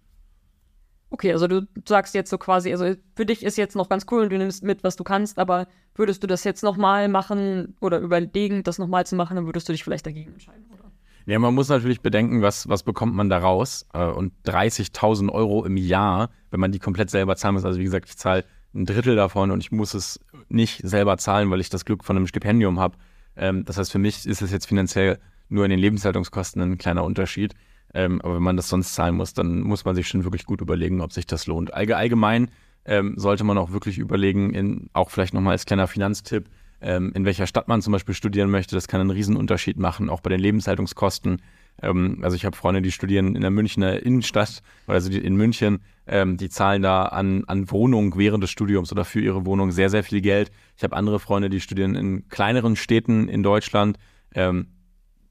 Okay, 1.10 1.32
also 1.32 1.48
du 1.48 1.66
sagst 1.88 2.14
jetzt 2.16 2.30
so 2.30 2.38
quasi, 2.38 2.72
also 2.72 2.94
für 3.16 3.26
dich 3.26 3.44
ist 3.44 3.58
jetzt 3.58 3.78
noch 3.78 3.88
ganz 3.88 4.06
cool 4.12 4.24
und 4.24 4.30
du 4.30 4.38
nimmst 4.38 4.62
mit, 4.62 4.84
was 4.84 4.98
du 4.98 5.06
kannst, 5.06 5.40
aber 5.40 5.68
würdest 5.96 6.22
du 6.22 6.28
das 6.28 6.44
jetzt 6.44 6.64
nochmal 6.64 7.08
machen 7.08 7.78
oder 7.80 8.00
überlegen, 8.00 8.64
das 8.64 8.78
nochmal 8.78 9.06
zu 9.06 9.16
machen, 9.16 9.36
dann 9.38 9.46
würdest 9.46 9.70
du 9.70 9.72
dich 9.72 9.86
vielleicht 9.86 10.06
dagegen 10.06 10.34
entscheiden, 10.34 10.66
oder? 10.74 10.92
Ja, 11.26 11.40
man 11.40 11.54
muss 11.54 11.68
natürlich 11.68 12.02
bedenken, 12.02 12.42
was, 12.42 12.70
was 12.70 12.84
bekommt 12.84 13.14
man 13.14 13.30
da 13.30 13.38
raus. 13.40 13.86
Äh, 13.94 14.06
und 14.06 14.32
30.000 14.46 15.30
Euro 15.30 15.66
im 15.66 15.76
Jahr, 15.76 16.30
wenn 16.52 16.62
man 16.62 16.72
die 16.72 16.80
komplett 16.80 17.10
selber 17.10 17.36
zahlen 17.36 17.56
muss. 17.56 17.66
Also 17.66 17.80
wie 17.80 17.84
gesagt, 17.84 18.08
ich 18.08 18.18
zahle 18.18 18.46
ein 18.78 18.86
Drittel 18.86 19.16
davon 19.16 19.52
und 19.52 19.60
ich 19.62 19.72
muss 19.72 19.94
es 19.94 20.20
nicht 20.50 20.82
selber 20.88 21.18
zahlen, 21.18 21.50
weil 21.50 21.60
ich 21.60 21.70
das 21.70 21.84
Glück 21.84 22.04
von 22.04 22.16
einem 22.16 22.28
Stipendium 22.28 22.80
habe. 22.80 22.98
Ähm, 23.36 23.66
das 23.66 23.78
heißt, 23.78 23.92
für 23.92 24.00
mich 24.00 24.26
ist 24.26 24.42
es 24.42 24.52
jetzt 24.52 24.68
finanziell 24.68 25.20
nur 25.50 25.66
in 25.66 25.72
den 25.72 25.80
Lebenshaltungskosten 25.80 26.62
ein 26.62 26.78
kleiner 26.78 27.04
Unterschied. 27.04 27.54
Ähm, 27.94 28.22
aber 28.22 28.36
wenn 28.36 28.44
man 28.44 28.58
das 28.58 28.70
sonst 28.70 28.94
zahlen 28.94 29.16
muss, 29.16 29.34
dann 29.34 29.62
muss 29.62 29.86
man 29.86 29.96
sich 29.96 30.08
schon 30.08 30.24
wirklich 30.24 30.46
gut 30.46 30.62
überlegen, 30.62 31.02
ob 31.02 31.14
sich 31.14 31.26
das 31.26 31.48
lohnt. 31.48 31.74
Allgemein 31.74 32.52
ähm, 32.86 33.14
sollte 33.18 33.44
man 33.44 33.58
auch 33.58 33.72
wirklich 33.72 33.98
überlegen, 33.98 34.54
in, 34.54 34.90
auch 34.94 35.10
vielleicht 35.10 35.34
nochmal 35.34 35.54
als 35.54 35.66
kleiner 35.66 35.88
Finanztipp, 35.88 36.50
ähm, 36.82 37.12
in 37.16 37.26
welcher 37.26 37.48
Stadt 37.48 37.68
man 37.68 37.82
zum 37.82 37.94
Beispiel 37.94 38.14
studieren 38.14 38.50
möchte. 38.50 38.76
Das 38.76 38.88
kann 38.88 39.02
einen 39.02 39.10
Riesenunterschied 39.10 39.78
machen, 39.78 40.10
auch 40.10 40.22
bei 40.22 40.30
den 40.30 40.40
Lebenshaltungskosten. 40.40 41.42
Ähm, 41.82 42.20
also 42.22 42.36
ich 42.36 42.46
habe 42.46 42.56
Freunde, 42.56 42.82
die 42.82 42.92
studieren 42.92 43.36
in 43.36 43.42
der 43.42 43.52
Münchner 43.52 44.04
Innenstadt, 44.04 44.62
also 44.88 45.12
in 45.12 45.36
München, 45.36 45.80
ähm, 46.08 46.38
die 46.38 46.50
zahlen 46.50 46.82
da 46.82 47.04
an, 47.04 47.44
an 47.46 47.70
Wohnung 47.72 48.18
während 48.18 48.44
des 48.44 48.52
Studiums 48.52 48.92
oder 48.92 49.06
für 49.06 49.22
ihre 49.22 49.46
Wohnung 49.46 49.72
sehr, 49.72 49.90
sehr 49.90 50.04
viel 50.04 50.22
Geld. 50.22 50.52
Ich 50.76 50.84
habe 50.84 50.96
andere 50.96 51.20
Freunde, 51.20 51.50
die 51.50 51.60
studieren 51.60 51.96
in 51.96 52.28
kleineren 52.30 52.76
Städten 52.76 53.30
in 53.30 53.44
Deutschland. 53.44 53.98
Ähm, 54.34 54.68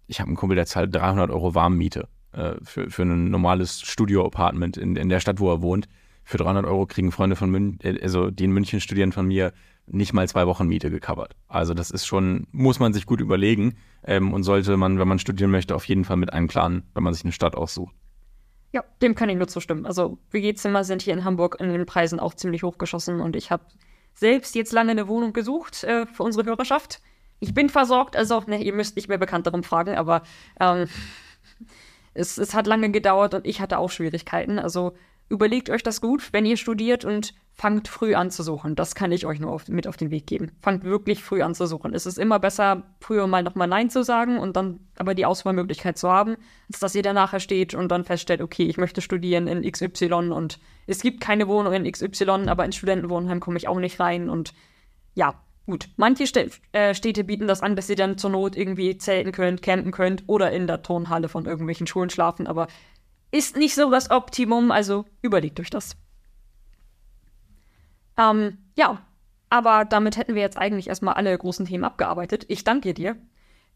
ich 0.06 0.20
habe 0.20 0.28
einen 0.28 0.36
Kumpel, 0.36 0.56
der 0.56 0.66
zahlt 0.66 0.94
300 0.94 1.30
Euro 1.30 1.54
Warmmiete 1.54 2.08
äh, 2.32 2.54
für, 2.62 2.90
für 2.90 3.02
ein 3.02 3.30
normales 3.30 3.80
Studio-Apartment 3.80 4.76
in, 4.76 4.96
in 4.96 5.08
der 5.08 5.20
Stadt, 5.20 5.40
wo 5.40 5.50
er 5.50 5.62
wohnt. 5.62 5.88
Für 6.22 6.38
300 6.38 6.64
Euro 6.64 6.86
kriegen 6.86 7.12
Freunde 7.12 7.36
von 7.36 7.50
München, 7.50 7.78
äh, 7.82 8.00
also 8.02 8.30
die 8.30 8.44
in 8.44 8.52
München 8.52 8.80
studieren 8.80 9.12
von 9.12 9.26
mir, 9.26 9.52
nicht 9.86 10.12
mal 10.12 10.28
zwei 10.28 10.46
Wochen 10.46 10.66
Miete 10.66 10.90
gecovert. 10.90 11.36
Also 11.48 11.74
das 11.74 11.90
ist 11.90 12.06
schon, 12.06 12.46
muss 12.52 12.80
man 12.80 12.92
sich 12.92 13.06
gut 13.06 13.20
überlegen 13.20 13.76
ähm, 14.04 14.32
und 14.32 14.42
sollte 14.42 14.76
man, 14.76 14.98
wenn 14.98 15.08
man 15.08 15.18
studieren 15.18 15.50
möchte, 15.50 15.74
auf 15.74 15.86
jeden 15.86 16.04
Fall 16.04 16.16
mit 16.16 16.32
einem 16.32 16.48
Plan, 16.48 16.82
wenn 16.94 17.02
man 17.02 17.14
sich 17.14 17.24
eine 17.24 17.32
Stadt 17.32 17.54
aussucht. 17.54 17.94
Ja, 18.72 18.84
dem 19.00 19.14
kann 19.14 19.28
ich 19.28 19.36
nur 19.36 19.48
zustimmen. 19.48 19.86
Also 19.86 20.18
WG-Zimmer 20.30 20.84
sind 20.84 21.02
hier 21.02 21.14
in 21.14 21.24
Hamburg 21.24 21.56
in 21.60 21.68
den 21.68 21.86
Preisen 21.86 22.20
auch 22.20 22.34
ziemlich 22.34 22.62
hochgeschossen 22.62 23.20
und 23.20 23.36
ich 23.36 23.50
habe 23.50 23.64
selbst 24.14 24.54
jetzt 24.54 24.72
lange 24.72 24.90
eine 24.90 25.08
Wohnung 25.08 25.32
gesucht 25.32 25.84
äh, 25.84 26.06
für 26.06 26.22
unsere 26.22 26.44
Hörerschaft. 26.44 27.00
Ich 27.38 27.54
bin 27.54 27.68
versorgt, 27.68 28.16
also 28.16 28.42
ne, 28.46 28.62
ihr 28.62 28.72
müsst 28.72 28.96
nicht 28.96 29.08
mehr 29.08 29.18
bekannt 29.18 29.46
darum 29.46 29.62
fragen, 29.62 29.94
aber 29.94 30.22
ähm, 30.58 30.88
es, 32.14 32.38
es 32.38 32.54
hat 32.54 32.66
lange 32.66 32.90
gedauert 32.90 33.34
und 33.34 33.46
ich 33.46 33.60
hatte 33.60 33.78
auch 33.78 33.90
Schwierigkeiten. 33.90 34.58
Also 34.58 34.94
überlegt 35.28 35.70
euch 35.70 35.82
das 35.82 36.00
gut, 36.00 36.32
wenn 36.32 36.46
ihr 36.46 36.56
studiert 36.56 37.04
und 37.04 37.34
fangt 37.56 37.88
früh 37.88 38.14
an 38.14 38.30
zu 38.30 38.42
suchen. 38.42 38.74
Das 38.74 38.94
kann 38.94 39.12
ich 39.12 39.24
euch 39.24 39.40
nur 39.40 39.50
auf, 39.50 39.66
mit 39.68 39.88
auf 39.88 39.96
den 39.96 40.10
Weg 40.10 40.26
geben. 40.26 40.52
Fangt 40.60 40.84
wirklich 40.84 41.24
früh 41.24 41.40
an 41.40 41.54
zu 41.54 41.66
suchen. 41.66 41.94
Es 41.94 42.04
ist 42.04 42.18
immer 42.18 42.38
besser, 42.38 42.82
früher 43.00 43.26
mal 43.26 43.42
nochmal 43.42 43.66
Nein 43.66 43.88
zu 43.88 44.04
sagen 44.04 44.38
und 44.38 44.56
dann 44.56 44.80
aber 44.98 45.14
die 45.14 45.24
Auswahlmöglichkeit 45.24 45.96
zu 45.96 46.10
haben, 46.10 46.36
als 46.68 46.80
dass 46.80 46.94
ihr 46.94 47.02
dann 47.02 47.14
nachher 47.14 47.40
steht 47.40 47.74
und 47.74 47.88
dann 47.88 48.04
feststellt, 48.04 48.42
okay, 48.42 48.64
ich 48.64 48.76
möchte 48.76 49.00
studieren 49.00 49.46
in 49.46 49.70
XY 49.70 50.32
und 50.32 50.58
es 50.86 51.00
gibt 51.00 51.22
keine 51.22 51.48
Wohnung 51.48 51.72
in 51.72 51.90
XY, 51.90 52.48
aber 52.48 52.66
in 52.66 52.72
Studentenwohnheim 52.72 53.40
komme 53.40 53.56
ich 53.56 53.68
auch 53.68 53.78
nicht 53.78 53.98
rein 54.00 54.28
und 54.28 54.52
ja, 55.14 55.40
gut. 55.64 55.88
Manche 55.96 56.24
äh, 56.72 56.94
Städte 56.94 57.24
bieten 57.24 57.48
das 57.48 57.62
an, 57.62 57.74
dass 57.74 57.88
ihr 57.88 57.96
dann 57.96 58.18
zur 58.18 58.30
Not 58.30 58.54
irgendwie 58.54 58.98
zelten 58.98 59.32
könnt, 59.32 59.62
campen 59.62 59.92
könnt 59.92 60.24
oder 60.26 60.52
in 60.52 60.66
der 60.66 60.82
Turnhalle 60.82 61.30
von 61.30 61.46
irgendwelchen 61.46 61.86
Schulen 61.86 62.10
schlafen, 62.10 62.46
aber 62.46 62.66
ist 63.30 63.56
nicht 63.56 63.74
so 63.74 63.90
das 63.90 64.10
Optimum, 64.10 64.70
also 64.70 65.06
überlegt 65.22 65.58
euch 65.58 65.70
das. 65.70 65.96
Ähm, 68.16 68.58
ja, 68.76 69.02
aber 69.50 69.84
damit 69.84 70.16
hätten 70.16 70.34
wir 70.34 70.42
jetzt 70.42 70.58
eigentlich 70.58 70.88
erstmal 70.88 71.14
alle 71.14 71.36
großen 71.36 71.66
Themen 71.66 71.84
abgearbeitet. 71.84 72.44
Ich 72.48 72.64
danke 72.64 72.94
dir. 72.94 73.16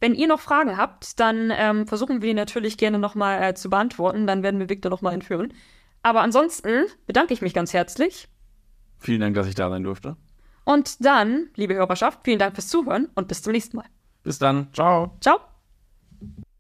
Wenn 0.01 0.15
ihr 0.15 0.29
noch 0.29 0.41
Fragen 0.41 0.77
habt, 0.77 1.21
dann 1.21 1.53
ähm, 1.55 1.87
versuchen 1.87 2.23
wir 2.23 2.29
die 2.29 2.35
natürlich 2.35 2.79
gerne 2.79 2.99
nochmal 2.99 3.43
äh, 3.43 3.55
zu 3.55 3.69
beantworten. 3.69 4.27
Dann 4.27 4.43
werden 4.43 4.59
wir 4.59 4.69
Victor 4.69 4.91
nochmal 4.91 5.15
entführen. 5.15 5.53
Aber 6.03 6.23
ansonsten 6.23 6.87
bedanke 7.07 7.35
ich 7.35 7.43
mich 7.43 7.53
ganz 7.53 7.75
herzlich. 7.75 8.29
Vielen 8.99 9.21
Dank, 9.21 9.35
dass 9.35 9.47
ich 9.47 9.55
da 9.55 9.69
sein 9.69 9.83
durfte. 9.83 10.17
Und 10.65 11.05
dann, 11.05 11.49
liebe 11.57 11.75
Hörerschaft, 11.75 12.21
vielen 12.25 12.39
Dank 12.39 12.55
fürs 12.55 12.69
Zuhören 12.69 13.09
und 13.15 13.29
bis 13.29 13.43
zum 13.43 13.53
nächsten 13.53 13.77
Mal. 13.77 13.87
Bis 14.23 14.39
dann. 14.39 14.69
Ciao. 14.73 15.17
Ciao. 15.21 15.50